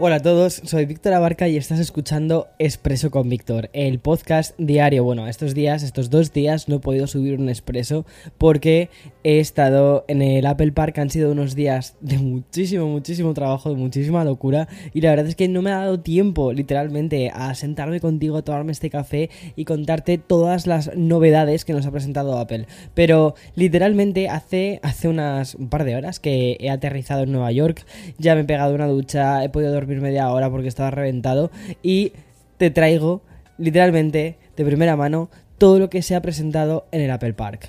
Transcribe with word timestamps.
Hola 0.00 0.16
a 0.16 0.20
todos, 0.20 0.54
soy 0.64 0.86
Víctor 0.86 1.12
Abarca 1.12 1.46
y 1.46 1.56
estás 1.56 1.78
escuchando 1.78 2.48
Expreso 2.58 3.12
con 3.12 3.28
Víctor, 3.28 3.70
el 3.72 4.00
podcast 4.00 4.58
diario. 4.58 5.04
Bueno, 5.04 5.28
estos 5.28 5.54
días, 5.54 5.84
estos 5.84 6.10
dos 6.10 6.32
días 6.32 6.68
no 6.68 6.76
he 6.76 6.80
podido 6.80 7.06
subir 7.06 7.38
un 7.38 7.48
expreso 7.48 8.04
porque 8.36 8.90
he 9.22 9.38
estado 9.38 10.04
en 10.08 10.20
el 10.20 10.46
Apple 10.46 10.72
Park, 10.72 10.98
han 10.98 11.10
sido 11.10 11.30
unos 11.30 11.54
días 11.54 11.96
de 12.00 12.18
muchísimo, 12.18 12.88
muchísimo 12.88 13.34
trabajo, 13.34 13.70
de 13.70 13.76
muchísima 13.76 14.24
locura 14.24 14.66
y 14.92 15.00
la 15.00 15.10
verdad 15.10 15.28
es 15.28 15.36
que 15.36 15.46
no 15.46 15.62
me 15.62 15.70
ha 15.70 15.78
dado 15.78 16.00
tiempo 16.00 16.52
literalmente 16.52 17.30
a 17.32 17.54
sentarme 17.54 18.00
contigo, 18.00 18.38
a 18.38 18.42
tomarme 18.42 18.72
este 18.72 18.90
café 18.90 19.30
y 19.54 19.64
contarte 19.64 20.18
todas 20.18 20.66
las 20.66 20.96
novedades 20.96 21.64
que 21.64 21.72
nos 21.72 21.86
ha 21.86 21.92
presentado 21.92 22.36
Apple. 22.40 22.66
Pero 22.94 23.36
literalmente 23.54 24.28
hace, 24.28 24.80
hace 24.82 25.06
unas 25.06 25.54
un 25.54 25.68
par 25.68 25.84
de 25.84 25.94
horas 25.94 26.18
que 26.18 26.56
he 26.58 26.68
aterrizado 26.68 27.22
en 27.22 27.30
Nueva 27.30 27.52
York, 27.52 27.86
ya 28.18 28.34
me 28.34 28.40
he 28.40 28.44
pegado 28.44 28.74
una 28.74 28.88
ducha, 28.88 29.44
he 29.44 29.50
podido 29.50 29.70
dormir 29.70 29.83
media 29.86 30.30
hora 30.30 30.50
porque 30.50 30.68
estaba 30.68 30.90
reventado 30.90 31.50
y 31.82 32.12
te 32.56 32.70
traigo 32.70 33.22
literalmente 33.58 34.38
de 34.56 34.64
primera 34.64 34.96
mano 34.96 35.30
todo 35.58 35.78
lo 35.78 35.90
que 35.90 36.02
se 36.02 36.14
ha 36.14 36.22
presentado 36.22 36.86
en 36.90 37.00
el 37.00 37.10
Apple 37.10 37.34
Park. 37.34 37.68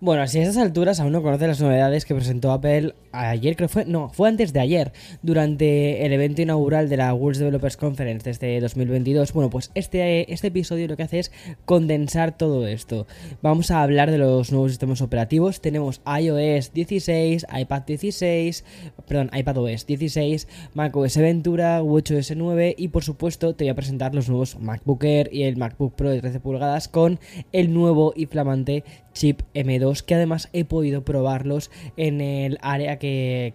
Bueno, 0.00 0.22
así 0.22 0.38
a 0.38 0.42
estas 0.42 0.58
alturas 0.58 1.00
aún 1.00 1.12
no 1.12 1.22
conoces 1.22 1.48
las 1.48 1.60
novedades 1.60 2.04
que 2.04 2.14
presentó 2.14 2.52
Apple 2.52 2.94
ayer, 3.14 3.56
creo 3.56 3.68
que 3.68 3.72
fue, 3.72 3.84
no, 3.84 4.08
fue 4.10 4.28
antes 4.28 4.52
de 4.52 4.60
ayer, 4.60 4.92
durante 5.22 6.04
el 6.04 6.12
evento 6.12 6.42
inaugural 6.42 6.88
de 6.88 6.96
la 6.96 7.14
World 7.14 7.38
Developers 7.38 7.76
Conference 7.76 8.24
de 8.24 8.30
este 8.30 8.60
2022. 8.60 9.32
Bueno, 9.32 9.50
pues 9.50 9.70
este, 9.74 10.32
este 10.32 10.48
episodio 10.48 10.88
lo 10.88 10.96
que 10.96 11.04
hace 11.04 11.18
es 11.20 11.32
condensar 11.64 12.36
todo 12.36 12.66
esto. 12.66 13.06
Vamos 13.42 13.70
a 13.70 13.82
hablar 13.82 14.10
de 14.10 14.18
los 14.18 14.50
nuevos 14.52 14.72
sistemas 14.72 15.00
operativos. 15.00 15.60
Tenemos 15.60 16.00
iOS 16.06 16.72
16, 16.72 17.46
iPad 17.56 17.82
16, 17.82 18.64
perdón, 19.06 19.30
iPadOS 19.32 19.86
16, 19.86 20.48
macOS 20.74 21.16
Ventura, 21.16 21.82
WatchOS 21.82 22.34
9 22.36 22.74
y 22.76 22.88
por 22.88 23.04
supuesto 23.04 23.54
te 23.54 23.64
voy 23.64 23.70
a 23.70 23.74
presentar 23.74 24.14
los 24.14 24.28
nuevos 24.28 24.58
MacBook 24.58 25.04
Air 25.04 25.30
y 25.32 25.42
el 25.42 25.56
MacBook 25.56 25.94
Pro 25.94 26.10
de 26.10 26.20
13 26.20 26.40
pulgadas 26.40 26.88
con 26.88 27.18
el 27.52 27.72
nuevo 27.72 28.12
y 28.16 28.26
flamante 28.26 28.84
chip 29.12 29.42
M2 29.54 30.02
que 30.02 30.14
además 30.14 30.48
he 30.52 30.64
podido 30.64 31.04
probarlos 31.04 31.70
en 31.96 32.20
el 32.20 32.58
área 32.62 32.98
que, 32.98 33.03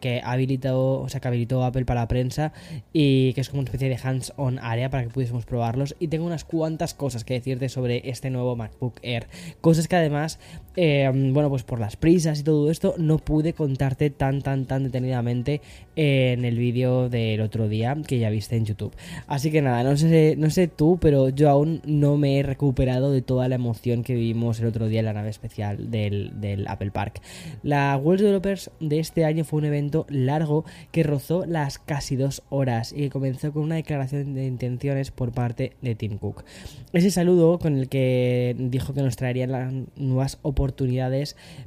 que 0.01 0.21
habilitó, 0.23 1.01
o 1.01 1.09
sea, 1.09 1.19
que 1.19 1.27
habilitó 1.27 1.63
Apple 1.63 1.85
para 1.85 2.01
la 2.01 2.07
prensa 2.07 2.53
y 2.93 3.33
que 3.33 3.41
es 3.41 3.49
como 3.49 3.61
una 3.61 3.69
especie 3.69 3.89
de 3.89 3.97
hands-on 4.01 4.59
área 4.59 4.89
para 4.89 5.03
que 5.03 5.09
pudiésemos 5.09 5.45
probarlos. 5.45 5.95
Y 5.99 6.07
tengo 6.07 6.25
unas 6.25 6.45
cuantas 6.45 6.93
cosas 6.93 7.23
que 7.23 7.33
decirte 7.33 7.69
sobre 7.69 8.09
este 8.09 8.29
nuevo 8.29 8.55
MacBook 8.55 8.99
Air, 9.01 9.27
cosas 9.61 9.87
que 9.87 9.95
además, 9.95 10.39
eh, 10.81 11.11
bueno, 11.13 11.49
pues 11.49 11.63
por 11.63 11.81
las 11.81 11.97
prisas 11.97 12.39
y 12.39 12.43
todo 12.43 12.71
esto 12.71 12.95
no 12.97 13.17
pude 13.17 13.51
contarte 13.51 14.11
tan, 14.11 14.41
tan, 14.41 14.65
tan 14.65 14.85
detenidamente 14.85 15.59
en 15.97 16.45
el 16.45 16.57
vídeo 16.57 17.09
del 17.09 17.41
otro 17.41 17.67
día 17.67 17.97
que 18.07 18.17
ya 18.17 18.29
viste 18.29 18.55
en 18.55 18.63
YouTube. 18.63 18.95
Así 19.27 19.51
que 19.51 19.61
nada, 19.61 19.83
no 19.83 19.97
sé, 19.97 20.35
no 20.37 20.49
sé 20.49 20.69
tú, 20.69 20.97
pero 21.01 21.27
yo 21.27 21.49
aún 21.49 21.81
no 21.85 22.15
me 22.15 22.39
he 22.39 22.43
recuperado 22.43 23.11
de 23.11 23.21
toda 23.21 23.49
la 23.49 23.55
emoción 23.55 24.03
que 24.03 24.13
vivimos 24.13 24.61
el 24.61 24.67
otro 24.67 24.87
día 24.87 24.99
en 24.99 25.07
la 25.07 25.11
nave 25.11 25.27
especial 25.27 25.91
del, 25.91 26.65
Apple 26.69 26.91
Park. 26.91 27.19
La 27.61 27.97
World 27.97 28.21
Developers 28.21 28.71
de 28.79 28.99
este 28.99 29.25
año 29.25 29.43
fue 29.43 29.59
un 29.59 29.65
evento 29.65 30.05
largo 30.07 30.63
que 30.93 31.03
rozó 31.03 31.45
las 31.45 31.77
casi 31.77 32.15
dos 32.15 32.41
horas 32.47 32.93
y 32.93 33.01
que 33.01 33.09
comenzó 33.09 33.51
con 33.51 33.63
una 33.63 33.75
declaración 33.75 34.33
de 34.33 34.45
intenciones 34.45 35.11
por 35.11 35.33
parte 35.33 35.73
de 35.81 35.95
Tim 35.95 36.19
Cook. 36.19 36.45
Ese 36.93 37.11
saludo 37.11 37.59
con 37.59 37.77
el 37.77 37.89
que 37.89 38.55
dijo 38.57 38.93
que 38.93 39.01
nos 39.01 39.17
traerían 39.17 39.51
las 39.51 39.73
nuevas 39.97 40.39
oportunidades 40.41 40.68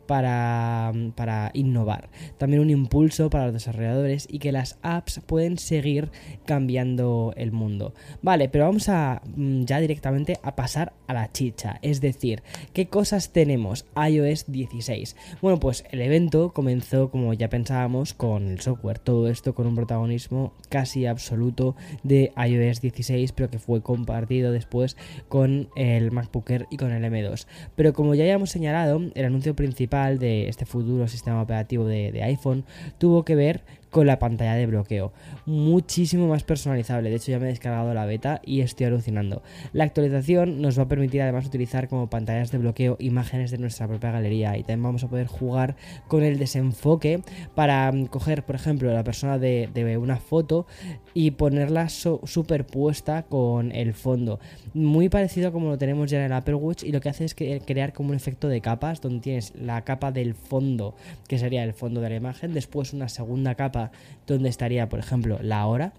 para, 0.06 0.92
para 1.14 1.50
innovar, 1.54 2.10
también 2.38 2.62
un 2.62 2.70
impulso 2.70 3.30
para 3.30 3.44
los 3.44 3.54
desarrolladores 3.54 4.28
y 4.30 4.38
que 4.38 4.52
las 4.52 4.78
apps 4.82 5.20
pueden 5.26 5.58
seguir 5.58 6.10
cambiando 6.44 7.32
el 7.36 7.52
mundo. 7.52 7.94
Vale, 8.22 8.48
pero 8.48 8.64
vamos 8.64 8.88
a 8.88 9.22
mm, 9.36 9.64
ya 9.64 9.80
directamente 9.80 10.38
a 10.42 10.56
pasar 10.56 10.92
a 11.06 11.14
la 11.14 11.32
chicha, 11.32 11.78
es 11.82 12.00
decir, 12.00 12.42
¿qué 12.72 12.88
cosas 12.88 13.32
tenemos? 13.32 13.86
iOS 13.96 14.50
16. 14.50 15.16
Bueno, 15.40 15.60
pues 15.60 15.84
el 15.90 16.00
evento 16.00 16.52
comenzó 16.52 17.10
como 17.10 17.32
ya 17.34 17.48
pensábamos 17.48 18.14
con 18.14 18.48
el 18.48 18.60
software, 18.60 18.98
todo 18.98 19.28
esto 19.28 19.54
con 19.54 19.66
un 19.66 19.74
protagonismo 19.74 20.52
casi 20.68 21.06
absoluto 21.06 21.76
de 22.02 22.32
iOS 22.36 22.80
16, 22.80 23.32
pero 23.32 23.50
que 23.50 23.58
fue 23.58 23.82
compartido 23.82 24.52
después 24.52 24.96
con 25.28 25.68
el 25.76 26.10
MacBook 26.10 26.50
Air 26.50 26.66
y 26.70 26.76
con 26.76 26.92
el 26.92 27.04
M2. 27.04 27.46
Pero 27.76 27.92
como 27.92 28.14
ya 28.14 28.24
habíamos 28.24 28.50
señalado, 28.50 28.91
el 29.14 29.24
anuncio 29.24 29.54
principal 29.54 30.18
de 30.18 30.48
este 30.48 30.66
futuro 30.66 31.08
sistema 31.08 31.42
operativo 31.42 31.84
de, 31.84 32.22
iPhone 32.22 32.64
tuvo 32.98 33.24
que 33.24 33.34
ver 33.34 33.62
con 33.92 34.06
la 34.06 34.18
pantalla 34.18 34.54
de 34.54 34.66
bloqueo. 34.66 35.12
Muchísimo 35.44 36.26
más 36.26 36.44
personalizable. 36.44 37.10
De 37.10 37.16
hecho, 37.16 37.30
ya 37.30 37.38
me 37.38 37.44
he 37.44 37.50
descargado 37.50 37.92
la 37.92 38.06
beta 38.06 38.40
y 38.42 38.62
estoy 38.62 38.86
alucinando. 38.86 39.42
La 39.74 39.84
actualización 39.84 40.62
nos 40.62 40.78
va 40.78 40.84
a 40.84 40.88
permitir 40.88 41.20
además 41.20 41.46
utilizar 41.46 41.88
como 41.88 42.08
pantallas 42.08 42.50
de 42.50 42.56
bloqueo 42.56 42.96
imágenes 43.00 43.50
de 43.50 43.58
nuestra 43.58 43.86
propia 43.86 44.10
galería. 44.10 44.56
Y 44.56 44.62
también 44.62 44.84
vamos 44.84 45.04
a 45.04 45.08
poder 45.08 45.26
jugar 45.26 45.76
con 46.08 46.22
el 46.22 46.38
desenfoque 46.38 47.22
para 47.54 47.92
mm, 47.92 48.06
coger, 48.06 48.44
por 48.44 48.54
ejemplo, 48.54 48.90
la 48.92 49.04
persona 49.04 49.38
de, 49.38 49.68
una 50.00 50.16
foto 50.16 50.66
y 51.12 51.32
ponerla 51.32 51.90
superpuesta 51.90 53.24
con 53.24 53.72
el 53.72 53.92
fondo. 53.92 54.40
Muy 54.72 55.10
parecido 55.10 55.48
a 55.48 55.52
como 55.52 55.68
lo 55.68 55.76
tenemos 55.76 56.10
ya 56.10 56.18
en 56.18 56.24
el 56.24 56.32
Apple 56.32 56.54
Watch. 56.54 56.82
Y 56.82 56.92
lo 56.92 57.00
que 57.00 57.10
hace 57.10 57.26
es 57.26 57.34
crear 57.34 57.92
como 57.92 58.08
un 58.08 58.16
efecto 58.16 58.48
de 58.48 58.62
capas 58.62 59.02
donde 59.02 59.20
tienes 59.20 59.52
la 59.54 59.82
capa 59.82 60.12
del 60.12 60.34
fondo, 60.34 60.94
que 61.28 61.38
sería 61.38 61.62
el 61.62 61.74
fondo 61.74 62.00
de 62.00 62.08
la 62.08 62.16
imagen. 62.16 62.54
Después 62.54 62.94
una 62.94 63.10
segunda 63.10 63.54
capa 63.54 63.81
donde 64.26 64.48
estaría, 64.48 64.88
por 64.88 64.98
ejemplo, 64.98 65.38
la 65.42 65.66
hora 65.66 65.92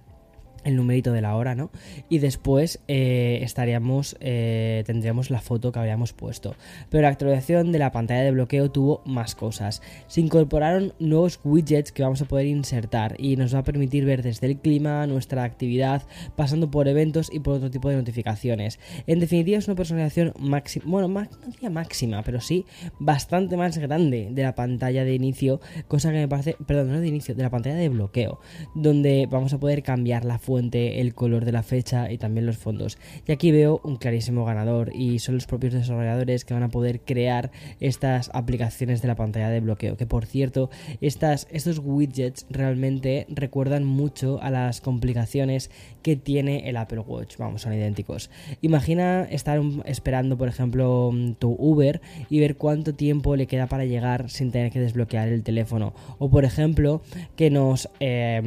el 0.63 0.75
numerito 0.75 1.11
de 1.11 1.21
la 1.21 1.35
hora, 1.35 1.55
¿no? 1.55 1.71
Y 2.09 2.19
después 2.19 2.79
eh, 2.87 3.39
estaríamos, 3.41 4.15
eh, 4.19 4.83
tendríamos 4.85 5.29
la 5.29 5.41
foto 5.41 5.71
que 5.71 5.79
habíamos 5.79 6.13
puesto. 6.13 6.55
Pero 6.89 7.03
la 7.03 7.09
actualización 7.09 7.71
de 7.71 7.79
la 7.79 7.91
pantalla 7.91 8.21
de 8.21 8.31
bloqueo 8.31 8.71
tuvo 8.71 9.01
más 9.05 9.35
cosas. 9.35 9.81
Se 10.07 10.21
incorporaron 10.21 10.93
nuevos 10.99 11.39
widgets 11.43 11.91
que 11.91 12.03
vamos 12.03 12.21
a 12.21 12.25
poder 12.25 12.47
insertar 12.47 13.15
y 13.17 13.35
nos 13.35 13.53
va 13.53 13.59
a 13.59 13.63
permitir 13.63 14.05
ver 14.05 14.23
desde 14.23 14.47
el 14.47 14.57
clima, 14.57 15.07
nuestra 15.07 15.43
actividad, 15.43 16.03
pasando 16.35 16.69
por 16.71 16.87
eventos 16.87 17.29
y 17.31 17.39
por 17.39 17.55
otro 17.55 17.71
tipo 17.71 17.89
de 17.89 17.95
notificaciones. 17.95 18.79
En 19.07 19.19
definitiva 19.19 19.57
es 19.57 19.67
una 19.67 19.75
personalización 19.75 20.33
máxima, 20.39 20.85
bueno, 20.87 21.07
no 21.07 21.27
decía 21.45 21.69
máxima, 21.69 22.23
pero 22.23 22.41
sí 22.41 22.65
bastante 22.99 23.57
más 23.57 23.77
grande 23.77 24.29
de 24.31 24.43
la 24.43 24.55
pantalla 24.55 25.03
de 25.03 25.13
inicio, 25.13 25.59
cosa 25.87 26.11
que 26.11 26.17
me 26.17 26.27
parece, 26.27 26.55
perdón, 26.65 26.91
no 26.91 26.99
de 26.99 27.07
inicio, 27.07 27.35
de 27.35 27.43
la 27.43 27.49
pantalla 27.49 27.75
de 27.75 27.89
bloqueo, 27.89 28.39
donde 28.75 29.27
vamos 29.29 29.53
a 29.53 29.59
poder 29.59 29.83
cambiar 29.83 30.25
la 30.25 30.39
el 30.57 31.13
color 31.13 31.45
de 31.45 31.51
la 31.51 31.63
fecha 31.63 32.11
y 32.11 32.17
también 32.17 32.45
los 32.45 32.57
fondos. 32.57 32.97
Y 33.27 33.31
aquí 33.31 33.51
veo 33.51 33.81
un 33.83 33.97
clarísimo 33.97 34.45
ganador 34.45 34.91
y 34.95 35.19
son 35.19 35.35
los 35.35 35.45
propios 35.45 35.73
desarrolladores 35.73 36.45
que 36.45 36.53
van 36.53 36.63
a 36.63 36.69
poder 36.69 37.01
crear 37.01 37.51
estas 37.79 38.29
aplicaciones 38.33 39.01
de 39.01 39.07
la 39.07 39.15
pantalla 39.15 39.49
de 39.49 39.59
bloqueo. 39.59 39.97
Que 39.97 40.05
por 40.05 40.25
cierto, 40.25 40.69
estas, 41.01 41.47
estos 41.51 41.79
widgets 41.83 42.45
realmente 42.49 43.25
recuerdan 43.29 43.83
mucho 43.83 44.41
a 44.41 44.49
las 44.49 44.81
complicaciones 44.81 45.71
que 46.03 46.15
tiene 46.15 46.69
el 46.69 46.77
Apple 46.77 46.99
Watch. 46.99 47.37
Vamos, 47.37 47.61
son 47.61 47.73
idénticos. 47.73 48.29
Imagina 48.61 49.23
estar 49.23 49.59
esperando, 49.85 50.37
por 50.37 50.49
ejemplo, 50.49 51.11
tu 51.39 51.55
Uber 51.57 52.01
y 52.29 52.39
ver 52.39 52.57
cuánto 52.57 52.93
tiempo 52.93 53.35
le 53.35 53.47
queda 53.47 53.67
para 53.67 53.85
llegar 53.85 54.29
sin 54.29 54.51
tener 54.51 54.71
que 54.71 54.79
desbloquear 54.79 55.29
el 55.29 55.43
teléfono. 55.43 55.93
O 56.19 56.29
por 56.29 56.45
ejemplo, 56.45 57.01
que 57.35 57.49
nos 57.49 57.89
eh, 57.99 58.41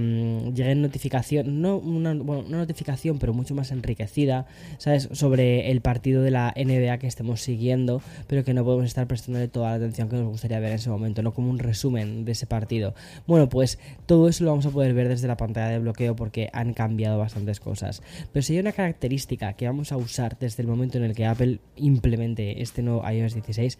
lleguen 0.54 0.82
notificaciones, 0.82 1.52
no 1.52 1.78
una, 1.78 2.14
notificación, 2.14 3.18
pero 3.18 3.32
mucho 3.32 3.54
más 3.54 3.72
enriquecida, 3.72 4.46
¿sabes? 4.78 5.08
Sobre 5.12 5.70
el 5.70 5.80
partido 5.80 6.22
de 6.22 6.30
la 6.30 6.54
NBA 6.56 6.98
que 6.98 7.06
estemos 7.06 7.40
siguiendo, 7.40 8.02
pero 8.26 8.44
que 8.44 8.54
no 8.54 8.64
podemos 8.64 8.86
estar 8.86 9.06
prestándole 9.06 9.48
toda 9.48 9.70
la 9.70 9.76
atención 9.76 10.08
que 10.08 10.16
nos 10.16 10.28
gustaría 10.28 10.60
ver 10.60 10.70
en 10.70 10.76
ese 10.76 10.91
momento, 10.91 11.22
no 11.22 11.32
como 11.32 11.50
un 11.50 11.59
resumen 11.59 12.24
de 12.24 12.32
ese 12.32 12.47
partido. 12.47 12.94
Bueno, 13.26 13.48
pues 13.48 13.78
todo 14.04 14.28
eso 14.28 14.44
lo 14.44 14.50
vamos 14.50 14.66
a 14.66 14.70
poder 14.70 14.92
ver 14.92 15.09
desde 15.09 15.26
la 15.26 15.36
pantalla 15.36 15.68
de 15.68 15.78
bloqueo 15.78 16.14
porque 16.14 16.50
han 16.52 16.74
cambiado 16.74 17.16
cosas. 17.60 18.03
Pero 18.33 18.43
si 18.43 18.54
hay 18.54 18.60
una 18.60 18.72
característica 18.72 19.53
que 19.54 19.66
vamos 19.66 19.93
a 19.93 19.97
usar 19.97 20.39
desde 20.39 20.63
el 20.63 20.69
momento 20.69 20.98
en 20.98 21.04
el 21.04 21.15
que 21.15 21.27
Apple 21.27 21.60
implemente 21.77 22.63
este 22.63 22.83
nuevo 22.83 23.09
iOS 23.09 23.34
16, 23.34 23.78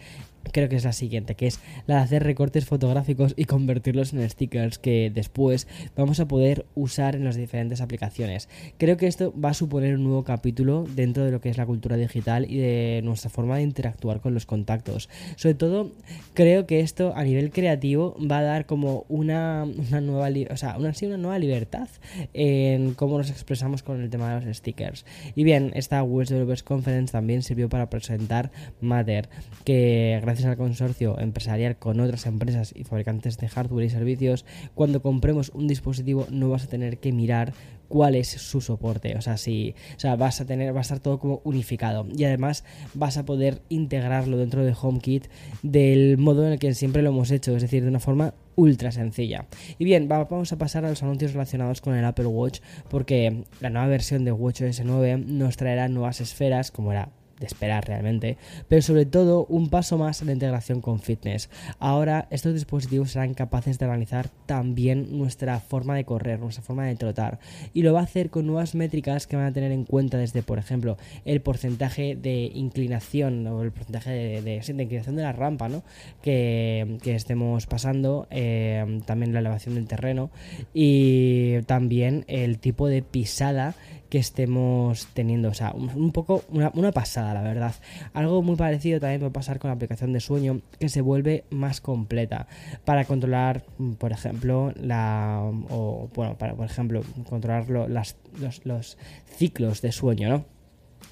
creo 0.52 0.69
que 0.69 0.76
es 0.76 0.84
la 0.84 0.93
siguiente, 0.93 1.34
que 1.34 1.46
es 1.46 1.60
la 1.87 1.96
de 1.96 2.00
hacer 2.02 2.22
recortes 2.25 2.64
fotográficos 2.64 3.34
y 3.37 3.44
convertirlos 3.44 4.12
en 4.12 4.28
stickers 4.28 4.78
que 4.78 5.10
después 5.14 5.66
vamos 5.96 6.20
a 6.20 6.28
poder 6.28 6.66
usar 6.75 7.16
en 7.16 7.25
las 7.25 7.37
diferentes 7.37 7.81
aplicaciones. 7.81 8.48
Creo 8.78 8.96
que 8.96 9.06
esto 9.06 9.32
va 9.38 9.50
a 9.50 9.54
suponer 9.54 9.94
un 9.94 10.04
nuevo 10.04 10.25
capítulo 10.25 10.84
dentro 10.94 11.25
de 11.25 11.31
lo 11.31 11.40
que 11.40 11.48
es 11.48 11.58
la 11.58 11.66
cultura 11.66 11.96
digital 11.96 12.50
y 12.50 12.58
de 12.58 13.00
nuestra 13.04 13.31
forma 13.31 13.56
de 13.56 13.62
interactuar 13.62 14.20
con 14.20 14.34
los 14.34 14.46
contactos. 14.46 15.08
Sobre 15.37 15.54
todo, 15.54 15.93
creo 16.34 16.66
que 16.66 16.81
esto 16.81 17.12
a 17.16 17.25
nivel 17.25 17.50
creativo 17.50 18.16
va 18.19 18.38
a 18.38 18.43
dar 18.43 18.66
como 18.66 19.04
una, 19.08 19.64
nueva, 19.64 20.28
o 20.50 20.56
sea, 20.56 20.76
una, 20.78 20.93
una 21.02 21.16
nueva 21.16 21.38
libertad 21.38 21.88
en 22.34 22.94
cómo 22.94 23.19
nos 23.19 23.31
expresamos 23.31 23.82
con 23.82 24.02
el 24.02 24.10
tema 24.10 24.38
de 24.38 24.46
los 24.46 24.56
stickers. 24.56 25.04
Y 25.34 25.44
bien, 25.44 25.72
esta 25.75 26.02
Web 26.02 26.28
Developers 26.28 26.62
Conference 26.62 27.12
también 27.12 27.43
sirvió 27.43 27.69
para 27.69 27.88
presentar 27.88 28.50
Matter, 28.81 29.28
que 29.64 30.19
gracias 30.22 30.36
gracias 30.37 30.50
al 30.50 30.59
consorcio 30.59 31.19
empresarial 31.19 31.79
con 31.79 31.99
otras 31.99 32.27
empresas 32.27 32.75
y 32.77 32.85
fabricantes 32.85 33.38
de 33.38 33.49
hardware 33.49 33.87
y 33.87 33.91
servicios, 33.91 34.44
cuando 34.75 35.00
compremos 35.00 35.50
un 35.55 35.67
dispositivo 35.67 36.27
no 36.31 36.50
vas 36.50 36.65
a 36.65 36.69
tener 36.69 36.99
que 36.99 37.11
mirar 37.11 37.55
cuál 37.88 38.17
es 38.17 38.29
su 38.29 38.61
soporte. 38.61 39.17
O 39.17 39.23
sea, 39.23 39.38
si, 39.38 39.75
o 39.97 39.99
sea, 39.99 40.15
vas 40.17 40.43
a 40.43 40.44
tener, 40.44 40.75
va 40.75 40.81
a 40.81 40.83
estar 40.83 41.00
todo 41.00 41.19
como 41.19 41.41
unificado. 41.44 42.06
Y 42.15 42.25
además 42.25 42.65
vas 42.93 43.17
a 43.17 43.25
poder 43.25 43.62
integrarlo 43.71 44.37
dentro 44.37 44.62
de 44.62 44.75
HomeKit 44.79 45.29
del 45.62 46.19
modo 46.19 46.47
en 46.47 46.53
el 46.53 46.59
que 46.59 46.75
siempre 46.75 47.00
lo 47.00 47.11
hemos 47.11 47.31
hecho, 47.31 47.56
es 47.56 47.62
decir, 47.62 47.82
de 47.82 47.89
una 47.89 48.00
forma 48.00 48.35
ultra 48.56 48.93
sencilla. 48.93 49.47
Y 49.79 49.87
bien, 49.87 50.06
vamos 50.06 50.53
a 50.53 50.59
pasar 50.59 50.85
a 50.85 50.91
los 50.91 51.03
anuncios 51.03 51.32
relacionados 51.32 51.81
con 51.81 51.94
el 51.94 52.05
Apple 52.05 52.27
Watch, 52.27 52.61
porque 52.91 53.44
la 53.61 53.71
nueva 53.71 53.87
versión 53.87 54.27
de 54.27 54.32
WatchOS 54.32 54.82
9 54.85 55.17
nos 55.17 55.56
traerá 55.56 55.89
nuevas 55.89 56.21
esferas, 56.21 56.71
como 56.71 56.93
era 56.93 57.09
de 57.38 57.47
esperar 57.47 57.87
realmente, 57.87 58.37
pero 58.69 58.83
sobre 58.83 59.06
todo 59.06 59.47
un 59.47 59.69
paso 59.69 59.99
más 59.99 60.21
en 60.21 60.29
la 60.29 60.33
integración 60.33 60.81
con 60.81 61.00
fitness. 61.00 61.50
Ahora 61.79 62.29
estos 62.31 62.55
dispositivos 62.55 63.12
serán 63.12 63.35
capaces 63.35 63.79
de 63.79 63.85
analizar 63.85 64.29
también 64.47 65.19
nuestra 65.19 65.61
forma 65.61 65.94
de 65.94 66.05
correr, 66.05 66.38
nuestra 66.38 66.62
forma 66.62 66.87
de 66.87 66.97
trotar 66.97 67.38
y 67.75 67.83
lo 67.83 67.93
va 67.93 68.00
a 68.00 68.05
hacer 68.05 68.31
con 68.31 68.47
nuevas 68.47 68.75
métricas 68.75 69.27
que 69.27 69.37
van 69.37 69.47
a 69.47 69.53
tener 69.53 69.73
en 69.73 69.85
cuenta 69.85 70.19
desde, 70.19 70.43
por 70.43 70.59
ejemplo, 70.59 70.97
el 71.25 71.41
porcentaje 71.41 72.17
de 72.17 72.50
inclinación 72.55 73.47
o 73.47 73.62
el 73.62 73.73
porcentaje 73.73 74.11
de, 74.43 74.56
inclinación 74.56 75.17
de 75.17 75.23
la 75.23 75.32
rampa 75.32 75.69
¿no? 75.69 75.82
que, 76.23 76.99
estemos 77.05 77.67
pasando, 77.67 78.27
eh, 78.31 79.00
también 79.06 79.32
la 79.32 79.41
elevación 79.41 79.75
del 79.75 79.87
terreno 79.87 80.31
y 80.75 81.62
también 81.62 82.25
el 82.29 82.59
tipo 82.59 82.89
de 82.89 83.03
pisada 83.03 83.75
que 84.08 84.19
estemos 84.19 85.06
teniendo. 85.14 85.49
O 85.49 85.55
sea, 85.55 85.73
un, 85.73 86.12
poco 86.12 86.44
una, 86.50 86.93
pasada, 86.93 87.35
la 87.35 87.43
verdad. 87.43 87.75
Algo 88.14 88.43
muy 88.43 88.56
parecido 88.56 89.00
también 89.00 89.20
puede 89.20 89.32
pasar 89.32 89.58
con 89.58 89.69
la 89.69 89.75
aplicación 89.75 90.12
de 90.12 90.20
sueño, 90.20 90.61
que 90.79 90.88
se 90.88 91.00
vuelve 91.00 91.44
más 91.50 91.81
completa 91.81 92.47
para 92.85 93.05
controlar, 93.05 93.64
por 93.99 94.12
ejemplo, 94.12 94.73
la. 94.76 95.41
O, 95.70 96.08
bueno, 96.14 96.37
para, 96.38 96.55
por 96.55 96.67
ejemplo, 96.67 97.03
controlar 97.29 97.69
los, 97.69 98.17
los 98.64 98.99
ciclos 99.37 99.82
de 99.82 99.93
sueño, 99.93 100.29
¿no? 100.29 100.56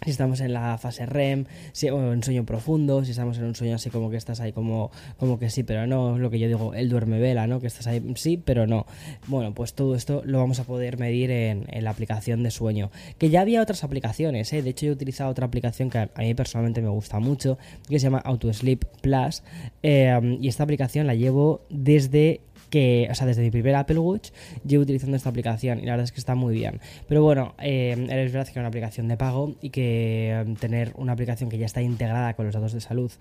Si 0.04 0.10
estamos 0.10 0.40
en 0.40 0.52
la 0.52 0.78
fase 0.78 1.06
REM, 1.06 1.46
si, 1.72 1.90
o 1.90 2.12
en 2.12 2.22
sueño 2.22 2.44
profundo, 2.44 3.04
si 3.04 3.12
estamos 3.12 3.38
en 3.38 3.44
un 3.44 3.54
sueño 3.54 3.76
así 3.76 3.90
como 3.90 4.10
que 4.10 4.16
estás 4.16 4.40
ahí 4.40 4.52
como, 4.52 4.90
como 5.18 5.38
que 5.38 5.50
sí, 5.50 5.62
pero 5.62 5.86
no, 5.86 6.16
es 6.16 6.20
lo 6.20 6.30
que 6.30 6.38
yo 6.38 6.46
digo, 6.46 6.74
el 6.74 6.88
duerme 6.88 7.18
vela, 7.18 7.46
¿no? 7.46 7.60
Que 7.60 7.66
estás 7.66 7.86
ahí 7.86 8.02
sí, 8.16 8.40
pero 8.42 8.66
no. 8.66 8.86
Bueno, 9.26 9.54
pues 9.54 9.74
todo 9.74 9.94
esto 9.94 10.22
lo 10.24 10.38
vamos 10.38 10.60
a 10.60 10.64
poder 10.64 10.98
medir 10.98 11.30
en, 11.30 11.66
la 11.82 11.90
aplicación 11.90 12.42
de 12.42 12.50
sueño. 12.50 12.90
Que 13.18 13.30
ya 13.30 13.40
había 13.40 13.62
otras 13.62 13.84
aplicaciones, 13.84 14.52
¿eh? 14.52 14.62
De 14.62 14.70
hecho, 14.70 14.86
yo 14.86 14.92
he 14.92 14.94
utilizado 14.94 15.30
otra 15.30 15.46
aplicación 15.46 15.90
que 15.90 15.98
a 15.98 16.10
mí 16.18 16.34
personalmente 16.34 16.80
me 16.82 16.88
gusta 16.88 17.18
mucho, 17.18 17.58
que 17.88 17.98
se 17.98 18.04
llama 18.04 18.18
AutoSleep 18.18 18.84
Plus. 19.00 19.42
Eh, 19.82 20.38
y 20.40 20.48
esta 20.48 20.62
aplicación 20.62 21.06
la 21.06 21.14
llevo 21.14 21.62
desde 21.70 22.40
que, 22.74 23.06
o 23.08 23.14
sea, 23.14 23.24
desde 23.24 23.40
mi 23.40 23.52
primer 23.52 23.76
Apple 23.76 24.00
Watch 24.00 24.30
llevo 24.66 24.82
utilizando 24.82 25.16
esta 25.16 25.28
aplicación 25.28 25.78
y 25.78 25.82
la 25.82 25.92
verdad 25.92 26.06
es 26.06 26.10
que 26.10 26.18
está 26.18 26.34
muy 26.34 26.54
bien. 26.54 26.80
Pero 27.06 27.22
bueno, 27.22 27.54
eh, 27.60 27.92
es 27.92 28.32
verdad 28.32 28.46
que 28.46 28.50
es 28.50 28.56
una 28.56 28.66
aplicación 28.66 29.06
de 29.06 29.16
pago 29.16 29.54
y 29.62 29.70
que 29.70 30.32
em, 30.32 30.56
tener 30.56 30.92
una 30.96 31.12
aplicación 31.12 31.50
que 31.50 31.56
ya 31.56 31.66
está 31.66 31.82
integrada 31.82 32.34
con 32.34 32.46
los 32.46 32.54
datos 32.56 32.72
de 32.72 32.80
salud 32.80 33.12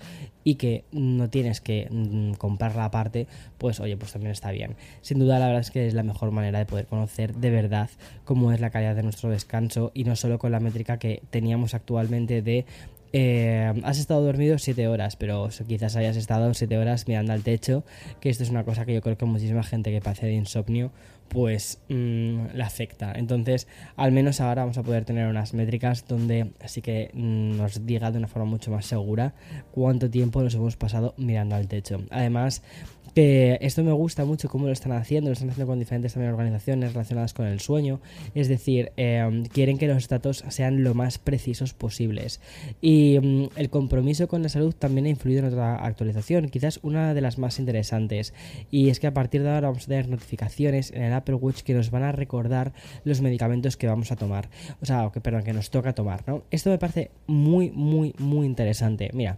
y 0.44 0.56
que 0.56 0.86
no 0.92 1.30
tienes 1.30 1.62
que 1.62 1.88
mm, 1.88 2.34
comprarla 2.40 2.86
aparte, 2.86 3.28
pues 3.60 3.80
oye, 3.80 3.96
pues 3.96 4.12
también 4.12 4.32
está 4.32 4.50
bien. 4.50 4.76
Sin 5.02 5.20
duda, 5.20 5.38
la 5.38 5.46
verdad 5.46 5.62
es 5.62 5.70
que 5.70 5.86
es 5.86 5.94
la 5.94 6.02
mejor 6.02 6.32
manera 6.32 6.58
de 6.58 6.66
poder 6.66 6.88
conocer 6.88 7.36
de 7.36 7.52
verdad 7.52 7.92
cómo 8.26 8.52
es 8.54 8.60
la 8.60 8.72
calidad 8.72 8.96
de 8.96 9.04
nuestro 9.04 9.30
descanso 9.30 9.92
y 9.94 10.04
no 10.04 10.16
solo 10.16 10.40
con 10.40 10.52
la 10.52 10.60
métrica 10.60 10.98
que 10.98 11.22
teníamos 11.30 11.76
actualmente 11.76 12.42
de 12.42 12.66
eh, 13.13 13.71
has 13.83 14.00
estado 14.00 14.24
dormido 14.24 14.57
7 14.57 14.88
horas, 14.88 15.15
pero 15.15 15.48
quizás 15.68 15.95
hayas 15.95 16.18
estado 16.18 16.51
7 16.54 16.77
horas 16.77 17.07
mirando 17.07 17.31
al 17.31 17.44
techo, 17.44 17.83
que 18.19 18.30
esto 18.30 18.44
es 18.44 18.50
una 18.50 18.63
cosa 18.63 18.86
que 18.86 18.94
yo 18.94 19.01
creo 19.01 19.18
que 19.18 19.25
muchísima 19.25 19.63
gente 19.63 19.92
que 19.92 20.01
padece 20.01 20.25
de 20.25 20.33
insomnio, 20.33 20.92
pues 21.30 21.80
mm, 21.89 22.54
le 22.54 22.63
afecta. 22.63 23.13
Entonces, 23.15 23.68
al 23.95 24.12
menos 24.12 24.42
ahora 24.42 24.63
vamos 24.63 24.77
a 24.77 24.83
poder 24.83 25.06
tener 25.06 25.27
unas 25.27 25.54
métricas 25.54 26.07
donde 26.07 26.51
así 26.60 26.81
que 26.81 27.12
mm, 27.13 27.57
nos 27.57 27.86
diga 27.86 28.12
de 28.12 28.18
una 28.18 28.27
forma 28.27 28.50
mucho 28.50 28.71
más 28.71 28.86
segura 28.88 29.33
cuánto 29.71 30.10
tiempo 30.10 30.42
nos 30.42 30.56
hemos 30.56 30.75
pasado 30.75 31.13
mirando 31.18 31.56
al 31.56 31.68
techo. 31.68 32.04
Además, 32.10 32.63
que 33.13 33.57
esto 33.62 33.83
me 33.83 33.92
gusta 33.92 34.25
mucho 34.25 34.50
cómo 34.50 34.65
lo 34.65 34.71
están 34.71 34.92
haciendo, 34.94 35.30
lo 35.30 35.33
están 35.33 35.50
haciendo 35.50 35.69
con 35.69 35.80
diferentes 35.80 36.13
también 36.13 36.31
organizaciones 36.31 36.94
relacionadas 36.94 37.33
con 37.33 37.45
el 37.45 37.60
sueño, 37.60 38.00
es 38.33 38.48
decir, 38.48 38.92
em, 38.98 39.45
quieren 39.45 39.77
que 39.77 39.88
los 39.88 40.07
datos 40.07 40.44
sean 40.50 40.83
lo 40.83 40.94
más 40.94 41.18
precisos 41.18 41.74
posibles. 41.74 42.42
Y 42.81 43.19
mm, 43.21 43.50
el 43.56 43.69
compromiso 43.69 44.27
con 44.27 44.44
la 44.44 44.50
salud 44.50 44.74
también 44.74 45.06
ha 45.06 45.10
influido 45.10 45.39
en 45.39 45.45
otra 45.45 45.75
actualización, 45.75 46.50
quizás 46.50 46.80
una 46.83 47.13
de 47.13 47.21
las 47.21 47.38
más 47.38 47.60
interesantes, 47.60 48.33
y 48.71 48.89
es 48.89 49.00
que 49.00 49.07
a 49.07 49.13
partir 49.13 49.44
de 49.44 49.50
ahora 49.50 49.68
vamos 49.68 49.83
a 49.83 49.88
tener 49.88 50.07
notificaciones 50.07 50.92
en 50.92 51.04
el 51.04 51.13
Apple 51.13 51.36
Watch 51.36 51.62
que 51.62 51.74
nos 51.74 51.92
van 51.92 52.04
a 52.04 52.12
recordar 52.12 52.74
los 53.04 53.21
medicamentos 53.21 53.77
que 53.77 53.88
vamos 53.88 54.12
a 54.12 54.15
tomar, 54.15 54.50
o 54.81 54.86
sea, 54.86 55.10
que, 55.13 55.21
perdón, 55.21 55.44
que 55.44 55.54
nos 55.54 55.69
toca 55.69 55.94
tomar, 55.94 56.24
¿no? 56.27 56.44
Esto 56.51 56.69
me 56.69 56.77
parece 56.77 57.12
muy, 57.27 57.71
muy, 57.71 58.13
muy 58.18 58.45
interesante. 58.45 59.10
Mira, 59.13 59.38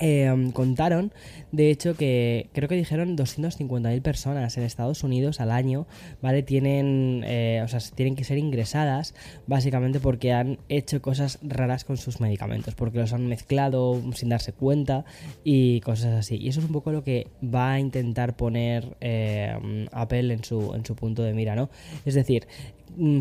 Em, 0.00 0.52
contaron, 0.52 1.12
de 1.50 1.70
hecho, 1.70 1.96
que 1.96 2.50
creo 2.52 2.68
que 2.68 2.76
dijeron 2.76 3.16
250.000 3.16 4.00
personas 4.00 4.56
en 4.56 4.62
Estados 4.62 5.02
Unidos 5.02 5.40
al 5.40 5.50
año, 5.50 5.88
¿vale? 6.22 6.44
Tienen, 6.44 7.24
eh, 7.26 7.62
o 7.64 7.68
sea, 7.68 7.80
tienen 7.96 8.14
que 8.14 8.22
ser 8.22 8.38
ingresadas 8.38 9.14
básicamente 9.48 9.98
porque 9.98 10.32
han 10.32 10.58
hecho 10.68 11.02
cosas 11.02 11.40
raras 11.42 11.84
con 11.84 11.96
sus 11.96 12.20
medicamentos, 12.20 12.76
porque 12.76 12.98
los 12.98 13.12
han 13.12 13.26
mezclado 13.26 14.00
sin 14.14 14.28
darse 14.28 14.52
cuenta 14.52 15.04
y 15.42 15.80
cosas 15.80 16.14
así. 16.14 16.36
Y 16.36 16.48
eso 16.48 16.60
es 16.60 16.66
un 16.66 16.72
poco 16.72 16.92
lo 16.92 17.02
que 17.02 17.26
va 17.42 17.72
a 17.72 17.80
intentar 17.80 18.36
poner 18.36 18.96
eh, 19.00 19.88
Apple 19.90 20.32
en 20.32 20.44
su, 20.44 20.74
en 20.74 20.86
su 20.86 20.94
punto 20.94 21.24
de 21.24 21.34
mira, 21.34 21.56
¿no? 21.56 21.70
Es 22.04 22.14
decir, 22.14 22.46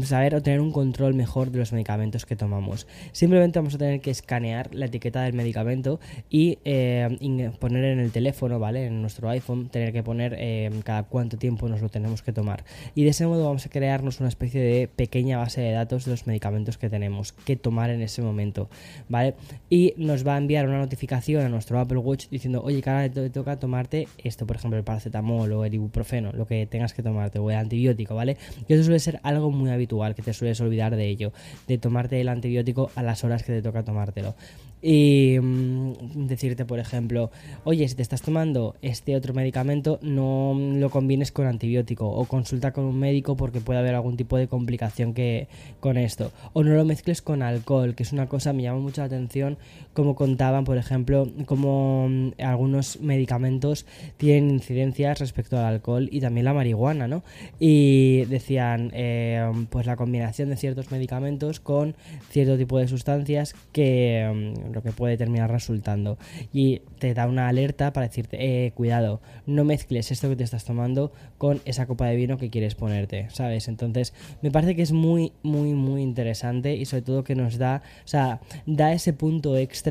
saber 0.03 0.35
o 0.35 0.41
tener 0.41 0.61
un 0.61 0.71
control 0.71 1.13
mejor 1.13 1.51
de 1.51 1.59
los 1.59 1.71
medicamentos 1.73 2.25
que 2.25 2.35
tomamos. 2.35 2.87
Simplemente 3.11 3.59
vamos 3.59 3.75
a 3.75 3.77
tener 3.77 4.01
que 4.01 4.11
escanear 4.11 4.73
la 4.73 4.85
etiqueta 4.85 5.23
del 5.23 5.33
medicamento 5.33 5.99
y 6.29 6.59
eh, 6.65 7.51
poner 7.59 7.85
en 7.85 7.99
el 7.99 8.11
teléfono, 8.11 8.59
¿vale? 8.59 8.85
En 8.85 9.01
nuestro 9.01 9.29
iPhone, 9.29 9.69
tener 9.69 9.93
que 9.93 10.03
poner 10.03 10.35
eh, 10.37 10.71
cada 10.83 11.03
cuánto 11.03 11.37
tiempo 11.37 11.67
nos 11.69 11.81
lo 11.81 11.89
tenemos 11.89 12.21
que 12.21 12.33
tomar. 12.33 12.63
Y 12.95 13.03
de 13.03 13.09
ese 13.09 13.25
modo 13.27 13.45
vamos 13.45 13.65
a 13.65 13.69
crearnos 13.69 14.19
una 14.19 14.29
especie 14.29 14.61
de 14.61 14.87
pequeña 14.87 15.37
base 15.37 15.61
de 15.61 15.71
datos 15.71 16.05
de 16.05 16.11
los 16.11 16.27
medicamentos 16.27 16.77
que 16.77 16.89
tenemos 16.89 17.33
que 17.33 17.55
tomar 17.55 17.89
en 17.89 18.01
ese 18.01 18.21
momento, 18.21 18.69
¿vale? 19.09 19.35
Y 19.69 19.93
nos 19.97 20.25
va 20.25 20.35
a 20.35 20.37
enviar 20.37 20.67
una 20.67 20.79
notificación 20.79 21.45
a 21.45 21.49
nuestro 21.49 21.79
Apple 21.79 21.97
Watch 21.97 22.29
diciendo, 22.29 22.61
oye, 22.63 22.81
ahora 22.85 23.09
te 23.09 23.29
toca 23.29 23.59
tomarte 23.59 24.07
esto, 24.23 24.45
por 24.45 24.55
ejemplo, 24.55 24.77
el 24.77 24.83
paracetamol 24.83 25.51
o 25.51 25.65
el 25.65 25.73
ibuprofeno, 25.73 26.31
lo 26.31 26.47
que 26.47 26.65
tengas 26.65 26.93
que 26.93 27.03
tomarte, 27.03 27.39
o 27.39 27.49
el 27.51 27.57
antibiótico, 27.57 28.15
¿vale? 28.15 28.37
Y 28.67 28.73
eso 28.73 28.83
suele 28.83 28.99
ser 28.99 29.19
algo 29.23 29.51
muy 29.51 29.56
habitual, 29.65 30.15
que 30.15 30.21
te 30.21 30.33
sueles 30.33 30.61
olvidar 30.61 30.95
de 30.95 31.07
ello, 31.07 31.31
de 31.67 31.77
tomarte 31.77 32.21
el 32.21 32.29
antibiótico 32.29 32.91
a 32.95 33.03
las 33.03 33.23
horas 33.23 33.43
que 33.43 33.53
te 33.53 33.61
toca 33.61 33.83
tomártelo. 33.83 34.35
Y 34.81 35.37
mm, 35.41 36.27
decirte, 36.27 36.63
por 36.65 36.79
ejemplo, 36.79 37.31
oye, 37.63 37.87
si 37.87 37.95
te 37.95 38.03
estás 38.03 38.21
tomando 38.21 38.75
este 38.81 39.15
otro 39.15 39.33
medicamento, 39.33 39.97
no 40.03 40.55
lo 40.55 40.89
combines 40.91 41.31
con 41.31 41.47
antibiótico 41.47 42.07
o 42.07 42.25
consulta 42.25 42.73
con 42.73 42.85
un 42.85 42.99
médico 42.99 43.35
porque 43.35 43.59
puede 43.59 43.79
haber 43.79 43.95
algún 43.95 44.17
tipo 44.17 44.37
de 44.37 44.47
complicación 44.47 45.13
que 45.13 45.47
con 45.79 45.97
esto. 45.97 46.31
O 46.53 46.63
no 46.63 46.75
lo 46.75 46.85
mezcles 46.85 47.23
con 47.23 47.41
alcohol, 47.41 47.95
que 47.95 48.03
es 48.03 48.13
una 48.13 48.27
cosa, 48.27 48.53
me 48.53 48.63
llama 48.63 48.79
mucho 48.79 49.01
la 49.01 49.07
atención, 49.07 49.57
como 49.97 50.13
contaban, 50.13 50.63
por 50.63 50.77
ejemplo, 50.77 51.27
como 51.47 52.07
mm, 52.07 52.33
algunos 52.37 53.01
medicamentos 53.01 53.87
tienen 54.17 54.51
incidencias 54.51 55.17
respecto 55.17 55.57
al 55.57 55.65
alcohol 55.65 56.07
y 56.11 56.21
también 56.21 56.45
la 56.45 56.53
marihuana, 56.53 57.07
¿no? 57.07 57.23
Y 57.59 58.25
decían, 58.25 58.91
eh, 58.93 59.51
pues 59.71 59.87
la 59.87 59.95
combinación 59.95 60.49
de 60.49 60.55
ciertos 60.55 60.91
medicamentos 60.91 61.59
con 61.59 61.95
cierto 62.29 62.59
tipo 62.59 62.77
de 62.77 62.87
sustancias 62.87 63.55
que 63.71 64.53
mm, 64.55 64.71
lo 64.71 64.83
que 64.83 64.91
puede 64.91 65.17
terminar 65.17 65.49
resultando. 65.49 66.19
Y 66.53 66.83
te 66.99 67.15
da 67.15 67.25
una 67.25 67.47
alerta 67.47 67.91
para 67.91 68.05
decirte, 68.05 68.37
eh, 68.39 68.73
cuidado, 68.73 69.19
no 69.47 69.63
mezcles 69.63 70.11
esto 70.11 70.29
que 70.29 70.35
te 70.35 70.43
estás 70.43 70.63
tomando 70.63 71.11
con 71.39 71.59
esa 71.65 71.87
copa 71.87 72.05
de 72.05 72.15
vino 72.17 72.37
que 72.37 72.51
quieres 72.51 72.75
ponerte, 72.75 73.31
¿sabes? 73.31 73.67
Entonces, 73.67 74.13
me 74.43 74.51
parece 74.51 74.75
que 74.75 74.83
es 74.83 74.91
muy, 74.91 75.33
muy, 75.41 75.73
muy 75.73 76.03
interesante 76.03 76.75
y 76.75 76.85
sobre 76.85 77.01
todo 77.01 77.23
que 77.23 77.33
nos 77.33 77.57
da, 77.57 77.81
o 78.05 78.07
sea, 78.07 78.41
da 78.67 78.93
ese 78.93 79.13
punto 79.13 79.57
extra 79.57 79.86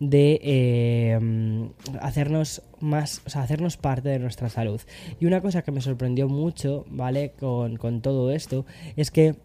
de 0.00 0.40
eh, 0.42 1.70
hacernos 2.00 2.62
más, 2.80 3.22
o 3.26 3.30
sea, 3.30 3.42
hacernos 3.42 3.76
parte 3.76 4.08
de 4.08 4.18
nuestra 4.18 4.48
salud. 4.48 4.80
Y 5.20 5.26
una 5.26 5.40
cosa 5.40 5.62
que 5.62 5.72
me 5.72 5.80
sorprendió 5.80 6.28
mucho, 6.28 6.84
¿vale? 6.88 7.32
Con, 7.38 7.76
con 7.76 8.00
todo 8.00 8.30
esto, 8.30 8.66
es 8.96 9.10
que 9.10 9.36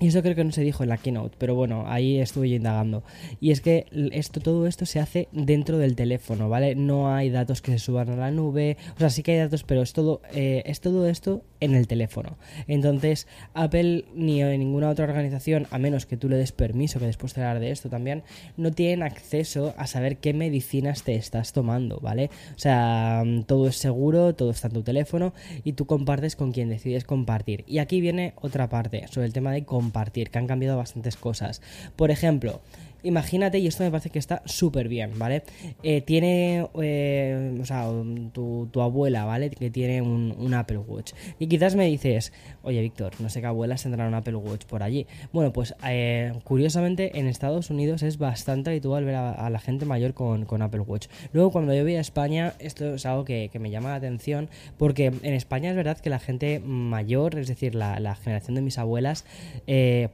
y 0.00 0.06
eso 0.06 0.22
creo 0.22 0.34
que 0.34 0.44
no 0.44 0.50
se 0.50 0.62
dijo 0.62 0.82
en 0.82 0.88
la 0.88 0.96
keynote, 0.96 1.36
pero 1.38 1.54
bueno, 1.54 1.84
ahí 1.86 2.18
estuve 2.18 2.48
yo 2.48 2.56
indagando. 2.56 3.04
Y 3.38 3.50
es 3.50 3.60
que 3.60 3.84
esto, 4.12 4.40
todo 4.40 4.66
esto 4.66 4.86
se 4.86 4.98
hace 4.98 5.28
dentro 5.30 5.76
del 5.76 5.94
teléfono, 5.94 6.48
¿vale? 6.48 6.74
No 6.74 7.14
hay 7.14 7.28
datos 7.28 7.60
que 7.60 7.72
se 7.72 7.78
suban 7.78 8.08
a 8.08 8.16
la 8.16 8.30
nube. 8.30 8.78
O 8.96 8.98
sea, 8.98 9.10
sí 9.10 9.22
que 9.22 9.32
hay 9.32 9.38
datos, 9.38 9.62
pero 9.62 9.82
es 9.82 9.92
todo, 9.92 10.22
eh, 10.32 10.62
es 10.64 10.80
todo 10.80 11.06
esto 11.06 11.44
en 11.60 11.74
el 11.74 11.86
teléfono. 11.86 12.36
Entonces, 12.66 13.26
Apple 13.54 14.04
ni 14.14 14.42
ninguna 14.42 14.90
otra 14.90 15.04
organización, 15.04 15.66
a 15.70 15.78
menos 15.78 16.06
que 16.06 16.16
tú 16.16 16.28
le 16.28 16.36
des 16.36 16.52
permiso, 16.52 16.98
que 16.98 17.06
después 17.06 17.34
te 17.34 17.40
hablar 17.42 17.60
de 17.60 17.70
esto 17.70 17.88
también, 17.88 18.22
no 18.56 18.72
tienen 18.72 19.02
acceso 19.02 19.74
a 19.76 19.86
saber 19.86 20.18
qué 20.18 20.32
medicinas 20.32 21.02
te 21.02 21.14
estás 21.14 21.52
tomando, 21.52 22.00
¿vale? 22.00 22.30
O 22.54 22.58
sea, 22.58 23.22
todo 23.46 23.68
es 23.68 23.76
seguro, 23.76 24.34
todo 24.34 24.50
está 24.50 24.68
en 24.68 24.74
tu 24.74 24.82
teléfono 24.82 25.32
y 25.64 25.74
tú 25.74 25.86
compartes 25.86 26.36
con 26.36 26.52
quien 26.52 26.68
decides 26.68 27.04
compartir. 27.04 27.64
Y 27.66 27.78
aquí 27.78 28.00
viene 28.00 28.34
otra 28.40 28.68
parte 28.68 29.06
sobre 29.08 29.26
el 29.26 29.32
tema 29.32 29.52
de 29.52 29.64
compartir, 29.64 30.30
que 30.30 30.38
han 30.38 30.46
cambiado 30.46 30.76
bastantes 30.76 31.16
cosas. 31.16 31.62
Por 31.96 32.10
ejemplo, 32.10 32.60
imagínate, 33.02 33.58
y 33.58 33.66
esto 33.66 33.84
me 33.84 33.90
parece 33.90 34.10
que 34.10 34.18
está 34.18 34.42
súper 34.44 34.88
bien, 34.88 35.18
¿vale? 35.18 35.42
Eh, 35.82 36.00
tiene, 36.00 36.66
eh, 36.80 37.58
o 37.60 37.64
sea, 37.64 37.88
tu, 38.32 38.68
abuela, 38.80 39.24
¿vale? 39.24 39.50
Que 39.50 39.70
tiene 39.70 40.02
un, 40.02 40.54
Apple 40.54 40.78
Watch. 40.78 41.12
Y 41.38 41.46
quizás 41.46 41.76
me 41.76 41.86
dices, 41.86 42.32
oye, 42.62 42.80
Víctor, 42.80 43.12
no 43.20 43.28
sé 43.30 43.40
qué 43.40 43.46
abuelas 43.46 43.82
tendrán 43.82 44.08
un 44.08 44.14
Apple 44.14 44.34
Watch 44.34 44.64
por 44.64 44.82
allí. 44.82 45.06
Bueno, 45.32 45.52
pues 45.52 45.74
eh, 45.86 46.32
curiosamente 46.44 47.18
en 47.18 47.28
Estados 47.28 47.70
Unidos 47.70 48.02
es 48.02 48.18
bastante 48.18 48.70
habitual 48.70 49.04
ver 49.04 49.14
a, 49.14 49.48
la 49.48 49.58
gente 49.60 49.84
mayor 49.84 50.14
con, 50.14 50.62
Apple 50.62 50.80
Watch. 50.80 51.06
Luego, 51.32 51.50
cuando 51.50 51.74
yo 51.74 51.82
voy 51.82 51.94
a 51.94 52.00
España, 52.00 52.54
esto 52.58 52.94
es 52.94 53.06
algo 53.06 53.24
que, 53.24 53.50
me 53.60 53.70
llama 53.70 53.90
la 53.90 53.96
atención, 53.96 54.48
porque 54.78 55.06
en 55.06 55.34
España 55.34 55.70
es 55.70 55.76
verdad 55.76 55.98
que 55.98 56.08
la 56.08 56.18
gente 56.18 56.60
mayor, 56.60 57.38
es 57.38 57.46
decir, 57.46 57.74
la, 57.74 58.00
la 58.00 58.14
generación 58.14 58.54
de 58.54 58.62
mis 58.62 58.78
abuelas, 58.78 59.24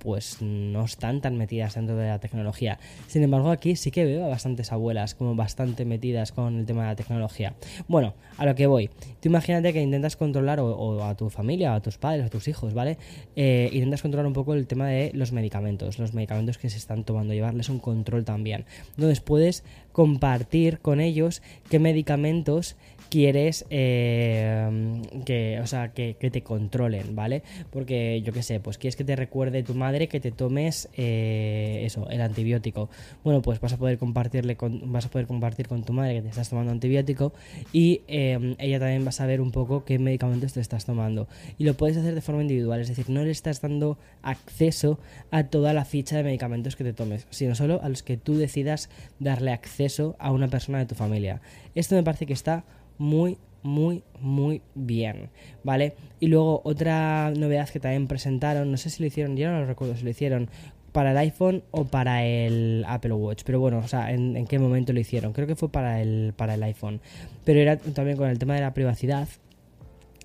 pues 0.00 0.38
no 0.42 0.84
están 0.84 1.20
tan 1.20 1.36
metidas 1.36 1.74
dentro 1.74 1.96
de 1.96 2.08
la 2.08 2.18
tecnología. 2.18 2.75
Sin 3.06 3.22
embargo, 3.22 3.50
aquí 3.50 3.76
sí 3.76 3.90
que 3.90 4.04
veo 4.04 4.24
a 4.24 4.28
bastantes 4.28 4.72
abuelas 4.72 5.14
como 5.14 5.34
bastante 5.34 5.84
metidas 5.84 6.32
con 6.32 6.58
el 6.58 6.66
tema 6.66 6.82
de 6.82 6.88
la 6.88 6.96
tecnología. 6.96 7.54
Bueno, 7.88 8.14
a 8.36 8.46
lo 8.46 8.54
que 8.54 8.66
voy. 8.66 8.88
Tú 9.20 9.28
imagínate 9.28 9.72
que 9.72 9.80
intentas 9.80 10.16
controlar 10.16 10.60
o, 10.60 11.04
a 11.04 11.14
tu 11.16 11.30
familia, 11.30 11.74
a 11.74 11.80
tus 11.80 11.98
padres, 11.98 12.26
a 12.26 12.28
tus 12.28 12.48
hijos, 12.48 12.74
¿vale? 12.74 12.98
Eh, 13.34 13.70
intentas 13.72 14.02
controlar 14.02 14.26
un 14.26 14.32
poco 14.32 14.54
el 14.54 14.66
tema 14.66 14.88
de 14.88 15.10
los 15.14 15.32
medicamentos, 15.32 15.98
los 15.98 16.14
medicamentos 16.14 16.58
que 16.58 16.70
se 16.70 16.78
están 16.78 17.04
tomando, 17.04 17.34
llevarles 17.34 17.68
un 17.68 17.78
control 17.78 18.24
también. 18.24 18.64
Entonces 18.90 19.20
puedes 19.20 19.64
compartir 19.96 20.80
con 20.80 21.00
ellos 21.00 21.40
qué 21.70 21.78
medicamentos 21.78 22.76
quieres 23.08 23.64
eh, 23.70 25.00
que, 25.24 25.58
o 25.62 25.66
sea, 25.66 25.92
que, 25.94 26.14
te 26.14 26.42
controlen, 26.42 27.16
¿vale? 27.16 27.42
Porque 27.70 28.20
yo 28.20 28.34
qué 28.34 28.42
sé, 28.42 28.60
pues 28.60 28.76
quieres 28.76 28.94
que 28.94 29.04
te 29.04 29.16
recuerde 29.16 29.62
tu 29.62 29.74
madre 29.74 30.08
que 30.08 30.20
te 30.20 30.32
tomes 30.32 30.90
eh, 30.98 31.80
eso, 31.84 32.10
el 32.10 32.20
antibiótico. 32.20 32.90
Bueno, 33.24 33.40
pues 33.40 33.58
vas 33.58 33.72
a 33.72 33.78
poder 33.78 33.96
compartirle 33.96 34.56
con, 34.56 34.92
vas 34.92 35.06
a 35.06 35.08
poder 35.08 35.26
compartir 35.26 35.66
con 35.66 35.82
tu 35.82 35.94
madre 35.94 36.16
que 36.16 36.22
te 36.22 36.28
estás 36.28 36.50
tomando 36.50 36.72
antibiótico 36.72 37.32
y 37.72 38.02
eh, 38.06 38.54
ella 38.58 38.78
también 38.78 39.02
va 39.02 39.10
a 39.10 39.12
saber 39.12 39.40
un 39.40 39.50
poco 39.50 39.86
qué 39.86 39.98
medicamentos 39.98 40.52
te 40.52 40.60
estás 40.60 40.84
tomando. 40.84 41.26
Y 41.56 41.64
lo 41.64 41.72
puedes 41.72 41.96
hacer 41.96 42.14
de 42.14 42.20
forma 42.20 42.42
individual, 42.42 42.82
es 42.82 42.88
decir, 42.88 43.08
no 43.08 43.24
le 43.24 43.30
estás 43.30 43.62
dando 43.62 43.96
acceso 44.20 44.98
a 45.30 45.44
toda 45.44 45.72
la 45.72 45.86
ficha 45.86 46.18
de 46.18 46.22
medicamentos 46.24 46.76
que 46.76 46.84
te 46.84 46.92
tomes, 46.92 47.26
sino 47.30 47.54
solo 47.54 47.80
a 47.82 47.88
los 47.88 48.02
que 48.02 48.18
tú 48.18 48.36
decidas 48.36 48.90
darle 49.20 49.52
acceso 49.52 49.85
a 50.18 50.32
una 50.32 50.48
persona 50.48 50.78
de 50.78 50.86
tu 50.86 50.94
familia. 50.94 51.40
Esto 51.74 51.94
me 51.94 52.02
parece 52.02 52.26
que 52.26 52.32
está 52.32 52.64
muy, 52.98 53.38
muy, 53.62 54.02
muy 54.20 54.62
bien, 54.74 55.30
¿vale? 55.64 55.94
Y 56.20 56.28
luego 56.28 56.62
otra 56.64 57.30
novedad 57.36 57.68
que 57.68 57.80
también 57.80 58.06
presentaron, 58.06 58.70
no 58.70 58.76
sé 58.76 58.90
si 58.90 59.02
lo 59.02 59.06
hicieron, 59.06 59.36
yo 59.36 59.50
no 59.50 59.60
lo 59.60 59.66
recuerdo 59.66 59.96
si 59.96 60.04
lo 60.04 60.10
hicieron 60.10 60.48
para 60.92 61.10
el 61.10 61.18
iPhone 61.18 61.62
o 61.72 61.84
para 61.84 62.24
el 62.24 62.84
Apple 62.88 63.12
Watch, 63.12 63.42
pero 63.44 63.60
bueno, 63.60 63.78
o 63.78 63.88
sea, 63.88 64.12
en, 64.12 64.46
qué 64.46 64.58
momento 64.58 64.94
lo 64.94 65.00
hicieron, 65.00 65.34
creo 65.34 65.46
que 65.46 65.54
fue 65.54 65.68
para 65.68 66.00
el, 66.00 66.32
para 66.34 66.54
el 66.54 66.62
iPhone, 66.62 67.00
pero 67.44 67.60
era 67.60 67.76
también 67.76 68.16
con 68.16 68.30
el 68.30 68.38
tema 68.38 68.54
de 68.54 68.62
la 68.62 68.72
privacidad, 68.72 69.28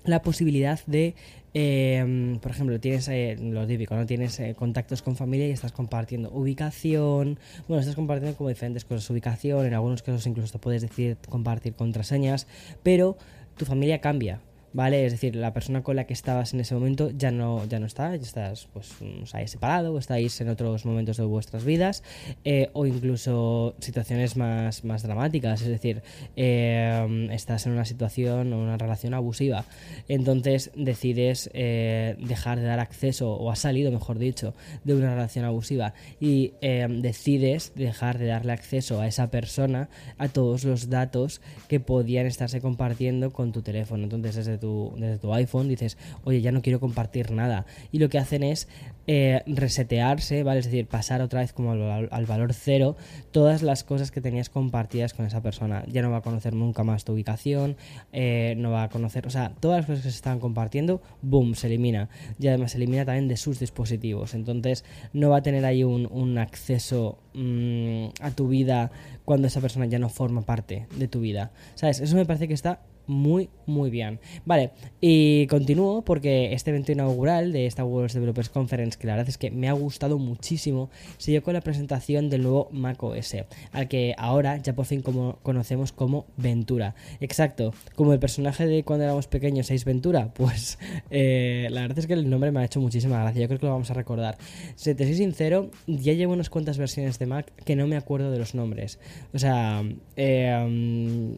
la 0.04 0.22
posibilidad 0.22 0.80
de 0.86 1.14
eh, 1.54 2.38
por 2.40 2.50
ejemplo, 2.50 2.80
tienes 2.80 3.08
eh, 3.08 3.36
lo 3.38 3.66
típico, 3.66 3.94
¿no? 3.94 4.06
Tienes 4.06 4.40
eh, 4.40 4.54
contactos 4.54 5.02
con 5.02 5.16
familia 5.16 5.48
y 5.48 5.50
estás 5.50 5.72
compartiendo 5.72 6.30
ubicación. 6.30 7.38
Bueno, 7.68 7.80
estás 7.80 7.94
compartiendo 7.94 8.36
como 8.36 8.48
diferentes 8.48 8.84
cosas, 8.84 9.08
ubicación, 9.10 9.66
en 9.66 9.74
algunos 9.74 10.02
casos 10.02 10.26
incluso 10.26 10.52
te 10.52 10.58
puedes 10.58 10.82
decir 10.82 11.18
compartir 11.28 11.74
contraseñas, 11.74 12.46
pero 12.82 13.16
tu 13.56 13.66
familia 13.66 14.00
cambia. 14.00 14.40
¿Vale? 14.72 15.06
Es 15.06 15.12
decir, 15.12 15.36
la 15.36 15.52
persona 15.52 15.82
con 15.82 15.96
la 15.96 16.04
que 16.04 16.12
estabas 16.12 16.54
en 16.54 16.60
ese 16.60 16.74
momento 16.74 17.10
ya 17.10 17.30
no, 17.30 17.64
ya 17.66 17.78
no 17.78 17.86
está, 17.86 18.14
ya 18.16 18.22
estás, 18.22 18.68
pues, 18.72 18.90
os 19.22 19.34
habéis 19.34 19.50
separado, 19.50 19.92
o 19.92 19.98
estáis 19.98 20.40
en 20.40 20.48
otros 20.48 20.84
momentos 20.84 21.16
de 21.16 21.24
vuestras 21.24 21.64
vidas, 21.64 22.02
eh, 22.44 22.70
o 22.72 22.86
incluso 22.86 23.74
situaciones 23.80 24.36
más, 24.36 24.84
más 24.84 25.02
dramáticas, 25.02 25.62
es 25.62 25.68
decir, 25.68 26.02
eh, 26.36 27.28
estás 27.32 27.66
en 27.66 27.72
una 27.72 27.84
situación 27.84 28.52
o 28.52 28.58
una 28.62 28.78
relación 28.78 29.14
abusiva, 29.14 29.64
entonces 30.08 30.70
decides 30.74 31.50
eh, 31.52 32.16
dejar 32.20 32.60
de 32.60 32.66
dar 32.66 32.80
acceso, 32.80 33.32
o 33.34 33.50
has 33.50 33.58
salido, 33.58 33.90
mejor 33.92 34.18
dicho, 34.18 34.54
de 34.84 34.94
una 34.94 35.14
relación 35.14 35.44
abusiva, 35.44 35.94
y 36.20 36.52
decides 36.88 37.72
dejar 37.74 38.18
de 38.18 38.26
darle 38.26 38.52
acceso 38.52 39.00
a 39.00 39.06
esa 39.06 39.30
persona 39.30 39.88
a 40.18 40.28
todos 40.28 40.64
los 40.64 40.88
datos 40.88 41.40
que 41.68 41.80
podían 41.80 42.26
estarse 42.26 42.60
compartiendo 42.60 43.32
con 43.32 43.52
tu 43.52 43.62
teléfono. 43.62 44.04
Entonces, 44.04 44.36
desde 44.36 44.58
desde 44.62 45.18
tu 45.18 45.32
iPhone, 45.34 45.68
dices, 45.68 45.98
oye, 46.24 46.40
ya 46.40 46.52
no 46.52 46.62
quiero 46.62 46.80
compartir 46.80 47.30
nada. 47.30 47.66
Y 47.90 47.98
lo 47.98 48.08
que 48.08 48.18
hacen 48.18 48.42
es 48.42 48.68
eh, 49.08 49.42
resetearse, 49.46 50.44
¿vale? 50.44 50.60
Es 50.60 50.66
decir, 50.66 50.86
pasar 50.86 51.22
otra 51.22 51.40
vez 51.40 51.52
como 51.52 51.72
al, 51.72 52.26
valor 52.26 52.52
cero 52.54 52.96
todas 53.32 53.62
las 53.62 53.82
cosas 53.82 54.12
que 54.12 54.20
tenías 54.20 54.48
compartidas 54.48 55.12
con 55.12 55.26
esa 55.26 55.42
persona. 55.42 55.84
Ya 55.88 56.02
no 56.02 56.10
va 56.12 56.18
a 56.18 56.20
conocer 56.20 56.54
nunca 56.54 56.84
más 56.84 57.04
tu 57.04 57.12
ubicación, 57.12 57.76
eh, 58.12 58.54
no 58.58 58.70
va 58.70 58.84
a 58.84 58.88
conocer, 58.88 59.26
o 59.26 59.30
sea, 59.30 59.54
todas 59.58 59.78
las 59.78 59.86
cosas 59.86 60.04
que 60.04 60.10
se 60.10 60.16
están 60.16 60.38
compartiendo, 60.38 61.02
boom, 61.20 61.56
se 61.56 61.66
elimina. 61.66 62.08
Y 62.38 62.46
además 62.46 62.72
se 62.72 62.76
elimina 62.76 63.04
también 63.04 63.26
de 63.26 63.36
sus 63.36 63.58
dispositivos. 63.58 64.34
Entonces 64.34 64.84
no 65.12 65.30
va 65.30 65.38
a 65.38 65.42
tener 65.42 65.64
ahí 65.64 65.82
un, 65.82 66.38
acceso 66.38 67.18
mm, 67.34 68.06
a 68.20 68.30
tu 68.30 68.48
vida 68.48 68.90
cuando 69.24 69.48
esa 69.48 69.60
persona 69.60 69.86
ya 69.86 69.98
no 69.98 70.08
forma 70.08 70.42
parte 70.42 70.86
de 70.96 71.08
tu 71.08 71.20
vida. 71.20 71.50
¿Sabes? 71.74 72.00
Eso 72.00 72.14
me 72.14 72.24
parece 72.24 72.46
que 72.46 72.54
está 72.54 72.80
muy, 73.06 73.48
muy 73.66 73.90
bien. 73.90 74.20
Vale, 74.44 74.70
y 75.00 75.46
continúo 75.46 76.02
porque 76.02 76.52
este 76.52 76.70
evento 76.70 76.92
inaugural 76.92 77.52
de 77.52 77.66
esta 77.66 77.84
World 77.84 78.12
Developers 78.12 78.48
Conference, 78.48 78.98
que 78.98 79.06
la 79.06 79.14
verdad 79.14 79.28
es 79.28 79.38
que 79.38 79.50
me 79.50 79.68
ha 79.68 79.72
gustado 79.72 80.18
muchísimo, 80.18 80.90
dio 81.24 81.42
con 81.42 81.54
la 81.54 81.60
presentación 81.60 82.30
del 82.30 82.42
nuevo 82.42 82.68
Mac 82.72 83.02
OS, 83.02 83.36
al 83.72 83.88
que 83.88 84.14
ahora 84.18 84.56
ya 84.58 84.74
por 84.74 84.86
fin 84.86 85.02
como 85.02 85.38
conocemos 85.42 85.92
como 85.92 86.26
Ventura. 86.36 86.94
Exacto, 87.20 87.72
como 87.94 88.12
el 88.12 88.18
personaje 88.18 88.66
de 88.66 88.82
cuando 88.84 89.04
éramos 89.04 89.26
pequeños, 89.26 89.66
¿Seis 89.66 89.84
Ventura? 89.84 90.32
Pues 90.42 90.78
eh, 91.10 91.68
la 91.70 91.82
verdad 91.82 92.00
es 92.00 92.06
que 92.06 92.14
el 92.14 92.28
nombre 92.28 92.50
me 92.50 92.60
ha 92.60 92.64
hecho 92.64 92.80
muchísima 92.80 93.20
gracia, 93.20 93.42
yo 93.42 93.48
creo 93.48 93.60
que 93.60 93.66
lo 93.66 93.72
vamos 93.72 93.90
a 93.90 93.94
recordar. 93.94 94.36
Si 94.74 94.92
te 94.94 95.04
soy 95.04 95.14
sincero, 95.14 95.70
ya 95.86 96.12
llevo 96.14 96.32
unas 96.32 96.50
cuantas 96.50 96.78
versiones 96.78 97.18
de 97.18 97.26
Mac 97.26 97.52
que 97.64 97.76
no 97.76 97.86
me 97.86 97.96
acuerdo 97.96 98.30
de 98.30 98.38
los 98.38 98.54
nombres. 98.54 98.98
O 99.32 99.38
sea, 99.38 99.84
eh, 100.16 101.36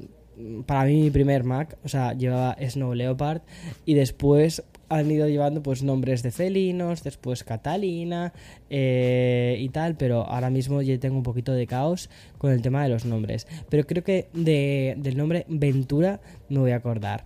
para 0.66 0.84
mí 0.84 1.02
mi 1.02 1.10
primer 1.10 1.44
Mac, 1.44 1.76
o 1.84 1.88
sea, 1.88 2.12
llevaba 2.12 2.56
Snow 2.60 2.94
Leopard 2.94 3.42
y 3.84 3.94
después 3.94 4.62
han 4.88 5.10
ido 5.10 5.28
llevando 5.28 5.62
pues 5.62 5.82
nombres 5.82 6.22
de 6.22 6.30
felinos, 6.30 7.02
después 7.02 7.44
Catalina 7.44 8.32
eh, 8.70 9.56
y 9.58 9.68
tal, 9.70 9.96
pero 9.96 10.22
ahora 10.26 10.50
mismo 10.50 10.82
ya 10.82 10.98
tengo 10.98 11.16
un 11.16 11.22
poquito 11.22 11.52
de 11.52 11.66
caos 11.66 12.10
con 12.38 12.52
el 12.52 12.62
tema 12.62 12.82
de 12.82 12.90
los 12.90 13.04
nombres. 13.04 13.46
Pero 13.68 13.86
creo 13.86 14.04
que 14.04 14.28
de, 14.32 14.94
del 14.98 15.16
nombre 15.16 15.46
Ventura 15.48 16.20
me 16.48 16.58
voy 16.58 16.72
a 16.72 16.76
acordar. 16.76 17.24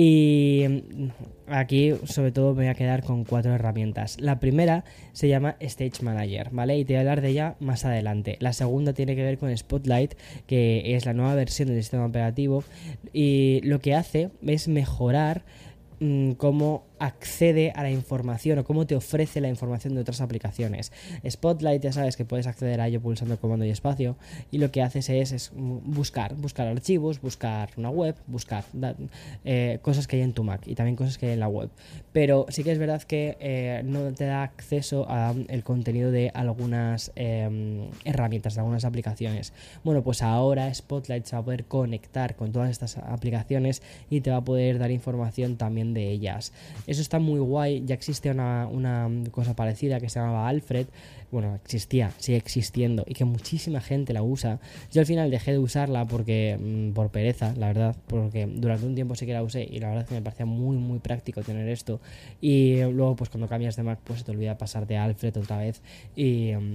Y 0.00 0.64
mm, 0.68 1.08
aquí 1.48 1.92
sobre 2.04 2.30
todo 2.30 2.54
me 2.54 2.62
voy 2.62 2.66
a 2.68 2.74
quedar 2.74 3.02
con 3.02 3.24
cuatro 3.24 3.52
herramientas. 3.52 4.20
La 4.20 4.38
primera 4.38 4.84
se 5.12 5.26
llama 5.26 5.56
Stage 5.58 6.04
Manager, 6.04 6.50
¿vale? 6.52 6.78
Y 6.78 6.84
te 6.84 6.92
voy 6.92 6.98
a 6.98 7.00
hablar 7.00 7.20
de 7.20 7.30
ella 7.30 7.56
más 7.58 7.84
adelante. 7.84 8.36
La 8.38 8.52
segunda 8.52 8.92
tiene 8.92 9.16
que 9.16 9.24
ver 9.24 9.38
con 9.38 9.56
Spotlight, 9.56 10.14
que 10.46 10.94
es 10.94 11.04
la 11.04 11.14
nueva 11.14 11.34
versión 11.34 11.66
del 11.66 11.82
sistema 11.82 12.06
operativo. 12.06 12.62
Y 13.12 13.60
lo 13.64 13.80
que 13.80 13.96
hace 13.96 14.30
es 14.46 14.68
mejorar 14.68 15.42
mm, 15.98 16.34
cómo 16.34 16.84
accede 16.98 17.72
a 17.74 17.82
la 17.82 17.90
información 17.90 18.58
o 18.58 18.64
cómo 18.64 18.86
te 18.86 18.96
ofrece 18.96 19.40
la 19.40 19.48
información 19.48 19.94
de 19.94 20.00
otras 20.00 20.20
aplicaciones. 20.20 20.92
Spotlight 21.28 21.82
ya 21.82 21.92
sabes 21.92 22.16
que 22.16 22.24
puedes 22.24 22.46
acceder 22.46 22.80
a 22.80 22.88
ello 22.88 23.00
pulsando 23.00 23.38
comando 23.38 23.64
y 23.64 23.70
espacio 23.70 24.16
y 24.50 24.58
lo 24.58 24.70
que 24.70 24.82
haces 24.82 25.08
es, 25.08 25.52
buscar, 25.54 26.34
buscar 26.34 26.66
archivos, 26.68 27.20
buscar 27.20 27.70
una 27.76 27.90
web, 27.90 28.16
buscar 28.26 28.64
eh, 29.44 29.78
cosas 29.82 30.06
que 30.06 30.16
hay 30.16 30.22
en 30.22 30.32
tu 30.32 30.44
Mac 30.44 30.62
y 30.66 30.74
también 30.74 30.96
cosas 30.96 31.18
que 31.18 31.26
hay 31.26 31.32
en 31.32 31.40
la 31.40 31.48
web. 31.48 31.70
Pero 32.12 32.46
sí 32.48 32.64
que 32.64 32.72
es 32.72 32.78
verdad 32.78 33.02
que 33.02 33.36
eh, 33.40 33.82
no 33.84 34.12
te 34.12 34.24
da 34.24 34.42
acceso 34.42 35.08
al 35.08 35.62
contenido 35.64 36.10
de 36.10 36.30
algunas 36.34 37.12
em, 37.14 37.88
herramientas, 38.04 38.54
de 38.54 38.60
algunas 38.60 38.84
aplicaciones. 38.84 39.52
Bueno, 39.84 40.02
pues 40.02 40.22
ahora 40.22 40.72
Spotlight 40.72 41.26
se 41.26 41.36
va 41.36 41.42
a 41.42 41.44
poder 41.44 41.64
conectar 41.64 42.36
con 42.36 42.52
todas 42.52 42.70
estas 42.70 42.98
aplicaciones 42.98 43.82
y 44.10 44.20
te 44.20 44.30
va 44.30 44.38
a 44.38 44.44
poder 44.44 44.78
dar 44.78 44.90
información 44.90 45.56
también 45.56 45.94
de 45.94 46.10
ellas. 46.10 46.52
Eso 46.88 47.02
está 47.02 47.18
muy 47.18 47.38
guay, 47.38 47.84
ya 47.84 47.94
existía 47.94 48.32
una, 48.32 49.10
cosa 49.30 49.54
parecida 49.54 50.00
que 50.00 50.08
se 50.08 50.18
llamaba 50.18 50.48
Alfred, 50.48 50.86
bueno, 51.30 51.54
existía, 51.56 52.12
sigue 52.16 52.38
existiendo 52.38 53.04
y 53.06 53.12
que 53.12 53.26
muchísima 53.26 53.82
gente 53.82 54.14
la 54.14 54.22
usa. 54.22 54.58
Yo 54.90 55.02
al 55.02 55.06
final 55.06 55.30
dejé 55.30 55.52
de 55.52 55.58
usarla 55.58 56.06
porque 56.06 56.58
mm, 56.58 56.94
por 56.94 57.10
pereza, 57.10 57.52
la 57.58 57.66
verdad, 57.66 57.94
porque 58.06 58.46
durante 58.46 58.86
un 58.86 58.94
tiempo 58.94 59.14
sí 59.14 59.26
que 59.26 59.34
la 59.34 59.42
usé 59.42 59.68
y 59.70 59.78
la 59.80 59.90
verdad 59.90 60.06
que 60.06 60.14
me 60.14 60.22
parecía 60.22 60.46
muy 60.46 60.78
muy 60.78 60.98
práctico 60.98 61.42
tener 61.42 61.68
esto. 61.68 62.00
Y 62.40 62.80
luego 62.80 63.16
pues 63.16 63.28
cuando 63.28 63.48
cambias 63.48 63.76
de 63.76 63.82
Mac 63.82 64.00
pues 64.02 64.20
se 64.20 64.24
te 64.24 64.30
olvida 64.30 64.56
pasar 64.56 64.86
de 64.86 64.96
Alfred 64.96 65.36
otra 65.36 65.58
vez 65.58 65.82
y... 66.16 66.52
Mm, 66.52 66.74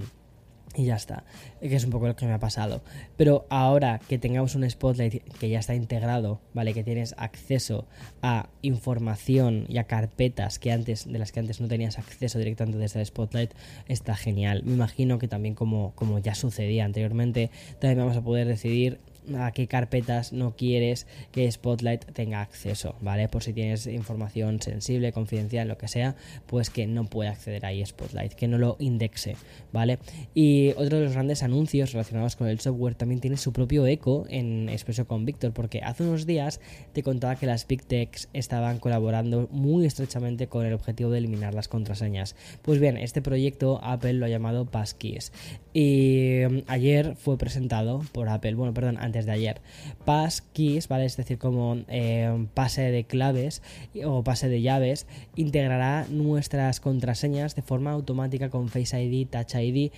y 0.74 0.84
ya 0.84 0.96
está, 0.96 1.24
que 1.60 1.74
es 1.74 1.84
un 1.84 1.90
poco 1.90 2.06
lo 2.06 2.16
que 2.16 2.26
me 2.26 2.32
ha 2.32 2.38
pasado. 2.38 2.82
Pero 3.16 3.46
ahora 3.48 4.00
que 4.08 4.18
tengamos 4.18 4.54
un 4.54 4.68
Spotlight 4.68 5.22
que 5.38 5.48
ya 5.48 5.58
está 5.58 5.74
integrado, 5.74 6.40
¿vale? 6.52 6.74
Que 6.74 6.84
tienes 6.84 7.14
acceso 7.18 7.86
a 8.22 8.48
información 8.62 9.66
y 9.68 9.78
a 9.78 9.84
carpetas 9.84 10.58
que 10.58 10.72
antes, 10.72 11.10
de 11.10 11.18
las 11.18 11.32
que 11.32 11.40
antes 11.40 11.60
no 11.60 11.68
tenías 11.68 11.98
acceso 11.98 12.38
directamente 12.38 12.78
desde 12.78 13.00
el 13.00 13.06
Spotlight, 13.06 13.52
está 13.88 14.16
genial. 14.16 14.62
Me 14.64 14.74
imagino 14.74 15.18
que 15.18 15.28
también 15.28 15.54
como, 15.54 15.92
como 15.94 16.18
ya 16.18 16.34
sucedía 16.34 16.84
anteriormente, 16.84 17.50
también 17.78 17.98
vamos 17.98 18.16
a 18.16 18.22
poder 18.22 18.46
decidir 18.46 18.98
a 19.38 19.52
qué 19.52 19.66
carpetas 19.66 20.32
no 20.32 20.56
quieres 20.56 21.06
que 21.32 21.50
Spotlight 21.50 22.04
tenga 22.12 22.40
acceso, 22.40 22.96
¿vale? 23.00 23.28
Por 23.28 23.42
si 23.42 23.52
tienes 23.52 23.86
información 23.86 24.60
sensible, 24.60 25.12
confidencial, 25.12 25.68
lo 25.68 25.78
que 25.78 25.88
sea, 25.88 26.16
pues 26.46 26.70
que 26.70 26.86
no 26.86 27.04
pueda 27.04 27.30
acceder 27.30 27.64
ahí 27.66 27.84
Spotlight, 27.84 28.32
que 28.34 28.48
no 28.48 28.58
lo 28.58 28.76
indexe, 28.78 29.36
¿vale? 29.72 29.98
Y 30.34 30.70
otro 30.76 30.98
de 30.98 31.04
los 31.04 31.12
grandes 31.12 31.42
anuncios 31.42 31.92
relacionados 31.92 32.36
con 32.36 32.48
el 32.48 32.60
software 32.60 32.94
también 32.94 33.20
tiene 33.20 33.36
su 33.36 33.52
propio 33.52 33.86
eco 33.86 34.26
en 34.28 34.68
Expreso 34.68 35.06
con 35.06 35.24
Víctor, 35.24 35.52
porque 35.52 35.80
hace 35.82 36.02
unos 36.02 36.26
días 36.26 36.60
te 36.92 37.02
contaba 37.02 37.36
que 37.36 37.46
las 37.46 37.66
Big 37.66 37.84
Techs 37.84 38.28
estaban 38.32 38.78
colaborando 38.78 39.48
muy 39.50 39.86
estrechamente 39.86 40.48
con 40.48 40.66
el 40.66 40.72
objetivo 40.72 41.10
de 41.10 41.18
eliminar 41.18 41.54
las 41.54 41.68
contraseñas. 41.68 42.36
Pues 42.62 42.80
bien, 42.80 42.96
este 42.96 43.22
proyecto 43.22 43.80
Apple 43.82 44.14
lo 44.14 44.26
ha 44.26 44.28
llamado 44.28 44.66
Passkeys 44.66 45.32
y 45.72 46.40
mm, 46.48 46.58
ayer 46.66 47.16
fue 47.16 47.38
presentado 47.38 48.02
por 48.12 48.28
Apple, 48.28 48.54
bueno, 48.54 48.74
perdón, 48.74 48.98
antes 49.14 49.26
de 49.26 49.32
ayer. 49.32 49.60
Passkeys, 50.04 50.88
¿vale? 50.88 51.04
Es 51.04 51.16
decir, 51.16 51.38
como 51.38 51.76
eh, 51.88 52.46
pase 52.54 52.82
de 52.90 53.04
claves 53.04 53.62
o 54.04 54.24
pase 54.24 54.48
de 54.48 54.60
llaves, 54.60 55.06
integrará 55.36 56.06
nuestras 56.10 56.80
contraseñas 56.80 57.54
de 57.54 57.62
forma 57.62 57.92
automática 57.92 58.50
con 58.50 58.68
Face 58.68 59.00
ID, 59.00 59.28
Touch 59.28 59.54
ID 59.54 59.92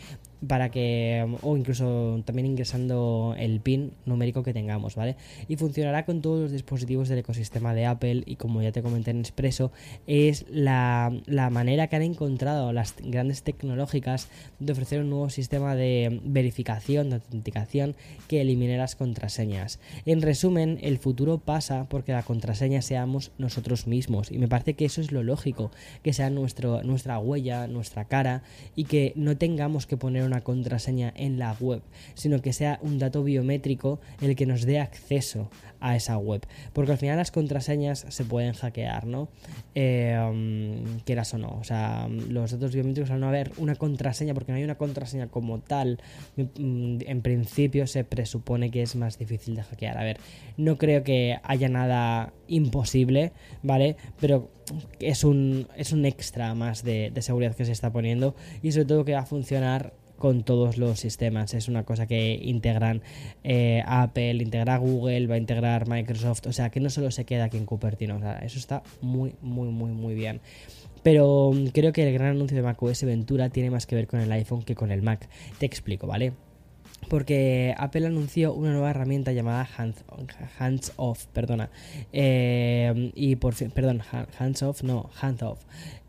para 0.46 0.70
que 0.70 1.26
o 1.42 1.56
incluso 1.56 2.22
también 2.24 2.46
ingresando 2.46 3.34
el 3.38 3.60
pin 3.60 3.92
numérico 4.04 4.42
que 4.42 4.52
tengamos, 4.52 4.94
¿vale? 4.94 5.16
Y 5.48 5.56
funcionará 5.56 6.04
con 6.04 6.22
todos 6.22 6.40
los 6.40 6.52
dispositivos 6.52 7.08
del 7.08 7.18
ecosistema 7.18 7.74
de 7.74 7.86
Apple 7.86 8.22
y 8.26 8.36
como 8.36 8.62
ya 8.62 8.72
te 8.72 8.82
comenté 8.82 9.10
en 9.10 9.20
Expreso, 9.20 9.72
es 10.06 10.44
la, 10.50 11.12
la 11.26 11.50
manera 11.50 11.88
que 11.88 11.96
han 11.96 12.02
encontrado 12.02 12.72
las 12.72 12.94
grandes 13.02 13.42
tecnológicas 13.42 14.28
de 14.58 14.72
ofrecer 14.72 15.00
un 15.00 15.10
nuevo 15.10 15.30
sistema 15.30 15.74
de 15.74 16.20
verificación, 16.24 17.10
de 17.10 17.16
autenticación 17.16 17.94
que 18.28 18.40
elimine 18.40 18.78
las 18.78 18.96
contraseñas. 18.96 19.78
En 20.04 20.22
resumen, 20.22 20.78
el 20.82 20.98
futuro 20.98 21.38
pasa 21.38 21.86
porque 21.88 22.12
la 22.12 22.22
contraseña 22.22 22.82
seamos 22.82 23.32
nosotros 23.38 23.86
mismos 23.86 24.30
y 24.30 24.38
me 24.38 24.48
parece 24.48 24.74
que 24.74 24.84
eso 24.84 25.00
es 25.00 25.12
lo 25.12 25.22
lógico, 25.22 25.70
que 26.02 26.12
sea 26.12 26.30
nuestro, 26.30 26.82
nuestra 26.82 27.18
huella, 27.18 27.66
nuestra 27.66 28.04
cara 28.04 28.42
y 28.74 28.84
que 28.84 29.12
no 29.16 29.36
tengamos 29.36 29.86
que 29.86 29.96
poner 29.96 30.24
una 30.24 30.35
contraseña 30.42 31.12
en 31.16 31.38
la 31.38 31.56
web, 31.58 31.82
sino 32.14 32.40
que 32.40 32.52
sea 32.52 32.78
un 32.82 32.98
dato 32.98 33.22
biométrico 33.22 34.00
el 34.20 34.36
que 34.36 34.46
nos 34.46 34.62
dé 34.62 34.80
acceso 34.80 35.50
a 35.80 35.96
esa 35.96 36.18
web. 36.18 36.46
Porque 36.72 36.92
al 36.92 36.98
final 36.98 37.16
las 37.16 37.30
contraseñas 37.30 38.06
se 38.08 38.24
pueden 38.24 38.52
hackear, 38.54 39.06
¿no? 39.06 39.28
Eh, 39.74 40.82
quieras 41.04 41.32
o 41.34 41.38
no. 41.38 41.56
O 41.60 41.64
sea, 41.64 42.08
los 42.08 42.52
datos 42.52 42.74
biométricos 42.74 43.10
al 43.10 43.20
no 43.20 43.28
haber 43.28 43.52
una 43.58 43.74
contraseña, 43.74 44.34
porque 44.34 44.52
no 44.52 44.58
hay 44.58 44.64
una 44.64 44.76
contraseña 44.76 45.28
como 45.28 45.60
tal, 45.60 46.00
mm, 46.36 46.98
en 47.06 47.22
principio 47.22 47.86
se 47.86 48.04
presupone 48.04 48.70
que 48.70 48.82
es 48.82 48.96
más 48.96 49.18
difícil 49.18 49.56
de 49.56 49.62
hackear. 49.62 49.98
A 49.98 50.04
ver, 50.04 50.18
no 50.56 50.78
creo 50.78 51.02
que 51.02 51.38
haya 51.42 51.68
nada 51.68 52.32
imposible, 52.48 53.32
¿vale? 53.62 53.96
Pero 54.20 54.50
es 54.98 55.24
un, 55.24 55.68
es 55.76 55.92
un 55.92 56.04
extra 56.04 56.54
más 56.54 56.82
de 56.82 57.12
seguridad 57.20 57.54
que 57.54 57.64
se 57.64 57.72
está 57.72 57.92
poniendo 57.92 58.34
y 58.62 58.72
sobre 58.72 58.86
todo 58.86 59.04
que 59.04 59.12
va 59.12 59.20
a 59.20 59.26
funcionar 59.26 59.92
con 60.18 60.42
todos 60.42 60.78
los 60.78 60.98
sistemas. 60.98 61.54
Es 61.54 61.68
una 61.68 61.84
cosa 61.84 62.06
que 62.06 62.38
integran 62.42 63.02
eh, 63.44 63.82
Apple, 63.86 64.34
integra 64.34 64.76
Google, 64.78 65.26
va 65.26 65.34
a 65.34 65.38
integrar 65.38 65.88
Microsoft. 65.88 66.46
O 66.46 66.52
sea, 66.52 66.70
que 66.70 66.80
no 66.80 66.90
solo 66.90 67.10
se 67.10 67.24
queda 67.24 67.44
aquí 67.44 67.56
en 67.56 67.66
Cupertino. 67.66 68.16
O 68.16 68.20
sea, 68.20 68.38
eso 68.38 68.58
está 68.58 68.82
muy, 69.00 69.34
muy, 69.42 69.68
muy, 69.68 69.92
muy 69.92 70.14
bien. 70.14 70.40
Pero 71.02 71.52
mm, 71.54 71.68
creo 71.68 71.92
que 71.92 72.06
el 72.06 72.12
gran 72.12 72.30
anuncio 72.30 72.56
de 72.56 72.62
macOS 72.62 73.04
Ventura 73.04 73.50
tiene 73.50 73.70
más 73.70 73.86
que 73.86 73.94
ver 73.94 74.06
con 74.06 74.20
el 74.20 74.32
iPhone 74.32 74.62
que 74.62 74.74
con 74.74 74.90
el 74.90 75.02
Mac. 75.02 75.28
Te 75.58 75.66
explico, 75.66 76.06
¿vale? 76.06 76.32
Porque 77.08 77.74
Apple 77.78 78.06
anunció 78.06 78.52
una 78.52 78.72
nueva 78.72 78.90
herramienta 78.90 79.32
llamada 79.32 79.68
Hands, 79.76 80.04
hands 80.58 80.92
Off, 80.96 81.26
perdona, 81.26 81.70
eh, 82.12 83.12
y 83.14 83.36
por 83.36 83.54
fin, 83.54 83.70
perdón, 83.70 84.02
Hands 84.38 84.62
Off, 84.62 84.82
no, 84.82 85.10
Hands 85.20 85.42
Off, 85.42 85.60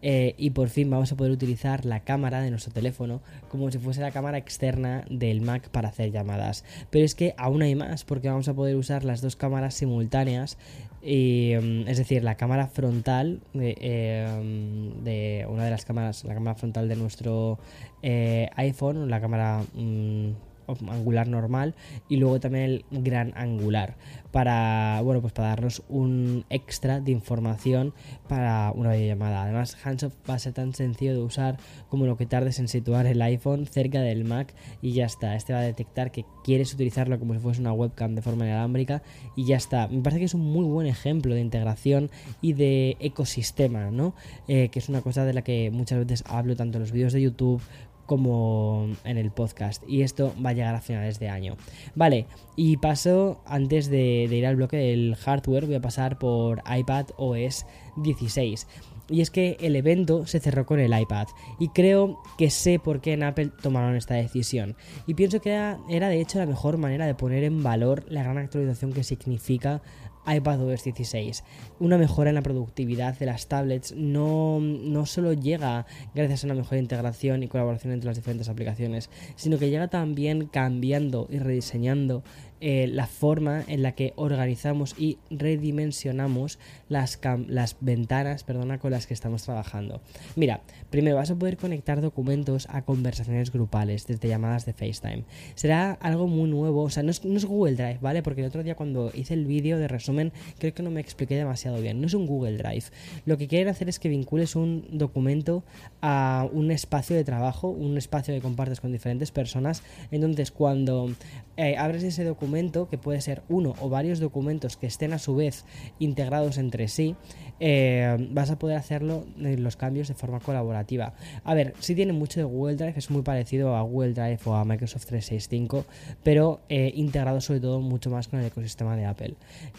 eh, 0.01 0.35
y 0.37 0.51
por 0.51 0.69
fin 0.69 0.89
vamos 0.89 1.11
a 1.11 1.15
poder 1.15 1.31
utilizar 1.31 1.85
la 1.85 2.01
cámara 2.01 2.41
de 2.41 2.49
nuestro 2.49 2.71
teléfono 2.71 3.21
como 3.49 3.71
si 3.71 3.77
fuese 3.77 4.01
la 4.01 4.11
cámara 4.11 4.37
externa 4.37 5.05
del 5.09 5.41
Mac 5.41 5.69
para 5.69 5.89
hacer 5.89 6.11
llamadas. 6.11 6.63
Pero 6.89 7.03
es 7.03 7.15
que 7.15 7.33
aún 7.37 7.61
hay 7.61 7.75
más, 7.75 8.03
porque 8.03 8.29
vamos 8.29 8.47
a 8.47 8.53
poder 8.53 8.75
usar 8.75 9.03
las 9.03 9.21
dos 9.21 9.35
cámaras 9.35 9.73
simultáneas, 9.73 10.57
mm, 11.01 11.87
es 11.87 11.97
decir, 11.97 12.23
la 12.23 12.35
cámara 12.35 12.67
frontal 12.67 13.41
de, 13.53 13.75
eh, 13.79 14.93
de, 15.03 15.45
una 15.49 15.65
de 15.65 15.71
las 15.71 15.85
cámaras, 15.85 16.23
la 16.25 16.33
cámara 16.33 16.55
frontal 16.55 16.87
de 16.87 16.95
nuestro 16.95 17.59
iPhone, 18.01 19.09
la 19.09 19.19
cámara 19.19 19.63
mm, 19.73 20.46
angular 20.67 21.27
normal 21.27 21.75
y 22.09 22.17
luego 22.17 22.39
también 22.39 22.63
el 22.63 22.85
gran 22.91 23.33
angular. 23.35 23.97
Para 24.31 25.01
bueno 25.01 25.21
pues 25.21 25.33
para 25.33 25.49
darnos 25.49 25.83
un 25.89 26.45
extra 26.49 26.99
de 26.99 27.11
información 27.11 27.93
para 28.27 28.71
una 28.75 28.93
videollamada. 28.93 29.43
Además 29.43 29.77
Handsoft 29.83 30.15
va 30.29 30.35
a 30.35 30.39
ser 30.39 30.53
tan 30.53 30.73
sencillo 30.73 31.13
de 31.13 31.21
usar 31.21 31.57
como 31.89 32.05
lo 32.05 32.17
que 32.17 32.25
tardes 32.25 32.59
en 32.59 32.67
situar 32.67 33.05
el 33.05 33.21
iPhone 33.21 33.65
cerca 33.65 34.01
del 34.01 34.25
Mac 34.25 34.53
y 34.81 34.93
ya 34.93 35.05
está. 35.05 35.35
Este 35.35 35.53
va 35.53 35.59
a 35.59 35.63
detectar 35.63 36.11
que 36.11 36.25
quieres 36.43 36.73
utilizarlo 36.73 37.17
como 37.19 37.33
si 37.33 37.39
fuese 37.39 37.61
una 37.61 37.73
webcam 37.73 38.15
de 38.15 38.21
forma 38.21 38.45
inalámbrica 38.45 39.01
y 39.35 39.45
ya 39.45 39.57
está. 39.57 39.87
Me 39.87 40.01
parece 40.01 40.19
que 40.19 40.25
es 40.25 40.33
un 40.33 40.45
muy 40.45 40.65
buen 40.65 40.87
ejemplo 40.87 41.33
de 41.33 41.41
integración 41.41 42.09
y 42.41 42.53
de 42.53 42.97
ecosistema 42.99 43.67
no 43.91 44.13
eh, 44.47 44.69
que 44.69 44.79
es 44.79 44.89
una 44.89 45.01
cosa 45.01 45.25
de 45.25 45.33
la 45.33 45.41
que 45.41 45.71
muchas 45.71 45.99
veces 45.99 46.23
hablo 46.27 46.55
tanto 46.55 46.77
en 46.77 46.83
los 46.83 46.91
vídeos 46.91 47.13
de 47.13 47.21
YouTube 47.21 47.61
como 48.07 48.87
en 49.03 49.17
el 49.17 49.29
podcast. 49.29 49.83
Y 49.87 50.01
esto 50.01 50.33
va 50.43 50.49
a 50.49 50.53
llegar 50.53 50.73
a 50.73 50.81
finales 50.81 51.19
de 51.19 51.29
año. 51.29 51.57
Vale, 51.93 52.25
y 52.55 52.77
paso, 52.77 53.41
antes 53.45 53.91
de, 53.91 54.23
ir 54.23 54.47
al 54.47 54.55
bloque 54.55 54.77
del 54.77 55.15
hardware, 55.15 55.67
voy 55.67 55.75
a 55.75 55.81
pasar 55.81 56.17
por 56.17 56.63
iPad 56.67 57.05
OS 57.17 57.67
16. 57.97 58.65
Y 59.09 59.21
es 59.21 59.29
que 59.29 59.57
el 59.61 59.75
evento 59.75 60.25
se 60.25 60.39
cerró 60.39 60.65
con 60.65 60.79
el 60.79 60.97
iPad. 60.97 61.27
Y 61.59 61.69
creo 61.69 62.21
que 62.37 62.49
sé 62.49 62.79
por 62.79 62.99
qué 62.99 63.13
en 63.13 63.23
Apple 63.23 63.51
tomaron 63.61 63.95
esta 63.95 64.15
decisión. 64.15 64.75
Y 65.05 65.13
pienso 65.13 65.39
que 65.39 65.51
era, 65.51 66.09
de 66.09 66.21
hecho 66.21 66.39
la 66.39 66.45
mejor 66.45 66.77
manera 66.77 67.05
de 67.05 67.15
poner 67.15 67.43
en 67.43 67.63
valor 67.63 68.05
la 68.09 68.23
gran 68.23 68.37
actualización 68.37 68.91
que 68.93 69.03
significa 69.03 69.81
iPadOS 70.27 70.83
16. 70.83 71.43
Una 71.79 71.97
mejora 71.97 72.29
en 72.29 72.35
la 72.35 72.41
productividad 72.41 73.17
de 73.17 73.25
las 73.25 73.47
tablets 73.47 73.95
no, 73.95 74.59
no 74.59 75.05
solo 75.05 75.33
llega 75.33 75.85
gracias 76.13 76.43
a 76.43 76.47
una 76.47 76.55
mejor 76.55 76.77
integración 76.77 77.43
y 77.43 77.47
colaboración 77.47 77.93
entre 77.93 78.07
las 78.07 78.17
diferentes 78.17 78.49
aplicaciones, 78.49 79.09
sino 79.35 79.57
que 79.57 79.69
llega 79.69 79.87
también 79.87 80.47
cambiando 80.47 81.27
y 81.29 81.39
rediseñando 81.39 82.23
eh, 82.59 82.87
la 82.87 83.05
forma 83.05 83.63
en 83.67 83.83
la 83.83 83.93
que 83.93 84.13
organizamos 84.15 84.95
y 84.97 85.19
redimensionamos 85.29 86.59
las, 86.89 87.19
las 87.47 87.77
ventanas 87.81 88.43
perdona, 88.43 88.79
con 88.79 88.91
las 88.91 89.05
que 89.05 89.13
estamos 89.13 89.43
trabajando. 89.43 90.01
Mira, 90.35 90.61
primero 90.89 91.17
vas 91.17 91.29
a 91.29 91.35
poder 91.35 91.57
conectar 91.57 92.01
documentos 92.01 92.67
a 92.69 92.83
conversaciones 92.83 93.51
grupales 93.51 94.07
desde 94.07 94.27
llamadas 94.27 94.65
de 94.65 94.73
FaceTime. 94.73 95.23
Será 95.55 95.93
algo 95.93 96.27
muy 96.27 96.49
nuevo, 96.49 96.83
o 96.83 96.89
sea, 96.89 97.03
no 97.03 97.11
es, 97.11 97.45
Google 97.45 97.75
Drive, 97.75 97.99
¿vale? 98.01 98.23
Porque 98.23 98.41
el 98.41 98.47
otro 98.47 98.63
día 98.63 98.75
cuando 98.75 99.11
hice 99.13 99.33
el 99.33 99.45
vídeo 99.45 99.77
de 99.77 99.87
resumen 99.87 100.31
creo 100.57 100.73
que 100.73 100.83
no 100.83 100.89
me 100.89 100.99
expliqué 100.99 101.35
demasiado 101.35 101.79
bien. 101.79 102.01
No 102.01 102.07
es 102.07 102.13
un 102.13 102.25
Google 102.25 102.57
Drive. 102.57 102.85
Lo 103.25 103.37
que 103.37 103.47
quieren 103.47 103.67
hacer 103.67 103.89
es 103.89 103.99
que 103.99 104.09
vincules 104.09 104.55
un 104.55 104.87
documento 104.91 105.63
a 106.01 106.47
un 106.51 106.71
espacio 106.71 107.15
de 107.15 107.23
trabajo, 107.23 107.69
un 107.69 107.97
espacio 107.97 108.33
que 108.33 108.41
compartes 108.41 108.81
con 108.81 108.91
diferentes 108.91 109.31
personas. 109.31 109.83
Entonces, 110.11 110.51
cuando 110.51 111.11
eh, 111.57 111.75
abres 111.77 112.03
ese 112.03 112.23
documento, 112.23 112.46
que 112.89 112.97
puede 112.97 113.21
ser 113.21 113.43
uno 113.49 113.75
o 113.79 113.89
varios 113.89 114.19
documentos 114.19 114.77
que 114.77 114.87
estén 114.87 115.13
a 115.13 115.19
su 115.19 115.35
vez 115.35 115.65
integrados 115.99 116.57
entre 116.57 116.87
sí, 116.87 117.15
eh, 117.59 118.15
vas 118.31 118.51
a 118.51 118.59
poder 118.59 118.77
hacerlo 118.77 119.25
en 119.39 119.63
los 119.63 119.75
cambios 119.75 120.07
de 120.07 120.13
forma 120.13 120.39
colaborativa. 120.39 121.13
A 121.43 121.53
ver, 121.53 121.73
si 121.79 121.95
tiene 121.95 122.13
mucho 122.13 122.39
de 122.39 122.43
Google 122.45 122.75
Drive, 122.75 122.93
es 122.97 123.09
muy 123.09 123.21
parecido 123.21 123.75
a 123.75 123.81
Google 123.81 124.13
Drive 124.13 124.39
o 124.45 124.53
a 124.53 124.65
Microsoft 124.65 125.05
365, 125.05 125.85
pero 126.23 126.59
eh, 126.69 126.91
integrado 126.95 127.41
sobre 127.41 127.59
todo 127.59 127.79
mucho 127.81 128.09
más 128.09 128.27
con 128.27 128.39
el 128.39 128.45
ecosistema 128.45 128.95
de 128.95 129.05
Apple. 129.05 129.35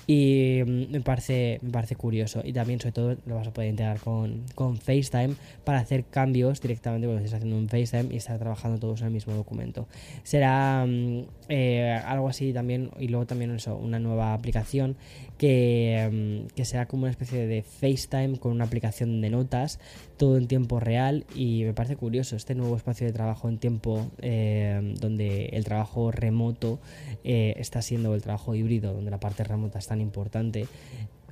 Y 0.06 0.60
mm, 0.64 0.92
me, 0.92 1.00
parece, 1.00 1.58
me 1.62 1.70
parece 1.70 1.96
curioso. 1.96 2.42
Y 2.44 2.52
también 2.52 2.80
sobre 2.80 2.92
todo 2.92 3.16
lo 3.26 3.36
vas 3.36 3.48
a 3.48 3.52
poder 3.52 3.70
integrar 3.70 4.00
con, 4.00 4.42
con 4.54 4.76
FaceTime 4.76 5.34
para 5.64 5.78
hacer 5.78 6.04
cambios 6.04 6.60
directamente 6.60 7.06
cuando 7.06 7.24
estés 7.24 7.34
haciendo 7.34 7.56
un 7.56 7.68
FaceTime 7.68 8.12
y 8.12 8.16
estar 8.16 8.38
trabajando 8.38 8.78
todos 8.78 9.00
en 9.00 9.08
el 9.08 9.12
mismo 9.12 9.34
documento. 9.34 9.86
Será 10.22 10.84
mm, 10.86 11.22
eh, 11.48 11.98
algo 12.04 12.28
así 12.28 12.52
también, 12.52 12.90
y 12.98 13.08
luego 13.08 13.26
también 13.26 13.56
una 13.80 13.98
nueva 13.98 14.34
aplicación 14.34 14.96
que, 15.38 16.44
mm, 16.48 16.54
que 16.54 16.64
será 16.64 16.86
como 16.86 17.02
una 17.02 17.10
especie 17.10 17.46
de 17.46 17.62
FaceTime 17.62 18.38
con 18.38 18.52
una 18.52 18.64
aplicación 18.64 19.20
de 19.20 19.30
notas, 19.30 19.80
todo 20.18 20.36
en 20.36 20.46
tiempo 20.46 20.80
real 20.80 21.24
y 21.34 21.64
me 21.64 21.72
parece 21.72 21.96
curioso 21.96 22.36
este 22.36 22.54
nuevo 22.54 22.76
espacio 22.76 23.06
de 23.06 23.12
trabajo 23.12 23.48
en 23.48 23.58
tiempo 23.58 24.10
eh, 24.20 24.94
donde 25.00 25.46
el 25.46 25.64
trabajo 25.64 26.10
remoto 26.10 26.80
eh, 27.24 27.54
está 27.56 27.80
siendo 27.80 28.14
el 28.14 28.22
trabajo 28.22 28.54
híbrido, 28.54 28.92
donde 28.92 29.10
la 29.10 29.20
parte 29.20 29.44
remota 29.44 29.78
es 29.78 29.86
tan 29.86 30.00
importante 30.00 30.66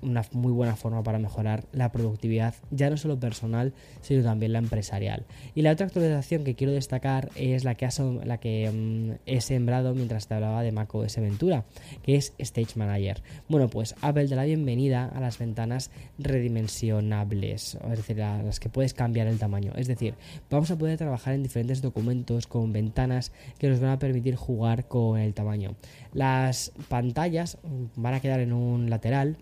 una 0.03 0.25
muy 0.33 0.53
buena 0.53 0.77
forma 0.77 1.03
para 1.03 1.19
mejorar 1.19 1.65
la 1.73 1.93
productividad, 1.93 2.55
ya 2.71 2.91
no 2.91 2.97
solo 2.97 3.19
personal, 3.19 3.73
sino 4.03 4.23
también 4.23 4.53
la 4.53 4.59
empresarial. 4.59 5.25
Y 5.55 5.63
la 5.63 5.73
otra 5.73 5.87
actualización 5.87 6.45
que 6.45 6.55
quiero 6.55 6.73
destacar 6.73 7.31
es 7.35 7.65
la 7.65 7.75
que, 7.75 7.89
la 8.25 8.39
que 8.39 8.71
mm, 8.71 9.21
he 9.27 9.41
sembrado 9.41 9.95
mientras 9.95 10.29
te 10.29 10.35
hablaba 10.35 10.63
de 10.63 10.73
macOS 10.73 11.17
Ventura, 11.17 11.65
que 12.03 12.17
es 12.17 12.33
Stage 12.39 12.79
Manager. 12.79 13.23
Bueno, 13.49 13.69
pues 13.69 13.95
Apple 14.01 14.27
da 14.29 14.37
la 14.37 14.45
bienvenida 14.45 15.07
a 15.15 15.21
las 15.21 15.39
ventanas 15.39 15.91
redimensionables, 16.19 17.79
es 17.91 17.97
decir, 17.97 18.23
a 18.23 18.43
las 18.43 18.61
que 18.61 18.69
puedes 18.69 18.95
cambiar 18.95 19.27
el 19.27 19.39
tamaño. 19.39 19.73
Es 19.77 19.89
decir, 19.89 20.15
vamos 20.51 20.71
a 20.71 20.79
poder 20.79 20.99
trabajar 20.99 21.35
en 21.35 21.43
diferentes 21.43 21.83
documentos 21.83 22.47
con 22.47 22.73
ventanas 22.73 23.33
que 23.59 23.69
nos 23.69 23.81
van 23.81 23.91
a 23.91 23.99
permitir 23.99 24.37
jugar 24.37 24.87
con 24.89 25.19
el 25.19 25.35
tamaño. 25.35 25.75
Las 26.13 26.73
pantallas 26.89 27.59
van 27.97 28.15
a 28.15 28.21
quedar 28.21 28.41
en 28.41 28.53
un 28.53 28.91
lateral 28.91 29.37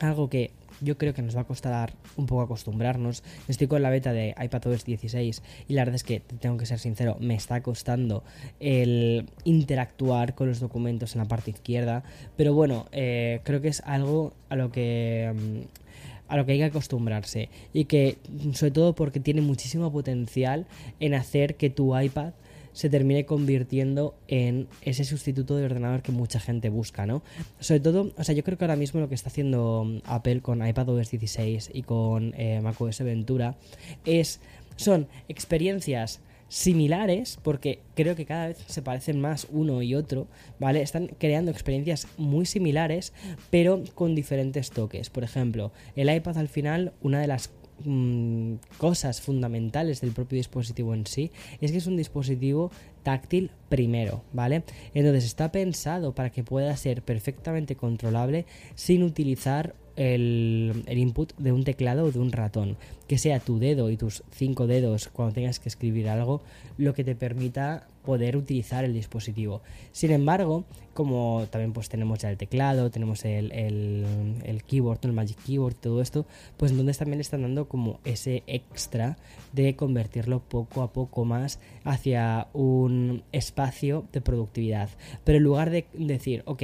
algo 0.00 0.28
que 0.28 0.50
yo 0.80 0.96
creo 0.96 1.14
que 1.14 1.22
nos 1.22 1.36
va 1.36 1.42
a 1.42 1.44
costar 1.44 1.92
un 2.16 2.26
poco 2.26 2.42
acostumbrarnos. 2.42 3.22
Estoy 3.48 3.66
con 3.66 3.82
la 3.82 3.90
beta 3.90 4.12
de 4.12 4.34
iPadOS 4.40 4.84
16 4.84 5.42
y 5.68 5.72
la 5.74 5.82
verdad 5.82 5.96
es 5.96 6.04
que, 6.04 6.20
tengo 6.20 6.56
que 6.56 6.66
ser 6.66 6.78
sincero, 6.78 7.16
me 7.20 7.34
está 7.34 7.62
costando 7.62 8.22
el 8.60 9.26
interactuar 9.44 10.34
con 10.34 10.48
los 10.48 10.60
documentos 10.60 11.14
en 11.14 11.22
la 11.22 11.28
parte 11.28 11.50
izquierda. 11.50 12.02
Pero 12.36 12.54
bueno, 12.54 12.86
eh, 12.92 13.40
creo 13.44 13.60
que 13.60 13.68
es 13.68 13.80
algo 13.82 14.32
a 14.48 14.56
lo 14.56 14.70
que... 14.70 15.32
Mm, 15.34 15.88
a 16.28 16.36
lo 16.36 16.44
que 16.44 16.52
hay 16.52 16.58
que 16.58 16.64
acostumbrarse 16.64 17.48
y 17.72 17.86
que 17.86 18.18
sobre 18.52 18.70
todo 18.70 18.94
porque 18.94 19.18
tiene 19.18 19.40
muchísimo 19.40 19.90
potencial 19.90 20.66
en 21.00 21.14
hacer 21.14 21.54
que 21.54 21.70
tu 21.70 21.98
iPad 21.98 22.34
se 22.78 22.88
termine 22.88 23.26
convirtiendo 23.26 24.14
en 24.28 24.68
ese 24.82 25.02
sustituto 25.02 25.56
de 25.56 25.64
ordenador 25.64 26.00
que 26.00 26.12
mucha 26.12 26.38
gente 26.38 26.68
busca, 26.68 27.06
¿no? 27.06 27.24
Sobre 27.58 27.80
todo, 27.80 28.12
o 28.16 28.22
sea, 28.22 28.36
yo 28.36 28.44
creo 28.44 28.56
que 28.56 28.66
ahora 28.66 28.76
mismo 28.76 29.00
lo 29.00 29.08
que 29.08 29.16
está 29.16 29.30
haciendo 29.30 29.82
mm, 29.84 30.02
Apple 30.04 30.42
con 30.42 30.64
iPadOS 30.64 31.10
16 31.10 31.70
y 31.74 31.82
con 31.82 32.34
eh, 32.36 32.60
macOS 32.62 33.00
Ventura 33.00 33.56
es, 34.04 34.40
son 34.76 35.08
experiencias 35.28 36.20
similares, 36.48 37.40
porque 37.42 37.80
creo 37.96 38.14
que 38.14 38.24
cada 38.24 38.46
vez 38.46 38.62
se 38.68 38.80
parecen 38.80 39.20
más 39.20 39.48
uno 39.50 39.82
y 39.82 39.96
otro, 39.96 40.28
¿vale? 40.60 40.80
Están 40.80 41.08
creando 41.18 41.50
experiencias 41.50 42.06
muy 42.16 42.46
similares, 42.46 43.12
pero 43.50 43.82
con 43.96 44.14
diferentes 44.14 44.70
toques. 44.70 45.10
Por 45.10 45.24
ejemplo, 45.24 45.72
el 45.96 46.14
iPad 46.14 46.38
al 46.38 46.48
final, 46.48 46.92
una 47.02 47.20
de 47.20 47.26
las 47.26 47.50
Mm, 47.84 48.54
cosas 48.78 49.20
fundamentales 49.20 50.00
del 50.00 50.10
propio 50.10 50.36
dispositivo 50.36 50.94
en 50.94 51.06
sí 51.06 51.30
es 51.60 51.70
que 51.70 51.78
es 51.78 51.86
un 51.86 51.96
dispositivo 51.96 52.72
táctil 53.04 53.52
primero, 53.68 54.24
¿vale? 54.32 54.64
Entonces 54.94 55.24
está 55.24 55.52
pensado 55.52 56.12
para 56.12 56.30
que 56.30 56.42
pueda 56.42 56.76
ser 56.76 57.02
perfectamente 57.02 57.76
controlable 57.76 58.46
sin 58.74 59.04
utilizar 59.04 59.76
el, 59.98 60.84
el, 60.86 60.98
input 60.98 61.36
de 61.36 61.52
un 61.52 61.64
teclado 61.64 62.04
o 62.04 62.12
de 62.12 62.20
un 62.20 62.32
ratón. 62.32 62.76
Que 63.08 63.18
sea 63.18 63.40
tu 63.40 63.58
dedo 63.58 63.90
y 63.90 63.96
tus 63.96 64.22
cinco 64.30 64.66
dedos 64.66 65.08
cuando 65.08 65.34
tengas 65.34 65.58
que 65.58 65.68
escribir 65.68 66.08
algo 66.08 66.40
lo 66.76 66.94
que 66.94 67.04
te 67.04 67.14
permita 67.14 67.86
poder 68.08 68.38
utilizar 68.38 68.86
el 68.86 68.94
dispositivo. 68.94 69.60
Sin 69.92 70.12
embargo, 70.12 70.64
como 70.94 71.46
también 71.50 71.74
pues 71.74 71.90
tenemos 71.90 72.20
ya 72.20 72.30
el 72.30 72.38
teclado, 72.38 72.90
tenemos 72.90 73.22
el, 73.26 73.52
el, 73.52 74.62
keyboard, 74.66 75.00
el 75.02 75.12
Magic 75.12 75.36
Keyboard, 75.44 75.74
todo 75.74 76.00
esto, 76.00 76.24
pues 76.56 76.72
entonces 76.72 76.96
también 76.96 77.20
están 77.20 77.42
dando 77.42 77.68
como 77.68 78.00
ese 78.06 78.44
extra 78.46 79.18
de 79.52 79.76
convertirlo 79.76 80.40
poco 80.40 80.80
a 80.80 80.90
poco 80.90 81.26
más 81.26 81.60
hacia 81.84 82.48
un 82.54 83.24
espacio 83.32 84.06
de 84.10 84.22
productividad. 84.22 84.88
Pero 85.24 85.36
en 85.36 85.44
lugar 85.44 85.68
de 85.68 85.84
decir, 85.92 86.42
ok, 86.46 86.62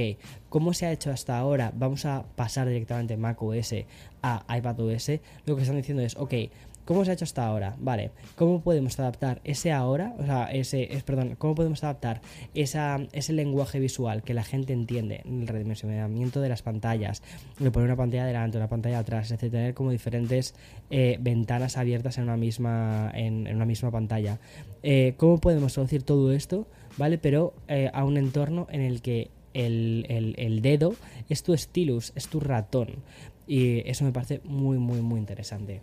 ¿cómo 0.55 0.73
se 0.73 0.85
ha 0.85 0.91
hecho 0.93 1.11
hasta 1.11 1.37
ahora? 1.37 1.73
Vamos 1.75 2.05
a 2.05 2.23
pasar 2.37 2.69
directamente 2.69 3.17
Mac 3.17 3.41
OS 3.43 3.75
a 4.23 4.45
iPadOS, 4.57 5.19
lo 5.45 5.57
que 5.57 5.63
están 5.63 5.75
diciendo 5.75 6.01
es, 6.01 6.15
ok, 6.15 6.33
¿Cómo 6.85 7.03
se 7.03 7.09
ha 7.09 7.15
hecho 7.15 7.25
hasta 7.25 7.43
ahora? 7.43 7.75
Vale, 7.79 8.11
¿cómo 8.35 8.61
podemos 8.61 8.99
adaptar 8.99 9.41
ese 9.43 9.71
ahora? 9.71 10.13
O 10.19 10.25
sea, 10.25 10.45
ese, 10.51 10.93
es, 10.93 11.01
perdón, 11.01 11.35
¿cómo 11.35 11.55
podemos 11.55 11.83
adaptar 11.83 12.21
esa, 12.53 12.99
ese 13.11 13.33
lenguaje 13.33 13.79
visual 13.79 14.21
que 14.21 14.35
la 14.35 14.43
gente 14.43 14.71
entiende, 14.71 15.23
el 15.25 15.47
redimensionamiento 15.47 16.41
de 16.41 16.49
las 16.49 16.61
pantallas, 16.61 17.23
de 17.57 17.71
poner 17.71 17.87
una 17.87 17.95
pantalla 17.95 18.27
delante, 18.27 18.57
una 18.57 18.69
pantalla 18.69 18.99
atrás, 18.99 19.31
es 19.31 19.39
tener 19.39 19.73
como 19.73 19.89
diferentes 19.89 20.53
eh, 20.91 21.17
ventanas 21.19 21.75
abiertas 21.75 22.19
en 22.19 22.25
una 22.25 22.37
misma, 22.37 23.11
en, 23.15 23.53
una 23.53 23.65
misma 23.65 23.89
pantalla? 23.89 24.37
Eh, 24.83 25.15
¿Cómo 25.17 25.39
podemos 25.39 25.73
traducir 25.73 26.03
todo 26.03 26.31
esto? 26.31 26.67
¿Vale? 26.97 27.17
Pero 27.17 27.55
eh, 27.67 27.89
a 27.93 28.05
un 28.05 28.15
entorno 28.15 28.67
en 28.69 28.81
el 28.81 29.01
que 29.01 29.31
el, 29.55 30.05
el, 30.09 30.35
el, 30.37 30.61
dedo 30.61 30.95
es 31.29 31.41
tu 31.41 31.57
stylus, 31.57 32.11
es 32.15 32.27
tu 32.27 32.39
ratón. 32.39 32.89
Y 33.47 33.87
eso 33.89 34.05
me 34.05 34.11
parece 34.11 34.41
muy, 34.43 34.77
muy, 34.77 35.01
muy 35.01 35.19
interesante. 35.19 35.81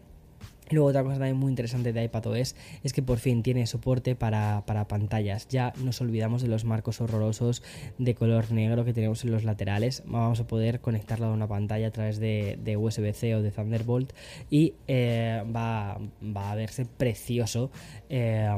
Luego 0.72 0.88
otra 0.88 1.02
cosa 1.02 1.16
también 1.16 1.36
muy 1.36 1.50
interesante 1.50 1.92
de 1.92 2.04
iPadOS 2.04 2.56
es 2.82 2.92
que 2.92 3.02
por 3.02 3.18
fin 3.18 3.42
tiene 3.42 3.66
soporte 3.66 4.16
para, 4.16 4.64
pantallas. 4.88 5.46
Ya 5.48 5.72
nos 5.84 6.00
olvidamos 6.00 6.42
de 6.42 6.48
los 6.48 6.64
marcos 6.64 7.00
horrorosos 7.00 7.62
de 7.98 8.14
color 8.14 8.50
negro 8.52 8.84
que 8.84 8.94
tenemos 8.94 9.22
en 9.24 9.32
los 9.32 9.44
laterales. 9.44 10.02
Vamos 10.06 10.40
a 10.40 10.46
poder 10.46 10.80
conectarlo 10.80 11.26
a 11.26 11.32
una 11.32 11.46
pantalla 11.46 11.88
a 11.88 11.90
través 11.90 12.18
de, 12.18 12.58
USB-C 12.76 13.36
o 13.36 13.42
de 13.42 13.50
Thunderbolt 13.50 14.12
y 14.50 14.74
eh, 14.88 15.42
va, 15.54 15.92
a 15.92 16.54
verse 16.54 16.86
precioso. 16.86 17.70
Eh, 18.08 18.48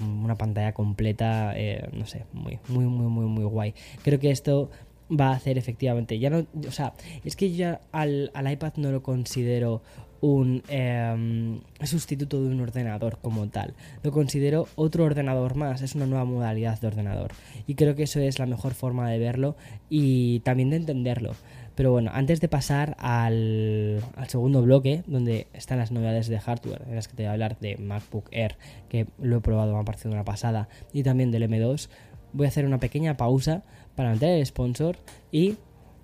una 0.00 0.36
pantalla 0.36 0.72
completa, 0.72 1.52
eh, 1.56 1.88
no 1.92 2.06
sé, 2.06 2.24
muy, 2.32 2.58
muy, 2.68 2.86
muy, 2.86 3.06
muy, 3.06 3.26
muy 3.26 3.44
guay. 3.44 3.74
Creo 4.02 4.18
que 4.18 4.30
esto 4.30 4.68
va 5.08 5.28
a 5.28 5.36
hacer 5.36 5.58
efectivamente. 5.58 6.18
Ya 6.18 6.30
no, 6.30 6.46
o 6.66 6.72
sea, 6.72 6.94
es 7.24 7.36
que 7.36 7.52
ya 7.52 7.80
al, 7.92 8.30
al 8.34 8.50
iPad 8.50 8.74
no 8.76 8.90
lo 8.90 9.02
considero 9.02 9.82
un 10.22 10.62
em, 10.68 11.60
sustituto 11.82 12.40
de 12.42 12.48
un 12.48 12.60
ordenador 12.60 13.18
como 13.20 13.48
tal. 13.48 13.74
Lo 14.02 14.12
considero 14.12 14.68
otro 14.76 15.04
ordenador 15.04 15.56
más, 15.56 15.82
es 15.82 15.96
una 15.96 16.06
nueva 16.06 16.24
modalidad 16.24 16.80
de 16.80 16.86
ordenador. 16.86 17.32
Y 17.66 17.74
creo 17.74 17.96
que 17.96 18.04
eso 18.04 18.20
es 18.20 18.38
la 18.38 18.46
mejor 18.46 18.72
forma 18.72 19.10
de 19.10 19.18
verlo 19.18 19.56
y 19.90 20.40
también 20.40 20.70
de 20.70 20.76
entenderlo. 20.76 21.34
Pero 21.74 21.90
bueno, 21.90 22.12
antes 22.14 22.40
de 22.40 22.48
pasar 22.48 22.96
al, 22.98 24.00
segundo 24.28 24.62
bloque, 24.62 25.02
donde 25.06 25.48
están 25.54 25.78
las 25.78 25.90
novedades 25.90 26.28
de 26.28 26.38
hardware, 26.38 26.84
en 26.86 26.94
las 26.94 27.08
que 27.08 27.16
te 27.16 27.24
voy 27.24 27.28
a 27.28 27.32
hablar 27.32 27.58
de 27.58 27.76
MacBook 27.78 28.28
Air, 28.30 28.56
que 28.88 29.08
lo 29.20 29.38
he 29.38 29.40
probado, 29.40 29.74
me 29.74 29.80
ha 29.80 29.84
parecido 29.84 30.12
una 30.12 30.24
pasada, 30.24 30.68
y 30.92 31.02
también 31.02 31.32
del 31.32 31.50
M2, 31.50 31.88
voy 32.32 32.46
a 32.46 32.48
hacer 32.48 32.64
una 32.64 32.78
pequeña 32.78 33.16
pausa 33.16 33.64
para 33.96 34.12
meter 34.12 34.38
el 34.38 34.46
sponsor 34.46 34.96
y 35.32 35.56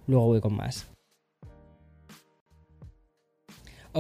luego 0.07 0.27
voy 0.27 0.41
con 0.41 0.57
más. 0.57 0.98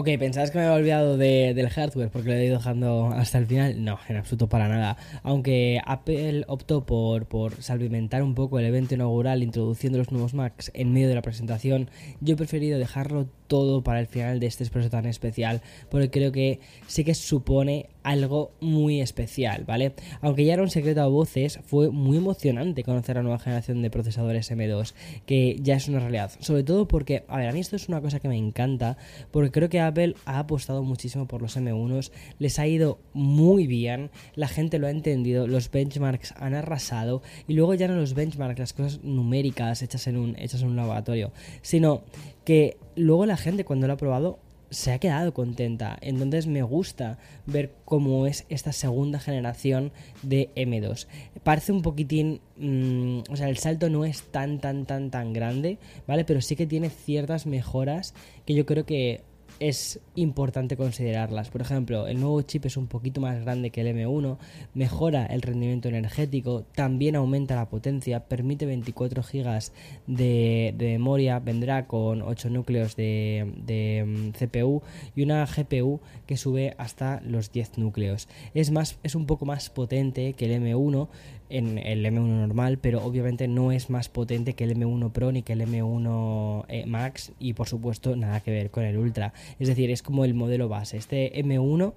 Ok, 0.00 0.10
¿pensabas 0.16 0.52
que 0.52 0.58
me 0.58 0.64
había 0.64 0.76
olvidado 0.76 1.16
del 1.16 1.68
hardware 1.70 2.08
porque 2.08 2.28
lo 2.28 2.34
he 2.36 2.46
ido 2.46 2.58
dejando 2.58 3.10
hasta 3.16 3.38
el 3.38 3.46
final? 3.46 3.82
No, 3.82 3.98
en 4.08 4.16
absoluto 4.16 4.48
para 4.48 4.68
nada. 4.68 4.96
Aunque 5.24 5.80
Apple 5.84 6.44
optó 6.46 6.86
por, 6.86 7.26
por 7.26 7.60
salvimentar 7.64 8.22
un 8.22 8.36
poco 8.36 8.60
el 8.60 8.66
evento 8.66 8.94
inaugural 8.94 9.42
introduciendo 9.42 9.98
los 9.98 10.12
nuevos 10.12 10.34
Macs 10.34 10.70
en 10.72 10.92
medio 10.92 11.08
de 11.08 11.16
la 11.16 11.22
presentación, 11.22 11.90
yo 12.20 12.34
he 12.34 12.36
preferido 12.36 12.78
dejarlo 12.78 13.26
todo 13.48 13.82
para 13.82 13.98
el 13.98 14.06
final 14.06 14.38
de 14.38 14.46
este 14.46 14.62
expreso 14.62 14.88
tan 14.88 15.04
especial 15.06 15.62
porque 15.90 16.10
creo 16.10 16.30
que 16.30 16.60
sí 16.86 17.02
que 17.02 17.14
supone 17.14 17.88
algo 18.08 18.52
muy 18.60 19.02
especial, 19.02 19.64
¿vale? 19.66 19.92
Aunque 20.22 20.46
ya 20.46 20.54
era 20.54 20.62
un 20.62 20.70
secreto 20.70 21.02
a 21.02 21.08
voces, 21.08 21.60
fue 21.66 21.90
muy 21.90 22.16
emocionante 22.16 22.82
conocer 22.82 23.16
la 23.16 23.22
nueva 23.22 23.38
generación 23.38 23.82
de 23.82 23.90
procesadores 23.90 24.50
M2, 24.50 24.94
que 25.26 25.58
ya 25.60 25.76
es 25.76 25.88
una 25.88 26.00
realidad. 26.00 26.32
Sobre 26.40 26.62
todo 26.62 26.88
porque, 26.88 27.24
a 27.28 27.36
ver, 27.36 27.48
a 27.48 27.52
mí 27.52 27.60
esto 27.60 27.76
es 27.76 27.86
una 27.88 28.00
cosa 28.00 28.18
que 28.18 28.28
me 28.28 28.38
encanta, 28.38 28.96
porque 29.30 29.50
creo 29.50 29.68
que 29.68 29.80
Apple 29.80 30.14
ha 30.24 30.38
apostado 30.38 30.82
muchísimo 30.82 31.28
por 31.28 31.42
los 31.42 31.58
M1s, 31.58 32.10
les 32.38 32.58
ha 32.58 32.66
ido 32.66 32.98
muy 33.12 33.66
bien, 33.66 34.10
la 34.34 34.48
gente 34.48 34.78
lo 34.78 34.86
ha 34.86 34.90
entendido, 34.90 35.46
los 35.46 35.70
benchmarks 35.70 36.32
han 36.38 36.54
arrasado, 36.54 37.20
y 37.46 37.52
luego 37.52 37.74
ya 37.74 37.88
no 37.88 37.94
los 37.96 38.14
benchmarks, 38.14 38.58
las 38.58 38.72
cosas 38.72 39.04
numéricas 39.04 39.82
hechas 39.82 40.06
en 40.06 40.16
un, 40.16 40.34
hechas 40.38 40.62
en 40.62 40.68
un 40.68 40.76
laboratorio, 40.76 41.30
sino 41.60 42.00
que 42.46 42.78
luego 42.96 43.26
la 43.26 43.36
gente 43.36 43.66
cuando 43.66 43.86
lo 43.86 43.92
ha 43.92 43.96
probado 43.98 44.38
se 44.70 44.92
ha 44.92 44.98
quedado 44.98 45.32
contenta. 45.34 45.96
Entonces 46.00 46.46
me 46.46 46.62
gusta 46.62 47.18
ver 47.46 47.72
cómo 47.84 48.26
es 48.26 48.44
esta 48.48 48.72
segunda 48.72 49.18
generación 49.18 49.92
de 50.22 50.50
M2. 50.54 51.06
Parece 51.42 51.72
un 51.72 51.82
poquitín... 51.82 52.40
Mm, 52.56 53.20
o 53.30 53.36
sea, 53.36 53.48
el 53.48 53.56
salto 53.58 53.88
no 53.88 54.04
es 54.04 54.22
tan, 54.22 54.58
tan, 54.58 54.84
tan, 54.84 55.10
tan 55.10 55.32
grande, 55.32 55.78
¿vale? 56.06 56.24
Pero 56.24 56.40
sí 56.40 56.56
que 56.56 56.66
tiene 56.66 56.90
ciertas 56.90 57.46
mejoras 57.46 58.14
que 58.44 58.54
yo 58.54 58.66
creo 58.66 58.84
que 58.84 59.22
es 59.60 60.00
importante 60.14 60.76
considerarlas. 60.76 61.50
Por 61.50 61.60
ejemplo, 61.60 62.06
el 62.06 62.20
nuevo 62.20 62.40
chip 62.42 62.66
es 62.66 62.76
un 62.76 62.86
poquito 62.86 63.20
más 63.20 63.40
grande 63.40 63.70
que 63.70 63.80
el 63.80 63.88
M1, 63.88 64.38
mejora 64.74 65.26
el 65.26 65.42
rendimiento 65.42 65.88
energético, 65.88 66.64
también 66.74 67.16
aumenta 67.16 67.56
la 67.56 67.68
potencia, 67.68 68.20
permite 68.20 68.66
24 68.66 69.22
GB 69.22 69.60
de, 70.06 70.74
memoria, 70.78 71.38
vendrá 71.38 71.86
con 71.86 72.22
8 72.22 72.50
núcleos 72.50 72.96
de, 72.96 73.52
de, 73.64 74.04
mm, 74.06 74.30
CPU 74.32 74.82
y 75.14 75.22
una 75.22 75.46
GPU 75.46 76.00
que 76.26 76.36
sube 76.36 76.74
hasta 76.78 77.20
los 77.24 77.52
10 77.52 77.78
núcleos. 77.78 78.28
Es, 78.54 78.70
más, 78.70 78.98
es 79.02 79.14
un 79.14 79.26
poco 79.26 79.46
más 79.46 79.70
potente 79.70 80.32
que 80.34 80.46
el 80.46 80.62
M1, 80.62 81.08
en 81.50 81.78
el 81.78 82.04
M1 82.04 82.46
normal, 82.46 82.78
pero 82.78 83.04
obviamente 83.04 83.48
no 83.48 83.72
es 83.72 83.90
más 83.90 84.08
potente 84.08 84.54
que 84.54 84.64
el 84.64 84.76
M1 84.76 85.10
Pro 85.12 85.32
ni 85.32 85.42
que 85.42 85.54
el 85.54 85.62
M1 85.62 86.64
eh, 86.68 86.86
Max 86.86 87.32
y 87.38 87.54
por 87.54 87.68
supuesto 87.68 88.16
nada 88.16 88.40
que 88.40 88.50
ver 88.50 88.70
con 88.70 88.84
el 88.84 88.96
Ultra. 88.96 89.32
Es 89.58 89.68
decir, 89.68 89.90
es 89.90 90.02
como 90.02 90.24
el 90.24 90.34
modelo 90.34 90.68
base. 90.68 90.96
Este 90.96 91.32
M1, 91.42 91.92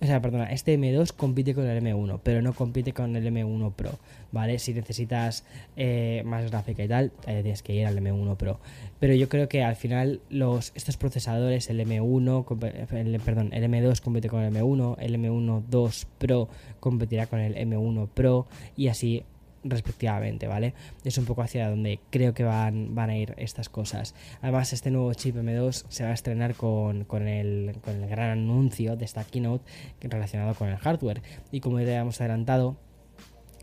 o 0.00 0.06
sea, 0.06 0.20
perdona, 0.22 0.46
este 0.52 0.78
M2 0.78 1.12
compite 1.12 1.54
con 1.54 1.66
el 1.66 1.82
M1, 1.82 2.20
pero 2.22 2.42
no 2.42 2.52
compite 2.52 2.92
con 2.92 3.16
el 3.16 3.26
M1 3.26 3.72
Pro, 3.72 3.98
¿vale? 4.32 4.58
Si 4.58 4.74
necesitas 4.74 5.44
eh, 5.76 6.22
más 6.24 6.50
gráfica 6.50 6.82
y 6.82 6.88
tal, 6.88 7.12
eh, 7.26 7.42
tienes 7.42 7.62
que 7.62 7.74
ir 7.74 7.86
al 7.86 7.96
M1 7.96 8.36
Pro. 8.36 8.58
Pero 8.98 9.14
yo 9.14 9.28
creo 9.28 9.48
que 9.48 9.62
al 9.62 9.76
final 9.76 10.20
los, 10.30 10.72
estos 10.74 10.96
procesadores, 10.96 11.70
el 11.70 11.80
M1, 11.80 12.96
el, 12.96 13.20
perdón, 13.20 13.50
el 13.52 13.64
M2 13.64 14.00
compite 14.00 14.28
con 14.28 14.42
el 14.42 14.52
M1, 14.54 14.96
el 14.98 15.14
M1 15.16 15.64
2 15.68 16.06
Pro 16.18 16.48
competirá 16.80 17.26
con 17.26 17.38
el 17.38 17.54
M1 17.54 18.08
Pro 18.08 18.46
y 18.76 18.88
así 18.88 19.24
respectivamente, 19.64 20.46
¿vale? 20.46 20.74
Es 21.04 21.18
un 21.18 21.24
poco 21.24 21.42
hacia 21.42 21.68
donde 21.68 22.00
creo 22.10 22.34
que 22.34 22.44
van, 22.44 22.94
van 22.94 23.10
a 23.10 23.16
ir 23.16 23.34
estas 23.36 23.68
cosas. 23.68 24.14
Además, 24.40 24.72
este 24.72 24.90
nuevo 24.90 25.12
chip 25.14 25.36
M2 25.36 25.84
se 25.88 26.04
va 26.04 26.10
a 26.10 26.14
estrenar 26.14 26.54
con, 26.54 27.06
el, 27.28 27.76
con 27.80 28.02
el 28.02 28.08
gran 28.08 28.30
anuncio 28.30 28.96
de 28.96 29.04
esta 29.04 29.24
keynote 29.24 29.64
relacionado 30.00 30.54
con 30.54 30.68
el 30.68 30.76
hardware. 30.76 31.22
Y 31.50 31.60
como 31.60 31.78
ya 31.78 31.86
habíamos 31.86 32.20
adelantado, 32.20 32.76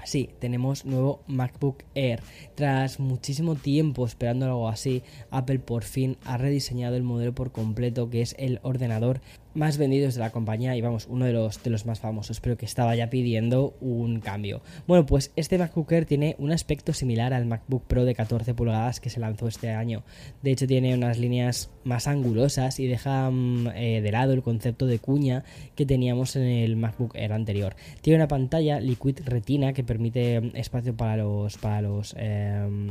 Sí, 0.05 0.29
tenemos 0.39 0.85
nuevo 0.85 1.21
MacBook 1.27 1.83
Air. 1.93 2.21
Tras 2.55 2.99
muchísimo 2.99 3.55
tiempo 3.55 4.05
esperando 4.05 4.45
algo 4.45 4.67
así, 4.69 5.03
Apple 5.29 5.59
por 5.59 5.83
fin 5.83 6.17
ha 6.23 6.37
rediseñado 6.37 6.95
el 6.95 7.03
modelo 7.03 7.35
por 7.35 7.51
completo, 7.51 8.09
que 8.09 8.21
es 8.21 8.35
el 8.39 8.59
ordenador 8.63 9.21
más 9.53 9.77
vendidos 9.77 10.15
de 10.15 10.19
la 10.19 10.29
compañía 10.31 10.75
y 10.75 10.81
vamos, 10.81 11.07
uno 11.09 11.25
de 11.25 11.33
los, 11.33 11.61
de 11.63 11.69
los 11.69 11.85
más 11.85 11.99
famosos, 11.99 12.39
pero 12.39 12.57
que 12.57 12.65
estaba 12.65 12.95
ya 12.95 13.09
pidiendo 13.09 13.75
un 13.81 14.19
cambio. 14.19 14.61
Bueno, 14.87 15.05
pues 15.05 15.31
este 15.35 15.57
MacBook 15.57 15.91
Air 15.91 16.05
tiene 16.05 16.35
un 16.39 16.51
aspecto 16.51 16.93
similar 16.93 17.33
al 17.33 17.45
MacBook 17.45 17.83
Pro 17.85 18.05
de 18.05 18.15
14 18.15 18.53
pulgadas 18.53 18.99
que 18.99 19.09
se 19.09 19.19
lanzó 19.19 19.47
este 19.47 19.71
año. 19.71 20.03
De 20.41 20.51
hecho, 20.51 20.67
tiene 20.67 20.93
unas 20.93 21.17
líneas 21.17 21.69
más 21.83 22.07
angulosas 22.07 22.79
y 22.79 22.87
deja 22.87 23.29
mm, 23.29 23.67
eh, 23.75 24.01
de 24.01 24.11
lado 24.11 24.33
el 24.33 24.43
concepto 24.43 24.85
de 24.85 24.99
cuña 24.99 25.43
que 25.75 25.85
teníamos 25.85 26.35
en 26.35 26.43
el 26.43 26.75
MacBook 26.75 27.15
Air 27.15 27.33
anterior. 27.33 27.75
Tiene 28.01 28.17
una 28.17 28.27
pantalla 28.27 28.79
Liquid 28.79 29.19
Retina 29.25 29.73
que 29.73 29.83
permite 29.83 30.41
mm, 30.41 30.51
espacio 30.55 30.95
para 30.95 31.17
los, 31.17 31.57
para 31.57 31.81
los 31.81 32.15
em, 32.17 32.89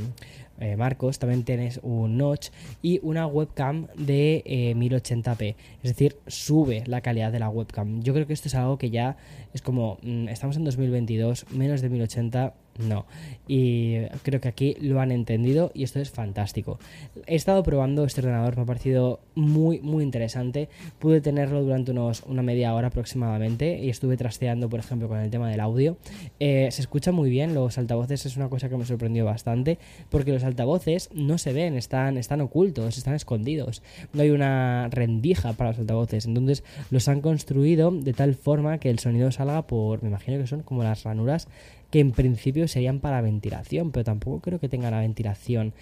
eh, 0.60 0.76
marcos, 0.76 1.18
también 1.18 1.44
tienes 1.44 1.80
un 1.82 2.16
notch 2.16 2.48
y 2.82 3.00
una 3.02 3.26
webcam 3.26 3.86
de 3.96 4.74
1080p, 4.76 5.42
eh, 5.42 5.56
es 5.82 5.90
decir, 5.90 6.16
sube 6.26 6.84
la 6.86 7.00
calidad 7.00 7.32
de 7.32 7.38
la 7.38 7.48
webcam. 7.48 8.02
Yo 8.02 8.12
creo 8.14 8.26
que 8.26 8.32
esto 8.32 8.48
es 8.48 8.54
algo 8.54 8.78
que 8.78 8.90
ya 8.90 9.16
es 9.54 9.62
como, 9.62 9.98
mm, 10.02 10.28
estamos 10.28 10.56
en 10.56 10.64
2022, 10.64 11.46
menos 11.50 11.80
de 11.80 11.88
1080 11.88 12.54
no. 12.78 13.06
Y 13.46 14.06
creo 14.22 14.40
que 14.40 14.48
aquí 14.48 14.76
lo 14.80 15.00
han 15.00 15.12
entendido 15.12 15.70
y 15.74 15.84
esto 15.84 16.00
es 16.00 16.10
fantástico. 16.10 16.78
He 17.26 17.34
estado 17.34 17.62
probando 17.62 18.04
este 18.04 18.20
ordenador, 18.20 18.56
me 18.56 18.62
ha 18.62 18.66
parecido 18.66 19.20
muy, 19.34 19.80
muy 19.80 20.04
interesante. 20.04 20.68
Pude 20.98 21.20
tenerlo 21.20 21.62
durante 21.62 21.92
unos, 21.92 22.22
una 22.26 22.42
media 22.42 22.74
hora 22.74 22.88
aproximadamente 22.88 23.78
y 23.78 23.90
estuve 23.90 24.16
trasteando, 24.16 24.68
por 24.68 24.80
ejemplo, 24.80 25.08
con 25.08 25.18
el 25.18 25.30
tema 25.30 25.50
del 25.50 25.60
audio. 25.60 25.96
Eh, 26.40 26.68
se 26.70 26.80
escucha 26.80 27.12
muy 27.12 27.30
bien, 27.30 27.54
los 27.54 27.78
altavoces 27.78 28.26
es 28.26 28.36
una 28.36 28.48
cosa 28.48 28.68
que 28.68 28.76
me 28.76 28.84
sorprendió 28.84 29.24
bastante 29.24 29.78
porque 30.10 30.32
los 30.32 30.44
altavoces 30.44 31.10
no 31.14 31.38
se 31.38 31.52
ven, 31.52 31.76
están, 31.76 32.18
están 32.18 32.40
ocultos, 32.40 32.98
están 32.98 33.14
escondidos. 33.14 33.82
No 34.12 34.22
hay 34.22 34.30
una 34.30 34.88
rendija 34.90 35.52
para 35.54 35.70
los 35.70 35.78
altavoces, 35.78 36.26
entonces 36.26 36.64
los 36.90 37.08
han 37.08 37.20
construido 37.20 37.90
de 37.90 38.12
tal 38.12 38.34
forma 38.34 38.78
que 38.78 38.90
el 38.90 38.98
sonido 38.98 39.30
salga 39.32 39.66
por, 39.66 40.02
me 40.02 40.08
imagino 40.08 40.38
que 40.38 40.46
son 40.46 40.62
como 40.62 40.82
las 40.82 41.04
ranuras 41.04 41.48
que 41.90 42.00
en 42.00 42.12
principio 42.12 42.68
serían 42.68 43.00
para 43.00 43.20
ventilación, 43.20 43.90
pero 43.90 44.04
tampoco 44.04 44.40
creo 44.40 44.60
que 44.60 44.68
tenga 44.68 44.90
la 44.90 45.00
ventilación 45.00 45.72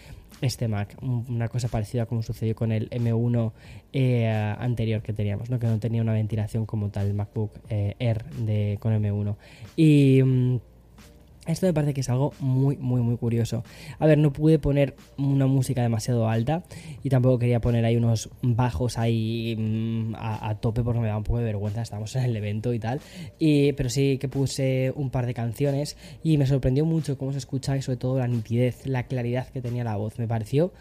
este 0.41 0.69
Mac. 0.69 0.97
Una 1.03 1.49
cosa 1.49 1.69
parecida 1.69 2.07
como 2.07 2.23
sucedió 2.23 2.55
con 2.55 2.73
el 2.73 2.91
M1 2.91 3.53
eh, 3.93 4.55
anterior 4.59 5.03
que 5.03 5.13
teníamos, 5.13 5.51
¿no? 5.51 5.59
que 5.59 5.67
no 5.67 5.79
tenía 5.79 6.03
una 6.03 6.13
ventilación 6.13 6.67
como 6.67 6.91
tal 6.91 7.07
el 7.07 7.15
MacBook 7.15 7.53
eh, 7.69 7.95
Air 7.99 8.25
de, 8.25 8.79
con 8.81 8.93
M1. 8.93 9.37
Y. 9.77 10.23
Esto 11.47 11.67
me 11.67 11.73
parece 11.73 11.95
que 11.95 12.01
es 12.01 12.09
algo 12.09 12.33
muy, 12.41 12.77
muy, 12.77 13.01
muy 13.01 13.17
curioso. 13.17 13.63
A 13.99 14.07
ver, 14.07 14.19
no 14.19 14.33
pude 14.33 14.59
poner 14.59 14.97
una 15.17 15.47
música 15.47 15.83
demasiado 15.83 16.29
alta 16.29 16.65
y 17.03 17.09
tampoco 17.09 17.39
quería 17.39 17.61
poner 17.61 17.85
ahí 17.85 17.97
unos 17.97 18.31
bajos 18.43 18.99
ahí 18.99 19.57
mm, 19.57 20.15
a, 20.17 20.57
tope 20.61 20.83
porque 20.83 21.01
me 21.01 21.09
da 21.09 21.17
un 21.17 21.25
poco 21.25 21.39
de 21.39 21.45
vergüenza, 21.45 21.83
estamos 21.83 22.15
en 22.17 22.25
el 22.25 22.37
evento 22.37 22.75
y 22.75 22.79
tal. 22.79 23.01
Y, 23.39 23.73
pero 23.73 23.89
sí 23.89 24.19
que 24.19 24.29
puse 24.29 24.93
un 24.97 25.11
par 25.11 25.27
de 25.27 25.35
canciones 25.35 25.97
y 26.23 26.39
me 26.39 26.47
sorprendió 26.47 26.85
mucho 26.85 27.17
cómo 27.19 27.33
se 27.33 27.39
escucha 27.39 27.77
y 27.77 27.83
sobre 27.83 27.99
todo 27.99 28.19
la 28.19 28.29
nitidez, 28.29 28.87
la 28.87 29.05
claridad 29.05 29.49
que 29.49 29.61
tenía 29.61 29.85
la 29.85 29.97
voz. 29.97 30.19
Me 30.19 30.27
pareció 30.27 30.73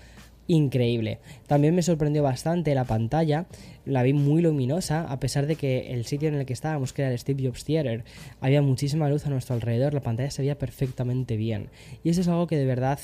increíble. 0.48 1.20
También 1.48 1.76
me 1.76 1.82
sorprendió 1.82 2.24
bastante 2.24 2.76
la 2.76 2.86
pantalla, 2.86 3.46
la 3.86 4.04
vi 4.04 4.14
muy 4.14 4.42
luminosa, 4.42 5.02
a 5.02 5.20
pesar 5.20 5.48
de 5.48 5.56
que 5.56 5.94
el 5.94 6.06
sitio 6.06 6.30
en 6.30 6.36
el 6.36 6.46
que 6.46 6.54
estábamos, 6.54 6.94
que 6.94 7.02
era 7.02 7.12
el 7.12 7.20
Steve 7.20 7.44
Jobs 7.46 7.66
Theater, 7.66 8.04
había 8.42 8.62
muchísima 8.62 9.10
luz 9.10 9.26
a 9.26 9.30
nuestro 9.30 9.56
alrededor, 9.56 9.94
la 9.94 10.02
pantalla 10.02 10.32
se 10.32 10.42
veía 10.42 10.58
perfectamente 10.58 11.38
bien. 11.38 11.70
Y 12.04 12.10
eso 12.10 12.22
es 12.22 12.28
algo 12.28 12.48
que 12.48 12.58
de 12.58 12.66
verdad 12.66 13.00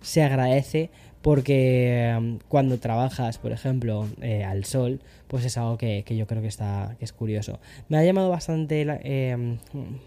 se 0.00 0.22
agradece 0.22 0.90
porque 1.26 2.14
um, 2.16 2.38
cuando 2.46 2.78
trabajas, 2.78 3.38
por 3.38 3.50
ejemplo, 3.50 4.06
eh, 4.20 4.44
al 4.44 4.64
sol, 4.64 5.00
pues 5.26 5.44
es 5.44 5.58
algo 5.58 5.76
que, 5.76 6.04
yo 6.08 6.24
creo 6.28 6.40
que 6.40 6.46
está 6.46 6.94
que 7.00 7.04
es 7.04 7.12
curioso. 7.12 7.58
Me 7.88 7.98
ha 7.98 8.04
llamado 8.04 8.30
bastante, 8.30 8.86
eh, 9.02 9.36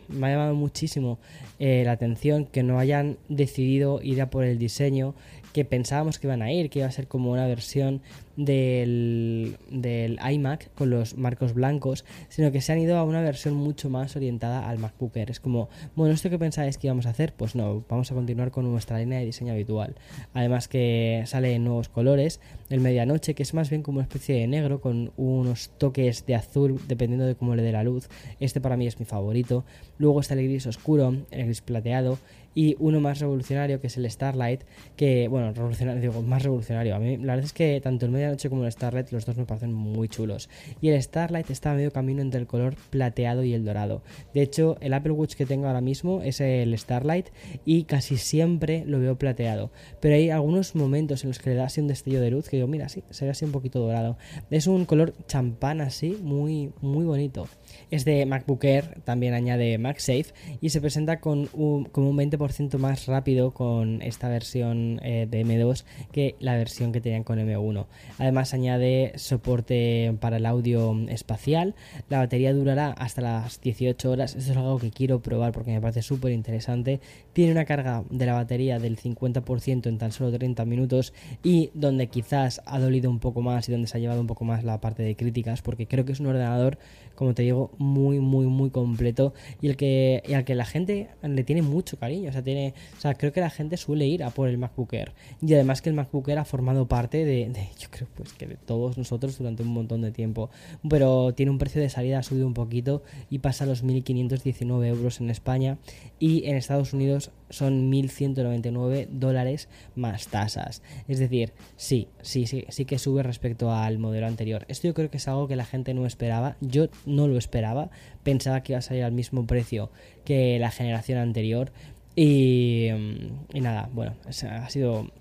me 0.08 0.28
ha 0.28 0.30
llamado 0.30 0.56
muchísimo 0.56 1.19
eh, 1.60 1.84
la 1.84 1.91
atención 1.91 2.45
que 2.45 2.63
no 2.63 2.80
hayan 2.80 3.17
decidido 3.28 3.99
ir 4.02 4.21
a 4.21 4.30
por 4.30 4.45
el 4.45 4.58
diseño 4.58 5.13
que 5.60 5.65
pensábamos 5.65 6.19
que 6.19 6.28
iban 6.28 6.41
a 6.41 6.54
ir, 6.54 6.69
que 6.69 6.80
iba 6.80 6.88
a 6.88 6.91
ser 6.91 7.10
como 7.10 7.32
una 7.34 7.45
versión 7.45 8.02
del, 8.38 9.58
del, 9.69 10.17
iMac 10.32 10.74
con 10.74 10.89
los 10.89 11.17
marcos 11.17 11.54
blancos, 11.54 12.06
sino 12.30 12.50
que 12.54 12.62
se 12.62 12.72
han 12.72 12.80
ido 12.80 12.95
a 12.98 13.04
una 13.04 13.22
versión 13.22 13.56
mucho 13.56 13.89
más 13.89 14.15
orientada 14.15 14.69
al 14.69 14.80
MacBook 14.80 15.17
Air. 15.17 15.32
Es 15.32 15.41
como, 15.41 15.67
bueno, 15.98 16.13
¿esto 16.13 16.30
que 16.30 16.39
pensáis 16.39 16.78
que 16.78 16.88
íbamos 16.88 17.08
a 17.08 17.10
hacer? 17.10 17.34
Pues 17.34 17.56
no, 17.56 17.84
vamos 17.89 18.10
a 18.10 18.15
continuar 18.15 18.52
con 18.52 18.72
nuestra 18.72 19.00
línea 19.00 19.19
de 19.19 19.26
diseño 19.26 19.52
habitual. 19.52 19.95
Además 20.34 20.69
que 20.69 21.24
sale 21.26 21.52
en 21.52 21.65
nuevos 21.65 21.89
colores, 21.89 22.39
el 22.69 22.80
medianoche, 22.80 23.34
que 23.34 23.43
es 23.43 23.54
más 23.54 23.69
bien 23.69 23.84
como 23.84 23.98
una 23.98 24.04
especie 24.04 24.36
de 24.36 24.48
negro 24.48 24.80
con 24.80 25.12
unos 25.17 25.72
toques 25.78 26.26
de 26.26 26.36
azul 26.36 26.80
dependiendo 26.88 27.26
de 27.26 27.36
cómo 27.36 27.54
le 27.54 27.63
dé 27.63 27.74
la 27.74 27.84
luz. 27.84 28.08
Este 28.39 28.62
para 28.62 28.78
mí 28.78 28.88
es 28.88 28.98
mi 28.98 29.06
favorito. 29.06 29.65
Luego 29.98 30.22
está 30.22 30.36
el 30.36 30.45
gris 30.45 30.67
oscuro, 30.67 31.17
el 31.32 31.45
gris 31.48 31.60
plateado 31.60 32.17
y 32.55 32.75
uno 32.79 32.99
más 32.99 33.19
revolucionario 33.19 33.79
que 33.79 33.88
es 33.88 33.97
el 33.97 34.09
Starlight, 34.09 34.62
que, 34.95 35.27
bueno, 35.27 35.53
revolucionario, 35.53 36.01
digo, 36.01 36.21
más 36.21 36.43
revolucionario. 36.43 36.95
A 36.95 36.99
mí 36.99 37.17
la 37.17 37.33
verdad 37.33 37.45
es 37.45 37.53
que 37.53 37.79
tanto 37.81 38.05
el 38.05 38.12
medianoche 38.12 38.49
como 38.49 38.65
el 38.65 38.71
Starlight, 38.71 39.12
los 39.12 39.25
dos 39.25 39.38
me 39.38 39.45
parecen 39.45 39.73
muy 39.73 40.09
chulos. 40.09 40.49
Y 40.81 40.89
el 40.89 41.01
Starlight 41.01 41.49
está 41.49 41.73
medio 41.73 41.91
camino 41.91 42.21
entre 42.21 42.39
el 42.39 42.47
color 42.47 42.75
plateado 42.89 43.43
y 43.43 43.53
el 43.53 43.65
dorado. 43.65 44.01
De 44.33 44.41
hecho, 44.41 44.77
el 44.81 44.93
Apple 44.93 45.12
Watch 45.12 45.35
que 45.35 45.45
tengo 45.45 45.67
ahora 45.67 45.81
mismo 45.81 46.21
es 46.21 46.41
el 46.41 46.77
Starlight 46.77 47.27
y 47.65 47.83
casi 47.83 48.17
siempre 48.17 48.83
lo 48.85 48.99
veo 48.99 49.17
plateado. 49.17 49.71
Pero 49.99 50.15
hay 50.15 50.29
algunos 50.29 50.75
momentos 50.75 51.23
en 51.23 51.29
los 51.29 51.39
que 51.39 51.51
le 51.51 51.55
da 51.55 51.65
así 51.65 51.81
un 51.81 51.88
destello 51.88 52.21
de 52.21 52.31
luz 52.31 52.49
que 52.49 52.57
digo, 52.57 52.67
mira, 52.67 52.89
sí, 52.89 53.03
se 53.09 53.25
ve 53.25 53.31
así 53.31 53.45
un 53.45 53.51
poquito 53.51 53.79
dorado. 53.79 54.17
Es 54.49 54.67
un 54.67 54.85
color 54.85 55.13
champán 55.27 55.81
así, 55.81 56.17
muy, 56.21 56.71
muy 56.81 57.05
bonito. 57.05 57.47
Es 57.91 58.05
de 58.05 58.25
MacBook 58.25 58.63
Air, 58.63 59.01
también 59.03 59.33
añade 59.33 59.77
MagSafe 59.77 60.33
y 60.62 60.69
se 60.69 60.81
presenta 60.81 61.19
con 61.19 61.49
un, 61.53 61.85
como 61.85 62.09
un 62.09 62.17
20% 62.17 62.38
más 62.78 63.06
rápido 63.06 63.52
con 63.52 64.02
esta 64.02 64.30
versión 64.30 64.99
eh, 65.04 65.28
de 65.30 65.45
M2 65.45 65.84
que 66.12 66.36
la 66.39 66.56
versión 66.56 66.91
que 66.91 67.02
tenían 67.02 67.23
con 67.23 67.38
M1. 67.38 67.86
Además 68.17 68.54
añade 68.54 69.12
soporte 69.15 70.15
para 70.21 70.38
el 70.38 70.45
audio 70.45 70.95
espacial. 71.10 71.75
La 72.10 72.19
batería 72.19 72.54
durará 72.54 72.91
hasta 72.91 73.21
las 73.21 73.60
18 73.60 74.10
horas. 74.10 74.36
Esto 74.36 74.52
es 74.52 74.58
algo 74.58 74.80
que 74.80 74.91
quiero 74.91 75.21
probar 75.21 75.52
porque 75.52 75.71
me 75.71 75.82
parece 75.82 76.02
súper 76.02 76.32
interesante. 76.32 77.02
Tiene 77.34 77.52
una 77.52 77.65
carga 77.65 78.04
de 78.10 78.25
la 78.25 78.34
batería 78.34 78.80
del 78.80 78.97
50% 78.97 79.88
en 79.88 79.97
tan 79.97 80.12
solo 80.12 80.32
30 80.32 80.63
minutos 80.65 81.13
y 81.43 81.71
donde 81.73 82.08
quizás 82.08 82.62
ha 82.65 82.80
dolido 82.80 83.10
un 83.10 83.19
poco 83.19 83.41
más 83.41 83.67
y 83.67 83.73
donde 83.73 83.88
se 83.88 83.97
ha 83.97 83.99
llevado 83.99 84.21
un 84.21 84.28
poco 84.28 84.45
más 84.45 84.63
la 84.63 84.80
parte 84.80 85.04
de 85.04 85.15
críticas 85.15 85.62
porque 85.62 85.88
creo 85.88 86.06
que 86.06 86.13
es 86.13 86.19
un 86.19 86.28
ordenador, 86.28 86.78
como 87.19 87.34
te 87.34 87.43
digo, 87.43 87.71
muy, 87.77 88.21
muy, 88.21 88.45
muy 88.45 88.69
completo 88.69 89.34
y 89.62 89.67
el 89.67 89.75
que, 89.75 90.23
al 90.34 90.45
que 90.45 90.55
la 90.55 90.63
gente 90.63 91.10
le 91.21 91.43
tiene 91.43 91.62
mucho 91.62 91.99
cariño. 91.99 92.29
O 92.29 92.32
sea, 92.32 92.41
tiene, 92.41 92.73
o 92.97 93.01
sea, 93.01 93.13
creo 93.15 93.34
que 93.34 93.41
la 93.41 93.49
gente 93.49 93.75
suele 93.75 94.08
ir 94.08 94.23
a 94.23 94.29
por 94.29 94.47
el 94.47 94.58
MacBook 94.58 94.93
Air. 94.93 95.12
Y 95.41 95.53
además 95.53 95.82
que 95.82 95.89
el 95.89 95.95
MacBook 95.95 96.29
Air 96.29 96.38
ha 96.38 96.45
formado 96.45 96.88
parte 96.88 97.25
de, 97.25 97.51
yo 97.77 97.89
creo, 97.91 98.08
pues 98.15 98.32
que 98.32 98.47
de 98.47 98.55
todos 98.55 98.97
nosotros 98.97 99.38
durante 99.38 99.63
un 99.63 99.69
montón 99.73 100.01
de 100.01 100.12
tiempo. 100.12 100.49
Pero 100.89 101.34
tiene 101.34 101.51
un 101.51 101.58
precio 101.58 101.82
de 101.82 101.89
salida, 101.89 102.19
ha 102.19 102.23
subido 102.23 102.47
un 102.47 102.53
poquito 102.53 103.03
y 103.29 103.39
pasa 103.39 103.65
a 103.65 103.67
los 103.67 103.84
1.519 103.84 104.86
euros 104.86 105.19
en 105.19 105.29
España 105.29 105.77
y 106.19 106.45
en 106.45 106.55
Estados 106.55 106.93
Unidos 106.93 107.32
son 107.49 107.91
1.199 107.91 109.07
dólares 109.09 109.69
más 109.95 110.27
tasas. 110.27 110.81
Es 111.07 111.19
decir, 111.19 111.53
sí, 111.75 112.07
sí, 112.21 112.45
sí, 112.45 112.65
sí 112.69 112.85
que 112.85 112.99
sube 112.99 113.23
respecto 113.23 113.71
al 113.71 113.97
modelo 113.97 114.27
anterior. 114.27 114.65
Esto 114.67 114.88
yo 114.88 114.93
creo 114.93 115.09
que 115.09 115.17
es 115.17 115.27
algo 115.27 115.47
que 115.47 115.55
la 115.55 115.65
gente 115.65 115.93
no 115.93 116.05
esperaba. 116.05 116.57
Yo 116.62 116.88
no 117.05 117.27
lo 117.27 117.38
esperaba. 117.38 117.89
Pensaba 118.23 118.62
que 118.62 118.73
iba 118.73 118.79
a 118.79 118.83
salir 118.83 119.03
al 119.03 119.12
mismo 119.12 119.45
precio 119.45 119.91
que 120.25 120.59
la 120.59 120.71
generación 120.71 121.19
anterior. 121.19 121.71
Y, 122.15 122.89
mm, 122.91 123.57
y 123.57 123.62
nada, 123.62 123.89
bueno, 123.93 124.15
ha 124.25 124.69
sido 124.69 125.12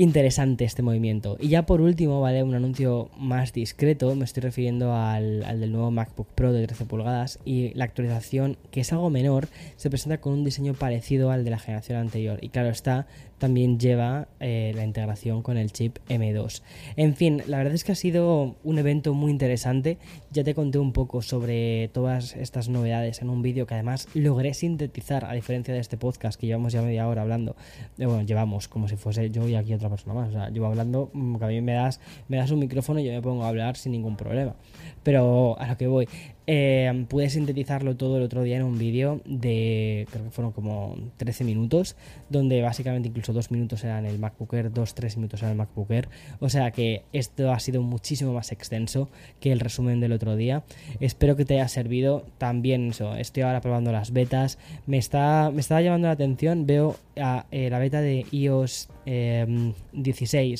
interesante 0.00 0.64
este 0.64 0.82
movimiento. 0.82 1.36
Y 1.38 1.48
ya 1.48 1.66
por 1.66 1.82
último, 1.82 2.22
¿vale? 2.22 2.42
Un 2.42 2.54
anuncio 2.54 3.10
más 3.18 3.52
discreto, 3.52 4.14
me 4.14 4.24
estoy 4.24 4.40
refiriendo 4.42 4.94
al, 4.94 5.44
al, 5.44 5.60
del 5.60 5.72
nuevo 5.72 5.90
MacBook 5.90 6.26
Pro 6.34 6.54
de 6.54 6.66
13 6.66 6.86
pulgadas 6.86 7.38
y 7.44 7.74
la 7.74 7.84
actualización, 7.84 8.56
que 8.70 8.80
es 8.80 8.92
algo 8.94 9.10
menor, 9.10 9.48
se 9.76 9.90
presenta 9.90 10.18
con 10.18 10.32
un 10.32 10.42
diseño 10.42 10.72
parecido 10.72 11.30
al 11.30 11.44
de 11.44 11.50
la 11.50 11.58
generación 11.58 11.98
anterior. 11.98 12.38
Y 12.40 12.48
claro 12.48 12.70
está, 12.70 13.06
también 13.40 13.80
lleva 13.80 14.28
eh, 14.38 14.72
la 14.74 14.84
integración 14.84 15.42
con 15.42 15.56
el 15.56 15.72
chip 15.72 15.98
M2. 16.08 16.62
En 16.96 17.14
fin, 17.14 17.42
la 17.46 17.58
verdad 17.58 17.74
es 17.74 17.84
que 17.84 17.92
ha 17.92 17.96
sido 17.96 18.56
un 18.62 18.78
evento 18.78 19.12
muy 19.14 19.30
interesante. 19.30 19.98
Ya 20.30 20.44
te 20.44 20.54
conté 20.54 20.78
un 20.78 20.92
poco 20.92 21.22
sobre 21.22 21.88
todas 21.88 22.36
estas 22.36 22.68
novedades 22.68 23.22
en 23.22 23.30
un 23.30 23.42
vídeo 23.42 23.66
que 23.66 23.74
además 23.74 24.08
logré 24.14 24.54
sintetizar, 24.54 25.24
a 25.24 25.32
diferencia 25.32 25.74
de 25.74 25.80
este 25.80 25.96
podcast 25.96 26.40
que 26.40 26.46
llevamos 26.46 26.72
ya 26.72 26.82
media 26.82 27.08
hora 27.08 27.22
hablando. 27.22 27.56
Eh, 27.98 28.06
bueno, 28.06 28.22
llevamos 28.22 28.68
como 28.68 28.88
si 28.88 28.96
fuese 28.96 29.30
yo 29.30 29.48
y 29.48 29.56
aquí 29.56 29.74
otra 29.74 29.89
persona 29.90 30.14
más. 30.14 30.28
O 30.28 30.32
sea, 30.32 30.48
llevo 30.50 30.66
hablando, 30.66 31.10
mm, 31.12 31.36
que 31.36 31.44
a 31.44 31.48
mí 31.48 31.60
me 31.60 31.74
das, 31.74 32.00
me 32.28 32.36
das 32.36 32.50
un 32.50 32.60
micrófono 32.60 33.00
y 33.00 33.04
yo 33.04 33.12
me 33.12 33.22
pongo 33.22 33.44
a 33.44 33.48
hablar 33.48 33.76
sin 33.76 33.92
ningún 33.92 34.16
problema. 34.16 34.54
Pero 35.02 35.56
a 35.58 35.66
lo 35.66 35.76
que 35.76 35.86
voy, 35.86 36.08
eh, 36.46 37.06
pude 37.08 37.30
sintetizarlo 37.30 37.96
todo 37.96 38.16
el 38.16 38.22
otro 38.22 38.42
día 38.42 38.56
en 38.56 38.62
un 38.62 38.78
vídeo 38.78 39.20
de, 39.24 40.06
creo 40.10 40.24
que 40.24 40.30
fueron 40.30 40.52
como 40.52 40.96
13 41.16 41.44
minutos, 41.44 41.96
donde 42.28 42.62
básicamente 42.62 43.08
incluso 43.08 43.32
2 43.32 43.50
minutos 43.50 43.84
eran 43.84 44.06
el 44.06 44.18
MacBook 44.18 44.54
Air, 44.54 44.72
2-3 44.72 45.16
minutos 45.16 45.40
eran 45.42 45.52
el 45.52 45.58
MacBook 45.58 45.90
Air. 45.90 46.08
O 46.40 46.48
sea 46.48 46.70
que 46.70 47.02
esto 47.12 47.52
ha 47.52 47.60
sido 47.60 47.82
muchísimo 47.82 48.32
más 48.32 48.52
extenso 48.52 49.08
que 49.40 49.52
el 49.52 49.60
resumen 49.60 50.00
del 50.00 50.12
otro 50.12 50.36
día. 50.36 50.64
Espero 51.00 51.36
que 51.36 51.44
te 51.44 51.54
haya 51.54 51.68
servido. 51.68 52.24
También 52.38 52.88
eso, 52.88 53.14
estoy 53.14 53.42
ahora 53.42 53.60
probando 53.60 53.92
las 53.92 54.12
betas. 54.12 54.58
Me 54.86 54.98
está, 54.98 55.50
me 55.52 55.60
está 55.60 55.80
llamando 55.80 56.08
la 56.08 56.12
atención, 56.12 56.66
veo 56.66 56.96
eh, 57.16 57.68
la 57.70 57.78
beta 57.78 58.00
de 58.00 58.26
iOS 58.30 58.88
16. 59.04 59.04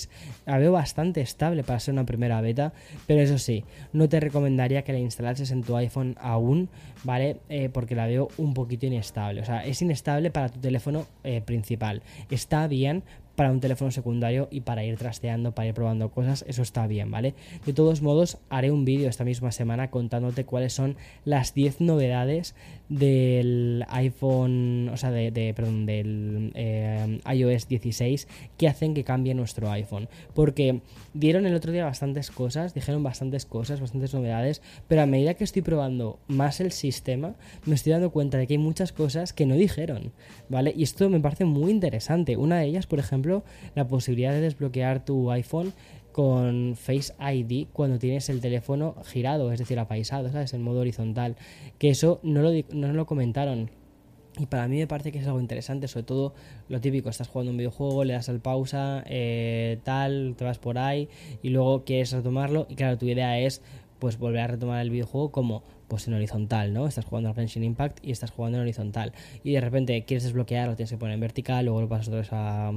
Em, 0.05 0.11
la 0.47 0.59
veo 0.59 0.73
bastante 0.73 1.21
estable 1.21 1.63
para 1.63 1.81
ser 1.81 1.95
una 1.95 2.05
primera 2.05 2.41
beta, 2.41 2.73
pero 3.07 3.21
eso 3.21 3.39
sí, 3.39 3.65
no 3.93 4.09
te 4.09 4.21
recomendaría 4.21 4.83
que 4.83 4.93
la 4.93 4.99
instalases 4.99 5.51
en 5.51 5.63
iPhone 5.77 6.17
aún, 6.21 6.69
¿vale? 7.05 7.39
Eh, 7.49 7.69
porque 7.73 7.95
la 7.95 8.07
veo 8.07 8.29
un 8.39 8.55
poquito 8.55 8.87
inestable. 8.87 9.41
O 9.41 9.45
sea, 9.45 9.65
es 9.65 9.81
inestable 9.83 10.31
para 10.31 10.49
tu 10.49 10.61
teléfono 10.61 11.07
eh, 11.25 11.41
principal. 11.41 12.03
Está 12.31 12.67
bien, 12.67 13.03
para 13.41 13.53
un 13.53 13.61
teléfono 13.61 13.91
secundario 13.91 14.49
y 14.51 14.61
para 14.61 14.85
ir 14.85 14.99
trasteando, 14.99 15.53
para 15.53 15.69
ir 15.69 15.75
probando 15.75 16.11
cosas, 16.11 16.45
eso 16.47 16.61
está 16.61 16.87
bien, 16.87 17.11
¿vale? 17.11 17.35
De 17.65 17.73
todos 17.73 18.03
modos, 18.03 18.39
haré 18.51 18.71
un 18.71 18.85
vídeo 18.85 19.09
esta 19.09 19.25
misma 19.25 19.51
semana 19.51 19.91
contándote 19.91 20.45
cuáles 20.45 20.75
son 20.75 20.97
las 21.25 21.55
10 21.55 21.81
novedades 21.81 22.55
del 22.91 23.85
iPhone, 23.89 24.91
o 24.93 24.97
sea, 24.97 25.11
de, 25.13 25.55
perdón, 25.55 25.87
del 25.87 26.51
eh, 26.55 27.21
iOS 27.33 27.69
16 27.69 28.27
que 28.59 28.69
hacen 28.69 28.95
que 28.95 29.05
cambie 29.05 29.33
nuestro 29.33 29.71
iPhone. 29.71 30.09
Porque 30.35 30.81
dieron 31.15 31.47
el 31.47 31.55
otro 31.55 31.73
día 31.73 31.85
bastantes 31.85 32.31
cosas, 32.31 32.75
dijeron 32.75 33.03
bastantes 33.03 33.47
cosas, 33.47 33.81
bastantes 33.81 34.13
novedades, 34.13 34.61
pero 34.89 35.03
a 35.03 35.07
medida 35.07 35.35
que 35.35 35.45
estoy 35.45 35.63
probando 35.63 36.19
más 36.27 36.61
el 36.61 36.73
sistema, 36.73 37.35
me 37.65 37.77
estoy 37.77 37.93
dando 37.93 38.11
cuenta 38.11 38.39
de 38.39 38.49
que 38.49 38.55
hay 38.55 38.59
muchas 38.59 38.93
cosas 38.93 39.33
que 39.33 39.47
no 39.47 39.55
dijeron, 39.55 40.13
¿vale? 40.49 40.75
Y 40.77 40.83
esto 40.83 41.09
me 41.09 41.21
parece 41.21 41.45
muy 41.45 41.71
interesante. 41.71 42.37
Una 42.37 42.59
de 42.59 42.67
ellas, 42.67 42.89
por 42.89 42.99
ejemplo, 42.99 43.45
la 43.77 43.87
posibilidad 43.87 44.33
de 44.33 44.41
desbloquear 44.41 45.05
tu 45.05 45.31
iPhone 45.31 45.73
con 46.13 46.77
Face 46.77 47.13
ID 47.19 47.69
cuando 47.73 47.99
tienes 47.99 48.29
el 48.29 48.41
teléfono 48.41 48.97
girado, 49.05 49.53
es 49.53 49.59
decir, 49.59 49.79
apaisado, 49.79 50.31
¿sabes? 50.31 50.53
En 50.55 50.63
modo 50.63 50.81
horizontal. 50.81 51.37
Que 51.79 51.91
eso 51.91 52.21
no 52.23 52.43
lo, 52.43 52.51
no 52.73 52.93
lo 52.93 53.07
comentaron. 53.07 53.71
Y 54.39 54.47
para 54.47 54.69
mí 54.69 54.79
me 54.79 54.87
parece 54.87 55.13
que 55.13 55.19
es 55.19 55.27
algo 55.27 55.41
interesante, 55.41 55.89
sobre 55.89 56.05
todo 56.05 56.35
lo 56.69 56.81
típico, 56.81 57.11
estás 57.11 57.29
jugando 57.29 57.51
un 57.51 57.59
videojuego, 57.59 58.05
le 58.05 58.13
das 58.13 58.29
al 58.29 58.41
pausa, 58.41 59.03
eh, 59.07 59.79
tal, 59.83 60.35
te 60.37 60.45
vas 60.45 60.59
por 60.59 60.79
ahí 60.79 61.09
y 61.43 61.51
luego 61.51 61.85
quieres 61.85 62.13
retomarlo 62.13 62.67
y 62.71 62.77
claro, 62.77 62.97
tu 62.97 63.07
idea 63.07 63.39
es 63.39 63.61
pues 63.99 64.19
volver 64.19 64.41
a 64.41 64.47
retomar 64.47 64.81
el 64.81 64.91
videojuego 64.91 65.31
como 65.31 65.63
pues 65.91 66.07
en 66.09 66.15
horizontal, 66.15 66.73
¿no? 66.73 66.87
Estás 66.87 67.05
jugando 67.05 67.29
al 67.29 67.35
Genshin 67.35 67.65
Impact 67.65 67.99
y 68.03 68.13
estás 68.13 68.31
jugando 68.31 68.57
en 68.57 68.63
horizontal. 68.63 69.13
Y 69.45 69.53
de 69.53 69.61
repente 69.61 70.05
quieres 70.05 70.23
desbloquear, 70.23 70.69
lo 70.69 70.77
tienes 70.77 70.91
que 70.91 70.97
poner 70.97 71.15
en 71.15 71.21
vertical, 71.21 71.67
luego 71.67 71.83
lo 71.83 71.89
pasas 71.89 72.09
otra 72.09 72.21
vez 72.21 72.29
a, 72.33 72.71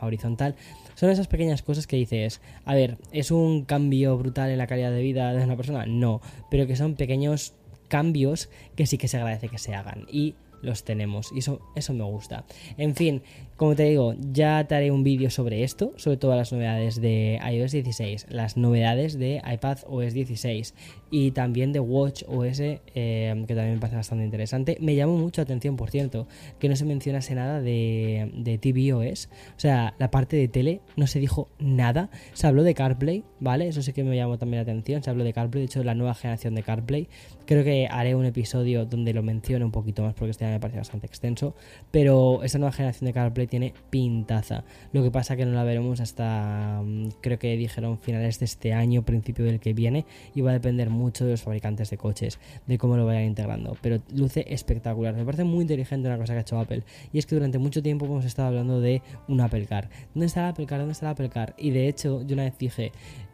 horizontal. 0.00 0.54
Son 0.94 1.10
esas 1.10 1.26
pequeñas 1.26 1.62
cosas 1.62 1.86
que 1.86 1.96
dices, 1.96 2.40
a 2.64 2.74
ver, 2.74 2.96
¿es 3.10 3.30
un 3.32 3.64
cambio 3.64 4.16
brutal 4.16 4.48
en 4.50 4.58
la 4.58 4.68
calidad 4.68 4.92
de 4.92 5.02
vida 5.02 5.34
de 5.34 5.44
una 5.44 5.56
persona? 5.56 5.84
No, 5.86 6.22
pero 6.50 6.66
que 6.66 6.76
son 6.76 6.94
pequeños 6.94 7.54
cambios 7.88 8.48
que 8.76 8.86
sí 8.86 8.96
que 8.96 9.08
se 9.08 9.18
agradece 9.18 9.48
que 9.48 9.58
se 9.58 9.74
hagan. 9.74 10.06
Y 10.10 10.36
los 10.62 10.84
tenemos 10.84 11.32
y 11.32 11.40
eso, 11.40 11.60
eso 11.74 11.92
me 11.92 12.04
gusta. 12.04 12.44
En 12.78 12.94
fin, 12.94 13.22
como 13.56 13.76
te 13.76 13.84
digo, 13.84 14.14
ya 14.32 14.66
te 14.66 14.74
haré 14.74 14.90
un 14.90 15.04
vídeo 15.04 15.30
sobre 15.30 15.62
esto, 15.62 15.92
sobre 15.96 16.16
todas 16.16 16.36
las 16.36 16.52
novedades 16.52 17.00
de 17.00 17.38
iOS 17.52 17.72
16, 17.72 18.26
las 18.30 18.56
novedades 18.56 19.18
de 19.18 19.42
iPad 19.50 19.78
OS 19.86 20.14
16 20.14 20.74
y 21.10 21.30
también 21.32 21.72
de 21.72 21.80
Watch 21.80 22.22
OS, 22.26 22.60
eh, 22.60 22.80
que 22.94 23.54
también 23.54 23.74
me 23.74 23.80
parece 23.80 23.96
bastante 23.96 24.24
interesante. 24.24 24.78
Me 24.80 24.94
llamó 24.94 25.16
mucho 25.16 25.40
la 25.40 25.44
atención, 25.44 25.76
por 25.76 25.90
cierto, 25.90 26.26
que 26.58 26.68
no 26.68 26.76
se 26.76 26.84
mencionase 26.84 27.34
nada 27.34 27.60
de, 27.60 28.30
de 28.34 28.58
tvOS, 28.58 29.28
o 29.56 29.60
sea, 29.60 29.94
la 29.98 30.10
parte 30.10 30.36
de 30.36 30.48
tele 30.48 30.80
no 30.96 31.06
se 31.06 31.20
dijo 31.20 31.48
nada. 31.58 32.10
Se 32.32 32.46
habló 32.46 32.62
de 32.62 32.74
CarPlay, 32.74 33.24
¿vale? 33.40 33.68
Eso 33.68 33.82
sí 33.82 33.92
que 33.92 34.04
me 34.04 34.16
llamó 34.16 34.38
también 34.38 34.58
la 34.58 34.62
atención. 34.62 35.02
Se 35.02 35.10
habló 35.10 35.24
de 35.24 35.32
CarPlay, 35.32 35.62
de 35.62 35.66
hecho, 35.66 35.84
la 35.84 35.94
nueva 35.94 36.14
generación 36.14 36.54
de 36.54 36.62
CarPlay. 36.62 37.08
Creo 37.46 37.64
que 37.64 37.88
haré 37.90 38.14
un 38.14 38.24
episodio 38.24 38.86
donde 38.86 39.12
lo 39.12 39.22
mencione 39.22 39.64
un 39.64 39.72
poquito 39.72 40.02
más 40.02 40.14
porque 40.14 40.30
este 40.30 40.46
me 40.46 40.60
parece 40.60 40.78
bastante 40.78 41.06
extenso. 41.06 41.54
Pero 41.90 42.42
esta 42.42 42.58
nueva 42.58 42.72
generación 42.72 43.06
de 43.06 43.12
CarPlay 43.12 43.46
tiene 43.52 43.74
pintaza. 43.90 44.64
Lo 44.94 45.02
que 45.02 45.10
pasa 45.10 45.36
que 45.36 45.44
no 45.44 45.52
la 45.52 45.62
veremos 45.62 46.00
hasta, 46.00 46.80
mm, 46.82 47.08
creo 47.20 47.38
que 47.38 47.54
dijeron 47.58 47.98
finales 47.98 48.38
de 48.38 48.46
este 48.46 48.72
año, 48.72 49.02
principio 49.02 49.44
del 49.44 49.60
que 49.60 49.74
viene. 49.74 50.06
Y 50.34 50.40
va 50.40 50.52
a 50.52 50.54
depender 50.54 50.88
mucho 50.88 51.26
de 51.26 51.32
los 51.32 51.42
fabricantes 51.42 51.90
de 51.90 51.98
coches, 51.98 52.40
de 52.66 52.78
cómo 52.78 52.96
lo 52.96 53.04
vayan 53.04 53.24
integrando. 53.24 53.76
Pero 53.82 53.98
luce 54.10 54.46
espectacular. 54.48 55.14
Me 55.14 55.26
parece 55.26 55.44
muy 55.44 55.60
inteligente 55.60 56.08
una 56.08 56.16
cosa 56.16 56.32
que 56.32 56.38
ha 56.38 56.40
hecho 56.40 56.58
Apple. 56.58 56.82
Y 57.12 57.18
es 57.18 57.26
que 57.26 57.34
durante 57.34 57.58
mucho 57.58 57.82
tiempo 57.82 58.06
hemos 58.06 58.24
estado 58.24 58.48
hablando 58.48 58.80
de 58.80 59.02
un 59.28 59.42
Apple 59.42 59.66
Car. 59.66 59.90
¿Dónde 60.14 60.28
está 60.28 60.40
el 60.40 60.52
Apple 60.52 60.64
Car? 60.64 60.78
¿Dónde 60.78 60.92
está 60.92 61.04
el 61.08 61.12
Apple 61.12 61.28
Car? 61.28 61.54
Y 61.58 61.72
de 61.72 61.88
hecho, 61.88 62.22
yo 62.22 62.32
una 62.32 62.44
vez 62.44 62.56
dije, 62.56 62.90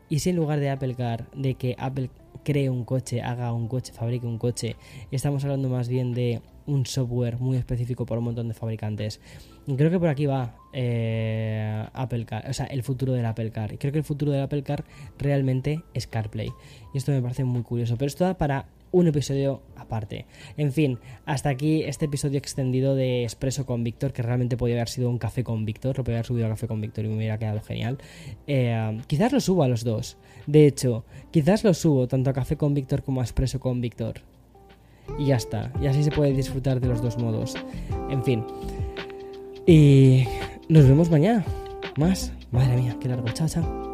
¿y 0.08 0.18
si 0.18 0.30
en 0.30 0.36
lugar 0.36 0.58
de 0.58 0.70
Apple 0.70 0.96
Car, 0.96 1.30
de 1.30 1.54
que 1.54 1.76
Apple 1.78 2.10
cree 2.42 2.70
un 2.70 2.84
coche, 2.84 3.22
haga 3.22 3.52
un 3.52 3.68
coche, 3.68 3.92
fabrique 3.92 4.26
un 4.26 4.38
coche, 4.38 4.74
estamos 5.12 5.44
hablando 5.44 5.68
más 5.68 5.88
bien 5.88 6.12
de 6.12 6.42
un 6.68 6.86
software 6.86 7.38
muy 7.38 7.56
específico 7.56 8.06
por 8.06 8.18
un 8.18 8.24
montón 8.24 8.46
de 8.48 8.54
fabricantes. 8.54 9.20
Y 9.66 9.74
creo 9.76 9.90
que 9.90 9.98
por 9.98 10.08
aquí 10.08 10.26
va 10.26 10.54
eh, 10.72 11.84
Apple 11.92 12.24
Car, 12.24 12.48
o 12.48 12.52
sea, 12.52 12.66
el 12.66 12.82
futuro 12.82 13.14
del 13.14 13.26
Apple 13.26 13.50
Car. 13.50 13.72
Y 13.72 13.78
creo 13.78 13.92
que 13.92 13.98
el 13.98 14.04
futuro 14.04 14.30
del 14.30 14.42
Apple 14.42 14.62
Car 14.62 14.84
realmente 15.18 15.82
es 15.94 16.06
CarPlay. 16.06 16.50
Y 16.94 16.98
esto 16.98 17.10
me 17.10 17.22
parece 17.22 17.44
muy 17.44 17.62
curioso. 17.62 17.96
Pero 17.96 18.06
esto 18.06 18.24
da 18.24 18.38
para 18.38 18.66
un 18.90 19.06
episodio 19.06 19.62
aparte. 19.76 20.26
En 20.56 20.72
fin, 20.72 20.98
hasta 21.26 21.50
aquí 21.50 21.82
este 21.82 22.06
episodio 22.06 22.38
extendido 22.38 22.94
de 22.94 23.24
Expreso 23.24 23.66
con 23.66 23.84
Víctor, 23.84 24.12
que 24.12 24.22
realmente 24.22 24.56
podría 24.56 24.76
haber 24.76 24.88
sido 24.88 25.10
un 25.10 25.18
café 25.18 25.44
con 25.44 25.64
Víctor, 25.64 25.98
lo 25.98 26.04
podría 26.04 26.18
haber 26.18 26.26
subido 26.26 26.46
a 26.46 26.50
café 26.50 26.66
con 26.66 26.80
Víctor 26.80 27.04
y 27.04 27.08
me 27.08 27.16
hubiera 27.16 27.38
quedado 27.38 27.60
genial. 27.60 27.98
Eh, 28.46 29.00
quizás 29.06 29.32
lo 29.32 29.40
subo 29.40 29.62
a 29.62 29.68
los 29.68 29.84
dos. 29.84 30.16
De 30.46 30.66
hecho, 30.66 31.04
quizás 31.30 31.64
lo 31.64 31.74
subo 31.74 32.08
tanto 32.08 32.30
a 32.30 32.32
café 32.32 32.56
con 32.56 32.74
Víctor 32.74 33.02
como 33.02 33.20
a 33.20 33.24
Expreso 33.24 33.60
con 33.60 33.80
Víctor. 33.80 34.22
Y 35.16 35.26
ya 35.26 35.36
está. 35.36 35.72
Y 35.80 35.86
así 35.86 36.04
se 36.04 36.10
puede 36.10 36.32
disfrutar 36.32 36.80
de 36.80 36.88
los 36.88 37.02
dos 37.02 37.18
modos. 37.18 37.56
En 38.10 38.22
fin. 38.24 38.44
Y 39.66 40.24
nos 40.68 40.86
vemos 40.86 41.10
mañana. 41.10 41.44
Más. 41.96 42.32
Madre 42.50 42.76
mía, 42.76 42.96
qué 43.00 43.08
largo. 43.08 43.28
Chao, 43.28 43.48
chao. 43.48 43.87